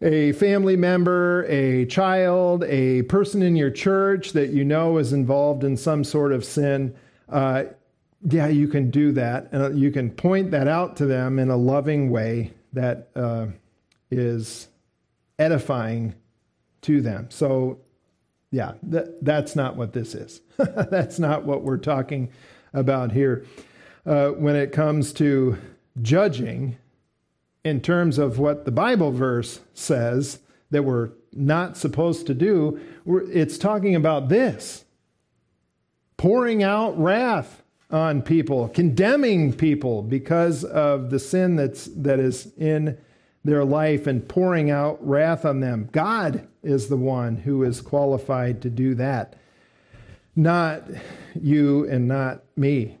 a 0.00 0.32
family 0.32 0.76
member, 0.76 1.44
a 1.48 1.84
child, 1.86 2.64
a 2.64 3.02
person 3.02 3.42
in 3.42 3.56
your 3.56 3.70
church 3.70 4.32
that 4.32 4.50
you 4.50 4.64
know 4.64 4.98
is 4.98 5.12
involved 5.12 5.64
in 5.64 5.76
some 5.76 6.04
sort 6.04 6.32
of 6.32 6.44
sin, 6.44 6.94
uh, 7.28 7.64
yeah, 8.22 8.48
you 8.48 8.68
can 8.68 8.90
do 8.90 9.12
that. 9.12 9.48
And 9.52 9.78
you 9.78 9.90
can 9.90 10.10
point 10.10 10.50
that 10.50 10.68
out 10.68 10.96
to 10.96 11.06
them 11.06 11.38
in 11.38 11.50
a 11.50 11.56
loving 11.56 12.10
way 12.10 12.52
that 12.72 13.08
uh, 13.14 13.46
is 14.10 14.68
edifying 15.38 16.14
to 16.82 17.00
them. 17.00 17.30
So, 17.30 17.78
yeah, 18.50 18.72
that, 18.84 19.24
that's 19.24 19.54
not 19.54 19.76
what 19.76 19.92
this 19.92 20.14
is. 20.14 20.40
that's 20.56 21.18
not 21.18 21.44
what 21.44 21.62
we're 21.62 21.76
talking 21.76 22.30
about 22.72 23.12
here. 23.12 23.44
Uh, 24.04 24.30
when 24.30 24.56
it 24.56 24.72
comes 24.72 25.12
to 25.14 25.58
judging, 26.00 26.76
in 27.64 27.80
terms 27.80 28.18
of 28.18 28.38
what 28.38 28.64
the 28.64 28.70
Bible 28.70 29.12
verse 29.12 29.60
says 29.74 30.38
that 30.70 30.84
we're 30.84 31.10
not 31.32 31.76
supposed 31.76 32.26
to 32.26 32.34
do, 32.34 32.80
it's 33.06 33.58
talking 33.58 33.94
about 33.94 34.28
this 34.28 34.84
pouring 36.16 36.62
out 36.62 36.98
wrath 36.98 37.62
on 37.90 38.22
people, 38.22 38.68
condemning 38.68 39.52
people 39.52 40.02
because 40.02 40.64
of 40.64 41.10
the 41.10 41.18
sin 41.18 41.56
that's 41.56 41.86
that 41.86 42.20
is 42.20 42.52
in 42.58 42.98
their 43.44 43.64
life 43.64 44.06
and 44.06 44.28
pouring 44.28 44.70
out 44.70 44.98
wrath 45.06 45.44
on 45.44 45.60
them. 45.60 45.88
God 45.92 46.46
is 46.62 46.88
the 46.88 46.96
one 46.96 47.36
who 47.36 47.62
is 47.62 47.80
qualified 47.80 48.60
to 48.62 48.70
do 48.70 48.94
that, 48.96 49.36
not 50.36 50.82
you 51.40 51.88
and 51.88 52.06
not 52.06 52.42
me. 52.56 52.98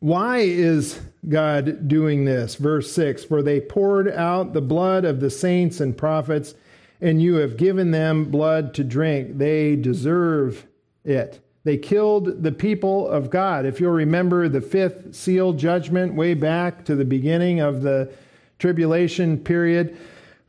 Why 0.00 0.38
is 0.38 1.00
God 1.28 1.88
doing 1.88 2.24
this? 2.24 2.54
Verse 2.54 2.90
6 2.92 3.24
For 3.24 3.42
they 3.42 3.60
poured 3.60 4.08
out 4.08 4.52
the 4.52 4.60
blood 4.60 5.04
of 5.04 5.20
the 5.20 5.30
saints 5.30 5.80
and 5.80 5.96
prophets, 5.96 6.54
and 7.00 7.22
you 7.22 7.36
have 7.36 7.56
given 7.56 7.90
them 7.90 8.30
blood 8.30 8.74
to 8.74 8.84
drink. 8.84 9.38
They 9.38 9.76
deserve 9.76 10.66
it. 11.04 11.40
They 11.64 11.76
killed 11.76 12.42
the 12.42 12.52
people 12.52 13.08
of 13.08 13.30
God. 13.30 13.66
If 13.66 13.80
you'll 13.80 13.92
remember 13.92 14.48
the 14.48 14.60
fifth 14.60 15.14
seal 15.14 15.52
judgment 15.52 16.14
way 16.14 16.34
back 16.34 16.84
to 16.86 16.94
the 16.94 17.04
beginning 17.04 17.60
of 17.60 17.82
the 17.82 18.12
tribulation 18.58 19.38
period, 19.38 19.98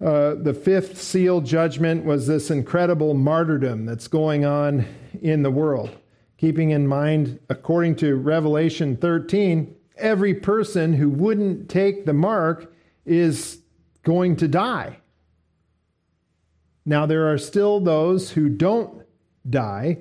uh, 0.02 0.36
the 0.36 0.54
fifth 0.54 1.02
seal 1.02 1.42
judgment 1.42 2.06
was 2.06 2.28
this 2.28 2.50
incredible 2.50 3.14
martyrdom 3.14 3.86
that's 3.86 4.08
going 4.08 4.46
on 4.46 4.86
in 5.22 5.44
the 5.44 5.52
world. 5.52 5.90
Keeping 6.38 6.70
in 6.70 6.88
mind, 6.88 7.40
according 7.50 7.98
to 7.98 8.16
Revelation 8.16 8.96
13, 8.96 9.76
every 9.98 10.34
person 10.34 10.94
who 10.94 11.10
wouldn't 11.10 11.70
take 11.70 12.06
the 12.06 12.14
mark 12.14 12.74
is 13.06 13.60
going 14.04 14.38
to 14.38 14.48
die. 14.48 15.00
Now, 16.86 17.06
there 17.06 17.32
are 17.32 17.38
still 17.38 17.82
those 17.82 18.32
who 18.32 18.48
don't 18.48 19.04
die 19.50 19.98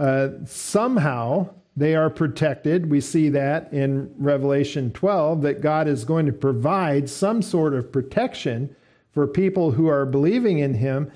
uh, 0.00 0.30
somehow 0.46 1.46
they 1.76 1.94
are 1.94 2.08
protected. 2.08 2.90
We 2.90 3.02
see 3.02 3.28
that 3.28 3.70
in 3.70 4.12
Revelation 4.16 4.92
12 4.92 5.42
that 5.42 5.60
God 5.60 5.88
is 5.88 6.04
going 6.04 6.24
to 6.24 6.32
provide 6.32 7.08
some 7.10 7.42
sort 7.42 7.74
of 7.74 7.92
protection 7.92 8.74
for 9.12 9.26
people 9.26 9.72
who 9.72 9.88
are 9.88 10.06
believing 10.06 10.60
in 10.60 10.72
Him. 10.72 11.12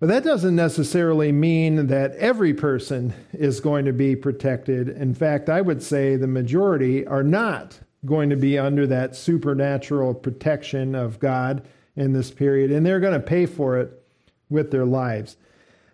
But 0.00 0.08
that 0.08 0.24
doesn't 0.24 0.56
necessarily 0.56 1.32
mean 1.32 1.88
that 1.88 2.16
every 2.16 2.54
person 2.54 3.12
is 3.34 3.60
going 3.60 3.84
to 3.84 3.92
be 3.92 4.16
protected. 4.16 4.88
In 4.88 5.14
fact, 5.14 5.50
I 5.50 5.60
would 5.60 5.82
say 5.82 6.16
the 6.16 6.26
majority 6.26 7.06
are 7.06 7.22
not 7.22 7.78
going 8.06 8.30
to 8.30 8.36
be 8.36 8.58
under 8.58 8.86
that 8.86 9.14
supernatural 9.16 10.14
protection 10.14 10.94
of 10.94 11.18
God 11.18 11.66
in 11.96 12.14
this 12.14 12.30
period, 12.30 12.72
and 12.72 12.86
they're 12.86 13.00
going 13.00 13.12
to 13.12 13.20
pay 13.20 13.44
for 13.44 13.78
it 13.78 14.02
with 14.48 14.70
their 14.70 14.86
lives. 14.86 15.36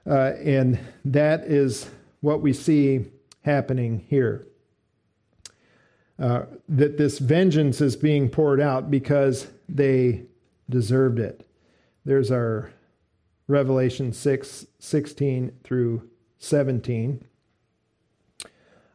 Uh, 0.09 0.33
and 0.45 0.79
that 1.05 1.41
is 1.43 1.91
what 2.21 2.41
we 2.41 2.53
see 2.53 3.07
happening 3.43 4.05
here. 4.09 4.47
Uh, 6.19 6.45
that 6.69 6.99
this 6.99 7.19
vengeance 7.19 7.81
is 7.81 7.97
being 7.97 8.29
poured 8.29 8.61
out 8.61 8.91
because 8.91 9.47
they 9.69 10.23
deserved 10.69 11.19
it. 11.19 11.49
There's 12.05 12.31
our 12.31 12.73
Revelation 13.49 14.13
6 14.13 14.67
16 14.79 15.53
through 15.65 16.09
17. 16.39 17.25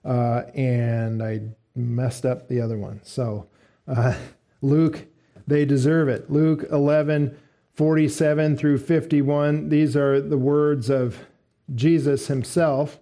Uh, 0.03 0.43
and 0.53 1.23
I 1.23 1.41
messed 1.75 2.25
up 2.25 2.47
the 2.47 2.61
other 2.61 2.77
one. 2.77 3.01
So, 3.03 3.47
uh, 3.87 4.15
Luke, 4.61 5.05
they 5.47 5.65
deserve 5.65 6.07
it. 6.09 6.31
Luke 6.31 6.65
11 6.71 7.37
47 7.73 8.55
through 8.55 8.77
51. 8.77 9.67
These 9.69 9.97
are 9.97 10.21
the 10.21 10.37
words 10.37 10.89
of 10.89 11.25
Jesus 11.73 12.27
himself 12.27 12.99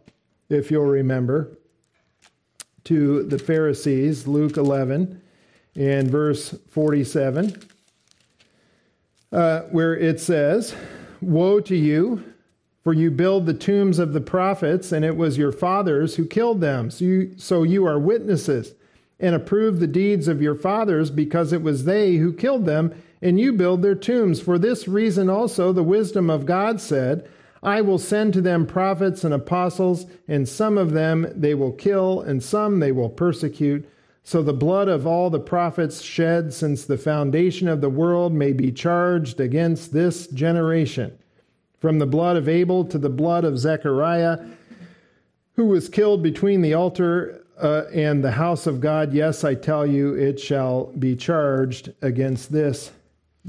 if 0.54 0.72
you'll 0.72 0.86
remember, 0.86 1.58
to 2.86 3.24
the 3.24 3.40
Pharisees, 3.40 4.28
Luke 4.28 4.58
11 4.58 5.22
and 5.76 6.10
verse 6.10 6.56
47, 6.70 7.62
uh, 9.32 9.62
where 9.62 9.96
it 9.96 10.20
says, 10.20 10.76
Woe 11.22 11.60
to 11.62 11.76
you, 11.76 12.24
for 12.84 12.94
you 12.94 13.10
build 13.10 13.46
the 13.46 13.54
tombs 13.54 13.98
of 13.98 14.14
the 14.14 14.22
prophets, 14.22 14.92
and 14.92 15.06
it 15.06 15.16
was 15.16 15.38
your 15.38 15.54
fathers 15.54 16.16
who 16.16 16.26
killed 16.26 16.60
them. 16.60 16.92
So 16.92 17.06
you, 17.06 17.34
so 17.38 17.64
you 17.64 17.86
are 17.86 17.98
witnesses, 17.98 18.74
and 19.20 19.34
approve 19.34 19.80
the 19.80 19.88
deeds 19.88 20.28
of 20.28 20.42
your 20.42 20.56
fathers, 20.56 21.10
because 21.10 21.54
it 21.54 21.62
was 21.62 21.86
they 21.86 22.16
who 22.16 22.34
killed 22.34 22.66
them, 22.66 22.94
and 23.22 23.40
you 23.40 23.54
build 23.54 23.82
their 23.82 23.96
tombs. 23.96 24.42
For 24.42 24.60
this 24.60 24.88
reason 24.88 25.30
also 25.30 25.72
the 25.72 25.82
wisdom 25.82 26.30
of 26.30 26.46
God 26.46 26.82
said, 26.82 27.28
I 27.64 27.80
will 27.80 27.98
send 27.98 28.34
to 28.34 28.42
them 28.42 28.68
prophets 28.68 29.24
and 29.24 29.34
apostles, 29.34 30.06
and 30.28 30.48
some 30.48 30.78
of 30.78 30.92
them 30.92 31.32
they 31.34 31.54
will 31.54 31.72
kill, 31.72 32.20
and 32.20 32.44
some 32.44 32.80
they 32.80 32.92
will 32.92 33.10
persecute. 33.10 33.90
So 34.26 34.42
the 34.42 34.54
blood 34.54 34.90
of 34.90 35.08
all 35.08 35.30
the 35.30 35.40
prophets 35.40 36.02
shed 36.02 36.54
since 36.54 36.84
the 36.86 36.98
foundation 36.98 37.70
of 37.70 37.80
the 37.80 37.90
world 37.90 38.34
may 38.34 38.52
be 38.52 38.72
charged 38.72 39.40
against 39.40 39.94
this 39.94 40.28
generation. 40.28 41.18
From 41.80 42.00
the 42.00 42.06
blood 42.06 42.36
of 42.36 42.50
Abel 42.50 42.86
to 42.86 42.98
the 42.98 43.10
blood 43.10 43.46
of 43.46 43.58
Zechariah, 43.58 44.40
who 45.56 45.66
was 45.66 45.90
killed 45.90 46.22
between 46.22 46.62
the 46.62 46.74
altar 46.74 47.46
uh, 47.62 47.84
and 47.94 48.24
the 48.24 48.32
house 48.32 48.68
of 48.68 48.82
God, 48.82 49.14
yes, 49.14 49.44
I 49.44 49.56
tell 49.56 49.86
you, 49.86 50.16
it 50.16 50.40
shall 50.40 50.86
be 51.00 51.16
charged 51.16 51.94
against 52.02 52.52
this 52.52 52.92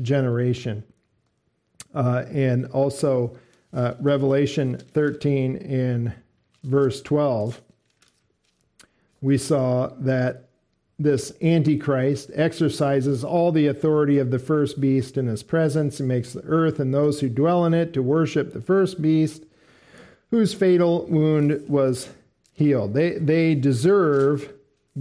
generation. 0.03 0.85
Uh, 1.95 2.25
and 2.31 2.67
also, 2.67 3.37
uh, 3.75 3.95
Revelation 4.01 4.79
13 4.79 5.57
in 5.57 6.15
verse 6.63 7.03
12, 7.03 7.61
we 9.21 9.37
saw 9.37 9.89
that 9.99 10.49
this 10.99 11.33
Antichrist 11.43 12.31
exercises 12.35 13.25
all 13.25 13.51
the 13.51 13.67
authority 13.67 14.19
of 14.19 14.31
the 14.31 14.39
first 14.39 14.81
beast 14.81 15.17
in 15.17 15.27
his 15.27 15.43
presence 15.43 15.99
and 15.99 16.09
makes 16.09 16.33
the 16.33 16.45
earth 16.45 16.79
and 16.79 16.95
those 16.95 17.21
who 17.21 17.29
dwell 17.29 17.65
in 17.65 17.75
it 17.75 17.93
to 17.93 18.03
worship 18.03 18.53
the 18.53 18.61
first 18.61 19.03
beast, 19.03 19.45
whose 20.31 20.55
fatal 20.55 21.07
wound 21.07 21.69
was 21.69 22.11
healed. 22.53 22.95
They, 22.95 23.19
they 23.19 23.57
deserve 23.57 24.53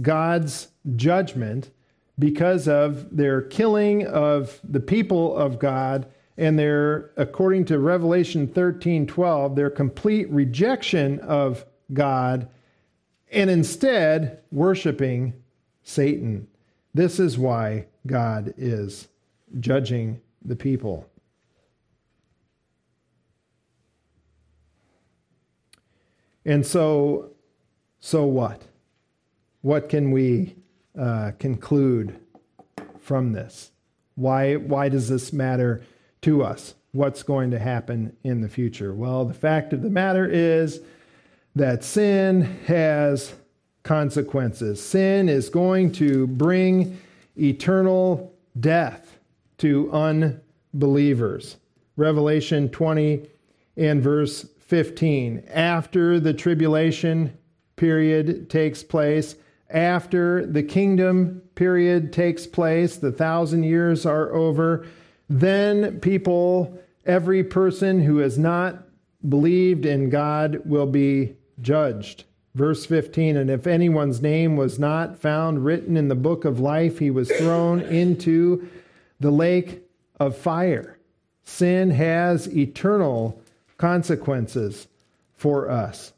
God's 0.02 0.68
judgment 0.96 1.70
because 2.18 2.66
of 2.66 3.16
their 3.16 3.40
killing 3.40 4.04
of 4.06 4.58
the 4.64 4.80
people 4.80 5.36
of 5.36 5.60
God 5.60 6.06
and 6.36 6.58
their, 6.58 7.10
according 7.16 7.64
to 7.66 7.78
Revelation 7.78 8.46
13 8.46 9.06
12, 9.06 9.54
their 9.54 9.70
complete 9.70 10.28
rejection 10.30 11.20
of 11.20 11.64
God 11.92 12.48
and 13.30 13.50
instead 13.50 14.40
worshiping 14.50 15.34
Satan. 15.82 16.48
This 16.92 17.18
is 17.18 17.38
why 17.38 17.86
God 18.06 18.54
is 18.56 19.08
judging 19.60 20.20
the 20.44 20.56
people. 20.56 21.08
And 26.44 26.64
so, 26.64 27.30
so 28.00 28.24
what? 28.24 28.62
What 29.62 29.88
can 29.88 30.10
we 30.10 30.56
uh, 30.98 31.32
conclude 31.38 32.18
from 33.00 33.32
this? 33.32 33.70
Why, 34.14 34.56
why 34.56 34.88
does 34.88 35.08
this 35.08 35.32
matter 35.32 35.82
to 36.24 36.42
us? 36.42 36.74
What's 36.92 37.22
going 37.22 37.50
to 37.50 37.58
happen 37.58 38.16
in 38.24 38.40
the 38.40 38.48
future? 38.48 38.94
Well, 38.94 39.24
the 39.24 39.34
fact 39.34 39.72
of 39.72 39.82
the 39.82 39.90
matter 39.90 40.26
is 40.26 40.80
that 41.54 41.84
sin 41.84 42.42
has 42.66 43.34
consequences. 43.82 44.82
Sin 44.82 45.28
is 45.28 45.50
going 45.50 45.92
to 45.92 46.26
bring 46.26 46.98
eternal 47.36 48.32
death 48.58 49.18
to 49.58 49.92
unbelievers. 49.92 51.56
Revelation 51.96 52.70
20 52.70 53.28
and 53.76 54.02
verse 54.02 54.46
15. 54.60 55.44
After 55.52 56.18
the 56.18 56.32
tribulation 56.32 57.36
period 57.76 58.48
takes 58.48 58.82
place, 58.82 59.36
after 59.68 60.46
the 60.46 60.62
kingdom 60.62 61.42
period 61.54 62.12
takes 62.14 62.46
place, 62.46 62.96
the 62.96 63.12
thousand 63.12 63.64
years 63.64 64.06
are 64.06 64.32
over, 64.32 64.86
then 65.40 65.98
people, 65.98 66.78
every 67.04 67.42
person 67.42 68.00
who 68.00 68.18
has 68.18 68.38
not 68.38 68.84
believed 69.28 69.84
in 69.84 70.08
God, 70.08 70.60
will 70.64 70.86
be 70.86 71.34
judged. 71.60 72.22
Verse 72.54 72.86
15 72.86 73.36
And 73.36 73.50
if 73.50 73.66
anyone's 73.66 74.22
name 74.22 74.56
was 74.56 74.78
not 74.78 75.18
found 75.18 75.64
written 75.64 75.96
in 75.96 76.06
the 76.06 76.14
book 76.14 76.44
of 76.44 76.60
life, 76.60 77.00
he 77.00 77.10
was 77.10 77.32
thrown 77.32 77.80
into 77.80 78.68
the 79.18 79.32
lake 79.32 79.82
of 80.20 80.36
fire. 80.36 80.98
Sin 81.42 81.90
has 81.90 82.46
eternal 82.56 83.42
consequences 83.76 84.86
for 85.36 85.68
us. 85.68 86.12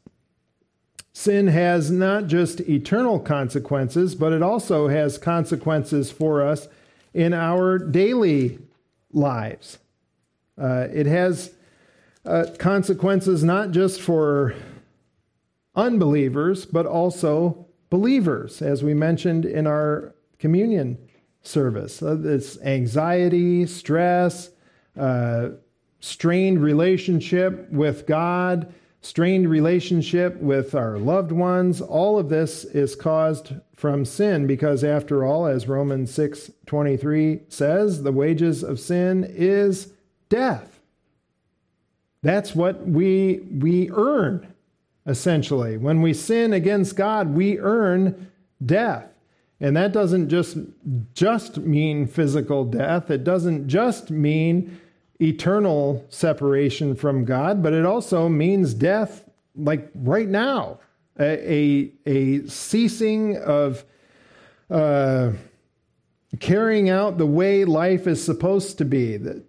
Sin 1.11 1.47
has 1.47 1.89
not 1.89 2.27
just 2.27 2.59
eternal 2.61 3.19
consequences, 3.19 4.13
but 4.13 4.31
it 4.31 4.43
also 4.43 4.89
has 4.89 5.17
consequences 5.17 6.11
for 6.11 6.43
us 6.43 6.67
in 7.15 7.33
our 7.33 7.79
daily 7.79 8.59
lives. 9.11 9.79
Uh, 10.59 10.87
it 10.91 11.05
has 11.05 11.53
uh, 12.25 12.45
consequences 12.57 13.43
not 13.43 13.71
just 13.71 14.01
for 14.01 14.53
unbelievers, 15.75 16.65
but 16.65 16.85
also 16.85 17.67
believers, 17.89 18.61
as 18.61 18.83
we 18.83 18.93
mentioned 18.93 19.45
in 19.45 19.67
our 19.67 20.13
communion 20.39 20.97
service. 21.41 22.01
Uh, 22.01 22.19
it's 22.23 22.59
anxiety, 22.61 23.65
stress, 23.65 24.49
uh, 24.97 25.49
strained 25.99 26.61
relationship 26.61 27.69
with 27.71 28.05
God, 28.05 28.73
strained 29.01 29.49
relationship 29.49 30.37
with 30.37 30.75
our 30.75 30.97
loved 30.97 31.31
ones. 31.31 31.81
All 31.81 32.17
of 32.19 32.29
this 32.29 32.65
is 32.65 32.95
caused 32.95 33.53
from 33.75 34.05
sin 34.05 34.47
because 34.47 34.83
after 34.83 35.23
all, 35.23 35.45
as 35.45 35.67
Romans 35.67 36.11
6:23 36.11 37.41
says, 37.47 38.03
the 38.03 38.11
wages 38.11 38.63
of 38.63 38.79
sin 38.79 39.23
is 39.29 39.93
death. 40.29 40.79
That's 42.23 42.55
what 42.55 42.87
we 42.87 43.41
we 43.51 43.89
earn 43.91 44.53
essentially. 45.05 45.77
When 45.77 46.01
we 46.01 46.13
sin 46.13 46.51
against 46.51 46.97
God, 46.97 47.29
we 47.33 47.57
earn 47.59 48.29
death. 48.63 49.05
And 49.59 49.75
that 49.75 49.91
doesn't 49.91 50.29
just 50.29 50.57
just 51.13 51.57
mean 51.57 52.05
physical 52.07 52.65
death. 52.65 53.09
It 53.09 53.23
doesn't 53.23 53.67
just 53.67 54.11
mean 54.11 54.79
eternal 55.21 56.05
separation 56.09 56.95
from 56.95 57.25
God, 57.25 57.63
but 57.63 57.73
it 57.73 57.85
also 57.85 58.29
means 58.29 58.73
death 58.73 59.27
like 59.55 59.89
right 59.95 60.27
now. 60.27 60.79
A, 61.19 61.51
a, 61.51 61.91
a 62.05 62.47
ceasing 62.47 63.37
of 63.37 63.83
uh, 64.69 65.31
carrying 66.39 66.89
out 66.89 67.17
the 67.17 67.25
way 67.25 67.65
life 67.65 68.05
is 68.05 68.23
supposed 68.23 68.77
to 68.77 68.85
be, 68.85 69.17
that, 69.17 69.43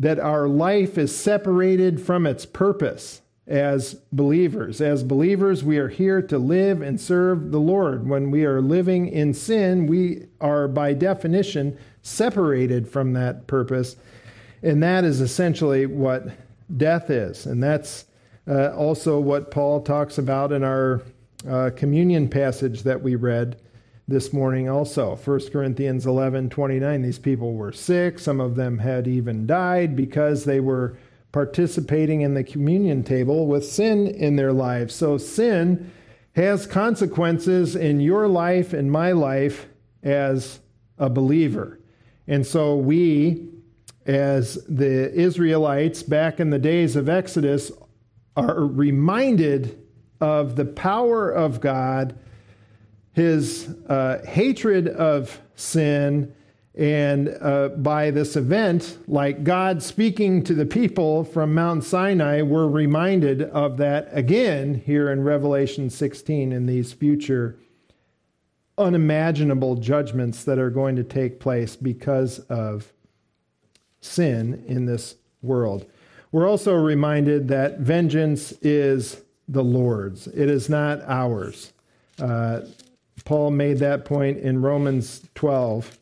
that 0.00 0.18
our 0.18 0.48
life 0.48 0.98
is 0.98 1.16
separated 1.16 2.00
from 2.00 2.26
its 2.26 2.44
purpose 2.44 3.20
as 3.46 3.94
believers. 4.10 4.80
As 4.80 5.04
believers, 5.04 5.62
we 5.62 5.78
are 5.78 5.88
here 5.88 6.22
to 6.22 6.38
live 6.38 6.80
and 6.80 7.00
serve 7.00 7.50
the 7.50 7.60
Lord. 7.60 8.08
When 8.08 8.30
we 8.30 8.44
are 8.44 8.60
living 8.60 9.06
in 9.06 9.34
sin, 9.34 9.86
we 9.86 10.26
are 10.40 10.66
by 10.66 10.94
definition 10.94 11.78
separated 12.02 12.88
from 12.88 13.12
that 13.12 13.46
purpose. 13.46 13.96
And 14.64 14.82
that 14.82 15.04
is 15.04 15.20
essentially 15.20 15.86
what 15.86 16.26
death 16.76 17.10
is. 17.10 17.46
And 17.46 17.62
that's 17.62 18.06
uh, 18.48 18.70
also 18.70 19.20
what 19.20 19.52
Paul 19.52 19.82
talks 19.82 20.18
about 20.18 20.50
in 20.50 20.64
our 20.64 21.02
uh, 21.48 21.70
communion 21.76 22.28
passage 22.28 22.82
that 22.82 23.00
we 23.00 23.14
read 23.14 23.60
this 24.06 24.34
morning 24.34 24.68
also 24.68 25.16
1 25.16 25.40
corinthians 25.50 26.04
11 26.04 26.50
29 26.50 27.00
these 27.00 27.18
people 27.18 27.54
were 27.54 27.72
sick 27.72 28.18
some 28.18 28.38
of 28.38 28.54
them 28.54 28.76
had 28.76 29.08
even 29.08 29.46
died 29.46 29.96
because 29.96 30.44
they 30.44 30.60
were 30.60 30.94
participating 31.34 32.20
in 32.20 32.32
the 32.32 32.44
communion 32.44 33.02
table 33.02 33.48
with 33.48 33.66
sin 33.66 34.06
in 34.06 34.36
their 34.36 34.52
lives. 34.52 34.94
So 34.94 35.18
sin 35.18 35.90
has 36.36 36.64
consequences 36.64 37.74
in 37.74 37.98
your 37.98 38.28
life 38.28 38.72
and 38.72 38.90
my 38.90 39.10
life 39.10 39.66
as 40.04 40.60
a 40.96 41.10
believer. 41.10 41.80
And 42.28 42.46
so 42.46 42.76
we, 42.76 43.48
as 44.06 44.54
the 44.68 45.12
Israelites 45.12 46.02
back 46.02 46.40
in 46.40 46.50
the 46.50 46.58
days 46.58 46.96
of 46.96 47.08
Exodus, 47.08 47.72
are 48.36 48.60
reminded 48.60 49.80
of 50.20 50.56
the 50.56 50.64
power 50.64 51.30
of 51.30 51.60
God, 51.60 52.18
his 53.12 53.68
uh, 53.88 54.24
hatred 54.26 54.88
of 54.88 55.40
sin, 55.54 56.34
and 56.76 57.36
uh, 57.40 57.68
by 57.68 58.10
this 58.10 58.34
event, 58.34 58.98
like 59.06 59.44
God 59.44 59.80
speaking 59.80 60.42
to 60.44 60.54
the 60.54 60.66
people 60.66 61.22
from 61.22 61.54
Mount 61.54 61.84
Sinai, 61.84 62.42
we're 62.42 62.66
reminded 62.66 63.42
of 63.42 63.76
that 63.76 64.08
again 64.10 64.74
here 64.74 65.10
in 65.10 65.22
Revelation 65.22 65.88
16 65.88 66.50
in 66.50 66.66
these 66.66 66.92
future 66.92 67.56
unimaginable 68.76 69.76
judgments 69.76 70.42
that 70.42 70.58
are 70.58 70.70
going 70.70 70.96
to 70.96 71.04
take 71.04 71.38
place 71.38 71.76
because 71.76 72.40
of 72.40 72.93
sin 74.04 74.64
in 74.66 74.86
this 74.86 75.16
world. 75.42 75.86
We're 76.32 76.48
also 76.48 76.74
reminded 76.74 77.48
that 77.48 77.78
vengeance 77.78 78.52
is 78.62 79.22
the 79.46 79.62
Lord's, 79.62 80.26
it 80.28 80.48
is 80.48 80.68
not 80.68 81.02
ours. 81.06 81.72
Uh, 82.18 82.62
Paul 83.24 83.50
made 83.50 83.78
that 83.78 84.04
point 84.04 84.38
in 84.38 84.62
Romans 84.62 85.22
12 85.34 85.98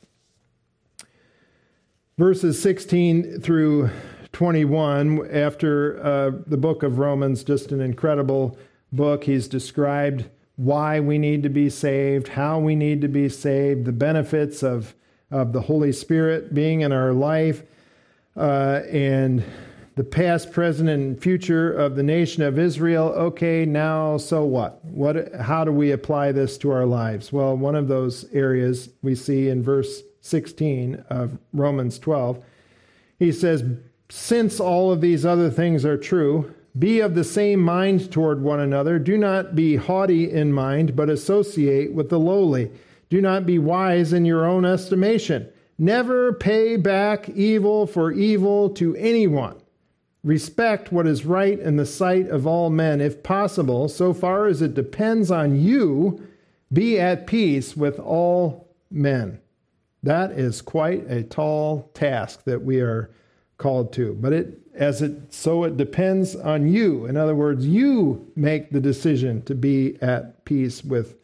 verses 2.18 2.60
16 2.60 3.40
through 3.40 3.90
21, 4.32 5.28
after 5.30 6.02
uh, 6.04 6.30
the 6.46 6.56
book 6.56 6.82
of 6.82 6.98
Romans, 6.98 7.44
just 7.44 7.72
an 7.72 7.80
incredible 7.80 8.56
book. 8.92 9.24
He's 9.24 9.48
described 9.48 10.26
why 10.56 11.00
we 11.00 11.18
need 11.18 11.42
to 11.42 11.48
be 11.48 11.68
saved, 11.68 12.28
how 12.28 12.58
we 12.58 12.74
need 12.74 13.00
to 13.00 13.08
be 13.08 13.28
saved, 13.28 13.84
the 13.84 13.92
benefits 13.92 14.62
of, 14.62 14.94
of 15.30 15.52
the 15.52 15.62
Holy 15.62 15.92
Spirit 15.92 16.54
being 16.54 16.82
in 16.82 16.92
our 16.92 17.12
life, 17.12 17.62
uh, 18.36 18.80
and 18.90 19.44
the 19.94 20.04
past, 20.04 20.52
present, 20.52 20.88
and 20.88 21.20
future 21.20 21.72
of 21.72 21.96
the 21.96 22.02
nation 22.02 22.42
of 22.42 22.58
Israel. 22.58 23.08
Okay, 23.08 23.66
now 23.66 24.16
so 24.16 24.44
what? 24.44 24.82
What? 24.84 25.34
How 25.34 25.64
do 25.64 25.72
we 25.72 25.92
apply 25.92 26.32
this 26.32 26.56
to 26.58 26.70
our 26.70 26.86
lives? 26.86 27.32
Well, 27.32 27.56
one 27.56 27.74
of 27.74 27.88
those 27.88 28.24
areas 28.32 28.88
we 29.02 29.14
see 29.14 29.48
in 29.48 29.62
verse 29.62 30.02
16 30.22 31.04
of 31.10 31.36
Romans 31.52 31.98
12. 31.98 32.42
He 33.18 33.32
says, 33.32 33.64
Since 34.08 34.60
all 34.60 34.90
of 34.90 35.00
these 35.00 35.26
other 35.26 35.50
things 35.50 35.84
are 35.84 35.98
true, 35.98 36.54
be 36.78 37.00
of 37.00 37.14
the 37.14 37.24
same 37.24 37.60
mind 37.60 38.10
toward 38.10 38.40
one 38.40 38.60
another. 38.60 38.98
Do 38.98 39.18
not 39.18 39.54
be 39.54 39.76
haughty 39.76 40.30
in 40.30 40.52
mind, 40.52 40.96
but 40.96 41.10
associate 41.10 41.92
with 41.92 42.08
the 42.08 42.18
lowly. 42.18 42.70
Do 43.10 43.20
not 43.20 43.44
be 43.44 43.58
wise 43.58 44.14
in 44.14 44.24
your 44.24 44.46
own 44.46 44.64
estimation. 44.64 45.51
Never 45.78 46.32
pay 46.32 46.76
back 46.76 47.28
evil 47.30 47.86
for 47.86 48.12
evil 48.12 48.70
to 48.70 48.94
anyone. 48.96 49.56
Respect 50.24 50.92
what 50.92 51.06
is 51.06 51.26
right 51.26 51.58
in 51.58 51.76
the 51.76 51.86
sight 51.86 52.28
of 52.28 52.46
all 52.46 52.70
men, 52.70 53.00
if 53.00 53.22
possible, 53.22 53.88
so 53.88 54.14
far 54.14 54.46
as 54.46 54.62
it 54.62 54.74
depends 54.74 55.30
on 55.30 55.60
you, 55.60 56.24
be 56.72 57.00
at 57.00 57.26
peace 57.26 57.76
with 57.76 57.98
all 57.98 58.68
men. 58.90 59.40
That 60.02 60.32
is 60.32 60.62
quite 60.62 61.10
a 61.10 61.22
tall 61.22 61.90
task 61.94 62.44
that 62.44 62.62
we 62.62 62.80
are 62.80 63.10
called 63.58 63.92
to. 63.94 64.14
But 64.14 64.32
it 64.32 64.58
as 64.74 65.02
it 65.02 65.32
so 65.32 65.64
it 65.64 65.76
depends 65.76 66.34
on 66.34 66.66
you. 66.66 67.06
In 67.06 67.16
other 67.16 67.34
words, 67.34 67.66
you 67.66 68.30
make 68.34 68.70
the 68.70 68.80
decision 68.80 69.42
to 69.42 69.54
be 69.54 69.98
at 70.00 70.44
peace 70.44 70.82
with 70.82 71.16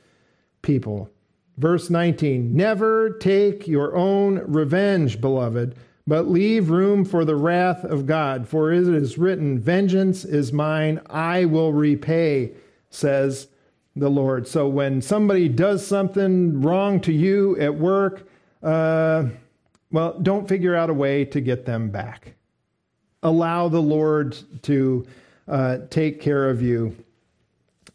people. 0.63 1.11
Verse 1.59 1.91
19, 1.91 2.55
never 2.55 3.11
take 3.11 3.69
your 3.69 3.95
own 3.97 4.39
revenge, 4.47 5.21
beloved 5.21 5.75
but 6.09 6.27
leave 6.27 6.71
room 6.71 7.05
for 7.05 7.27
the 7.27 7.37
wrath 7.37 7.85
of 7.85 8.07
God. 8.07 8.49
For 8.49 8.73
it 8.73 8.89
is 8.89 9.19
written, 9.19 9.59
Vengeance 9.59 10.25
is 10.25 10.55
mine, 10.55 11.03
I 11.11 11.45
will 11.45 11.75
repay, 11.75 12.53
says 12.89 13.49
the 13.95 14.09
Lord. 14.09 14.49
So 14.49 14.67
when 14.69 15.03
somebody 15.03 15.51
does 15.51 15.87
something 15.87 16.63
wrong 16.63 16.99
to 17.03 17.13
you 17.13 17.59
at 17.61 17.75
work, 17.75 18.27
uh, 18.63 19.27
well, 19.93 20.19
don't 20.19 20.49
figure 20.49 20.75
out 20.75 20.89
a 20.89 20.95
way 20.95 21.27
to 21.27 21.43
get 21.43 21.67
them 21.67 21.91
back. 21.91 22.37
Allow 23.23 23.69
the 23.69 23.83
Lord 23.83 24.35
to 24.63 25.07
uh, 25.47 25.79
take 25.91 26.23
care 26.23 26.49
of 26.49 26.63
you 26.63 26.97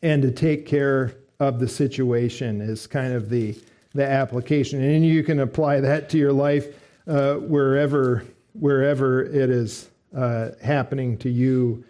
and 0.04 0.22
to 0.22 0.30
take 0.30 0.68
care 0.68 1.16
of 1.48 1.60
the 1.60 1.68
situation 1.68 2.62
is 2.62 2.88
kind 2.88 3.14
of 3.14 3.30
the 3.30 3.56
the 3.96 4.06
application, 4.06 4.82
and 4.82 5.06
you 5.06 5.24
can 5.24 5.40
apply 5.40 5.80
that 5.80 6.10
to 6.10 6.18
your 6.18 6.34
life 6.34 6.76
uh, 7.08 7.36
wherever 7.36 8.26
wherever 8.54 9.24
it 9.24 9.50
is 9.50 9.90
uh, 10.16 10.50
happening 10.64 11.18
to 11.18 11.30
you 11.30 11.84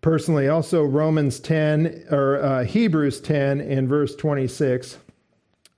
personally. 0.00 0.48
Also, 0.48 0.84
Romans 0.84 1.40
10 1.40 2.06
or 2.10 2.42
uh, 2.42 2.64
Hebrews 2.64 3.20
10 3.20 3.60
and 3.60 3.88
verse 3.88 4.14
26. 4.14 4.98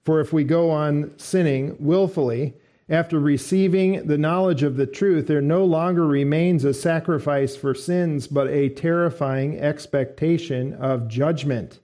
For 0.05 0.21
if 0.21 0.33
we 0.33 0.45
go 0.45 0.71
on 0.71 1.13
sinning 1.19 1.77
willfully 1.79 2.55
after 2.89 3.21
receiving 3.21 4.07
the 4.07 4.19
knowledge 4.19 4.63
of 4.63 4.77
the 4.77 4.87
truth, 4.87 5.27
there 5.27 5.41
no 5.41 5.65
longer 5.65 6.07
remains 6.07 6.65
a 6.65 6.75
sacrifice 6.75 7.55
for 7.55 7.75
sins, 7.75 8.27
but 8.27 8.49
a 8.49 8.71
terrifying 8.71 9.59
expectation 9.61 10.75
of 10.75 11.09
judgment 11.09 11.79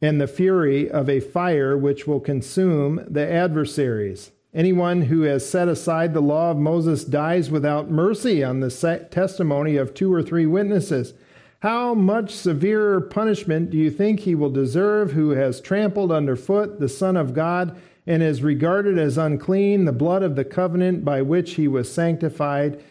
and 0.00 0.20
the 0.20 0.26
fury 0.26 0.90
of 0.90 1.08
a 1.08 1.20
fire 1.20 1.76
which 1.76 2.06
will 2.06 2.20
consume 2.20 3.04
the 3.08 3.26
adversaries. 3.26 4.30
Anyone 4.54 5.02
who 5.02 5.22
has 5.22 5.48
set 5.48 5.68
aside 5.68 6.14
the 6.14 6.20
law 6.20 6.50
of 6.50 6.56
Moses 6.56 7.04
dies 7.04 7.50
without 7.50 7.90
mercy 7.90 8.42
on 8.42 8.60
the 8.60 9.08
testimony 9.10 9.76
of 9.76 9.92
two 9.92 10.12
or 10.12 10.22
three 10.22 10.46
witnesses. 10.46 11.12
How 11.60 11.94
much 11.94 12.30
severer 12.30 13.00
punishment 13.00 13.70
do 13.70 13.76
you 13.76 13.90
think 13.90 14.20
he 14.20 14.34
will 14.34 14.50
deserve 14.50 15.12
who 15.12 15.30
has 15.30 15.60
trampled 15.60 16.12
underfoot 16.12 16.80
the 16.80 16.88
Son 16.88 17.16
of 17.16 17.34
God 17.34 17.76
and 18.06 18.22
has 18.22 18.42
regarded 18.42 18.98
as 18.98 19.18
unclean 19.18 19.84
the 19.84 19.92
blood 19.92 20.22
of 20.22 20.36
the 20.36 20.44
covenant 20.44 21.04
by 21.04 21.22
which 21.22 21.54
he 21.54 21.66
was 21.66 21.92
sanctified 21.92 22.82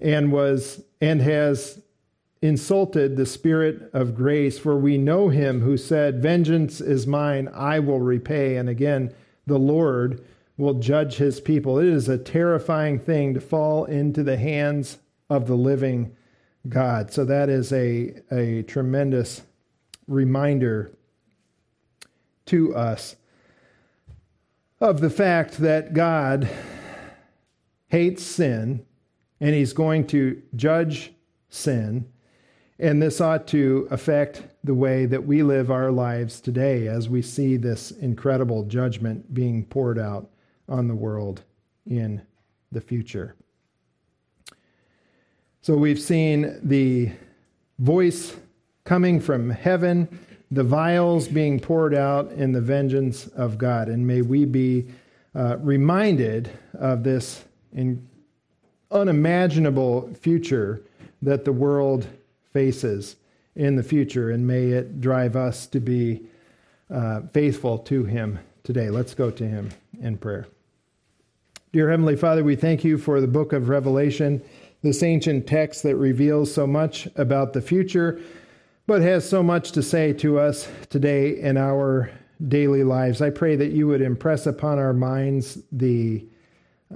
and 0.00 0.32
was 0.32 0.82
and 1.00 1.22
has 1.22 1.80
insulted 2.40 3.16
the 3.16 3.26
spirit 3.26 3.90
of 3.92 4.14
grace 4.14 4.58
for 4.58 4.76
we 4.76 4.96
know 4.96 5.28
him 5.28 5.60
who 5.60 5.76
said 5.76 6.22
vengeance 6.22 6.80
is 6.80 7.06
mine 7.06 7.48
I 7.52 7.80
will 7.80 8.00
repay 8.00 8.56
and 8.56 8.68
again 8.68 9.12
the 9.46 9.58
Lord 9.58 10.24
will 10.58 10.74
judge 10.74 11.16
his 11.16 11.40
people. 11.40 11.78
It 11.78 11.86
is 11.86 12.08
a 12.08 12.18
terrifying 12.18 12.98
thing 12.98 13.32
to 13.34 13.40
fall 13.40 13.84
into 13.84 14.22
the 14.22 14.36
hands 14.36 14.98
of 15.30 15.46
the 15.46 15.54
living 15.54 16.14
God. 16.68 17.12
So 17.12 17.24
that 17.24 17.48
is 17.48 17.72
a, 17.72 18.20
a 18.30 18.62
tremendous 18.64 19.42
reminder 20.06 20.92
to 22.46 22.74
us 22.74 23.16
of 24.80 25.00
the 25.00 25.10
fact 25.10 25.58
that 25.58 25.94
God 25.94 26.48
hates 27.86 28.22
sin 28.22 28.84
and 29.40 29.54
he's 29.54 29.72
going 29.72 30.06
to 30.08 30.42
judge 30.56 31.12
sin. 31.48 32.10
And 32.80 33.02
this 33.02 33.20
ought 33.20 33.48
to 33.48 33.88
affect 33.90 34.42
the 34.62 34.74
way 34.74 35.06
that 35.06 35.26
we 35.26 35.42
live 35.42 35.70
our 35.70 35.90
lives 35.90 36.40
today 36.40 36.86
as 36.86 37.08
we 37.08 37.22
see 37.22 37.56
this 37.56 37.90
incredible 37.90 38.62
judgment 38.64 39.34
being 39.34 39.64
poured 39.64 39.98
out 39.98 40.30
on 40.68 40.86
the 40.86 40.94
world 40.94 41.42
in 41.86 42.22
the 42.70 42.80
future. 42.80 43.34
So 45.60 45.76
we've 45.76 46.00
seen 46.00 46.60
the 46.62 47.10
voice 47.80 48.36
coming 48.84 49.20
from 49.20 49.50
heaven, 49.50 50.08
the 50.50 50.62
vials 50.62 51.26
being 51.26 51.58
poured 51.58 51.94
out 51.94 52.30
in 52.32 52.52
the 52.52 52.60
vengeance 52.60 53.26
of 53.28 53.58
God. 53.58 53.88
And 53.88 54.06
may 54.06 54.22
we 54.22 54.44
be 54.44 54.86
uh, 55.34 55.58
reminded 55.58 56.50
of 56.74 57.02
this 57.02 57.44
in 57.72 58.08
unimaginable 58.90 60.14
future 60.20 60.82
that 61.22 61.44
the 61.44 61.52
world 61.52 62.06
faces 62.52 63.16
in 63.56 63.76
the 63.76 63.82
future, 63.82 64.30
and 64.30 64.46
may 64.46 64.68
it 64.68 65.00
drive 65.00 65.36
us 65.36 65.66
to 65.66 65.80
be 65.80 66.22
uh, 66.90 67.22
faithful 67.32 67.78
to 67.78 68.04
Him 68.04 68.38
today. 68.62 68.90
Let's 68.90 69.14
go 69.14 69.30
to 69.30 69.46
Him 69.46 69.70
in 70.00 70.16
prayer. 70.16 70.46
Dear 71.72 71.90
Heavenly 71.90 72.16
Father, 72.16 72.42
we 72.42 72.56
thank 72.56 72.84
you 72.84 72.96
for 72.96 73.20
the 73.20 73.26
book 73.26 73.52
of 73.52 73.68
Revelation, 73.68 74.42
this 74.82 75.02
ancient 75.02 75.46
text 75.46 75.82
that 75.82 75.96
reveals 75.96 76.52
so 76.54 76.66
much 76.66 77.08
about 77.16 77.52
the 77.52 77.60
future, 77.60 78.20
but 78.86 79.02
has 79.02 79.28
so 79.28 79.42
much 79.42 79.72
to 79.72 79.82
say 79.82 80.12
to 80.14 80.38
us 80.38 80.68
today 80.88 81.40
in 81.40 81.56
our 81.56 82.10
daily 82.46 82.84
lives. 82.84 83.20
I 83.20 83.30
pray 83.30 83.56
that 83.56 83.72
you 83.72 83.86
would 83.88 84.00
impress 84.00 84.46
upon 84.46 84.78
our 84.78 84.94
minds 84.94 85.58
the, 85.72 86.24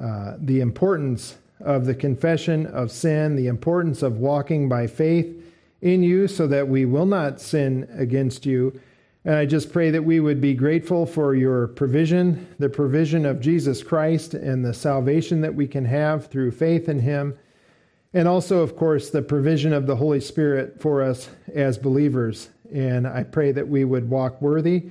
uh, 0.00 0.36
the 0.38 0.60
importance 0.60 1.36
of 1.64 1.86
the 1.86 1.94
confession 1.94 2.66
of 2.66 2.90
sin, 2.90 3.36
the 3.36 3.46
importance 3.46 4.02
of 4.02 4.18
walking 4.18 4.68
by 4.68 4.86
faith 4.86 5.34
in 5.80 6.02
you 6.02 6.28
so 6.28 6.46
that 6.46 6.68
we 6.68 6.84
will 6.84 7.06
not 7.06 7.40
sin 7.40 7.88
against 7.96 8.46
you 8.46 8.80
and 9.24 9.36
I 9.36 9.46
just 9.46 9.72
pray 9.72 9.90
that 9.90 10.02
we 10.02 10.18
would 10.18 10.40
be 10.40 10.54
grateful 10.54 11.06
for 11.06 11.34
your 11.34 11.68
provision, 11.68 12.48
the 12.58 12.68
provision 12.68 13.24
of 13.24 13.40
Jesus 13.40 13.82
Christ, 13.82 14.34
and 14.34 14.64
the 14.64 14.74
salvation 14.74 15.40
that 15.42 15.54
we 15.54 15.68
can 15.68 15.84
have 15.84 16.26
through 16.26 16.50
faith 16.50 16.88
in 16.88 16.98
him. 16.98 17.38
And 18.12 18.26
also, 18.26 18.60
of 18.60 18.76
course, 18.76 19.10
the 19.10 19.22
provision 19.22 19.72
of 19.72 19.86
the 19.86 19.96
Holy 19.96 20.20
Spirit 20.20 20.80
for 20.80 21.02
us 21.02 21.28
as 21.54 21.78
believers. 21.78 22.48
And 22.74 23.06
I 23.06 23.22
pray 23.22 23.52
that 23.52 23.68
we 23.68 23.84
would 23.84 24.10
walk 24.10 24.42
worthy 24.42 24.90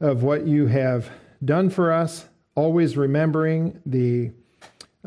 of 0.00 0.24
what 0.24 0.46
you 0.46 0.66
have 0.66 1.08
done 1.44 1.70
for 1.70 1.92
us, 1.92 2.26
always 2.56 2.96
remembering 2.96 3.80
the 3.86 4.32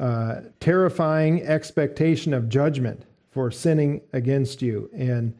uh, 0.02 0.41
terrifying 0.60 1.43
expectation 1.43 2.34
of 2.34 2.49
judgment 2.49 3.04
for 3.32 3.52
sinning 3.52 4.02
against 4.12 4.62
you. 4.62 4.89
And 4.93 5.34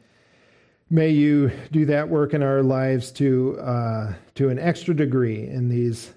May 0.92 1.08
you 1.08 1.50
do 1.70 1.86
that 1.86 2.06
work 2.06 2.34
in 2.34 2.42
our 2.42 2.62
lives 2.62 3.10
to, 3.12 3.58
uh, 3.60 4.12
to 4.34 4.50
an 4.50 4.58
extra 4.58 4.94
degree 4.94 5.48
in 5.48 5.70
these 5.70 6.12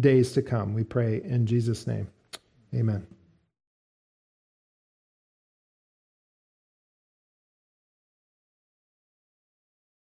days 0.00 0.32
to 0.32 0.40
come. 0.40 0.72
We 0.72 0.82
pray 0.82 1.20
in 1.22 1.44
Jesus' 1.44 1.86
name. 1.86 2.08
Amen. 2.74 3.06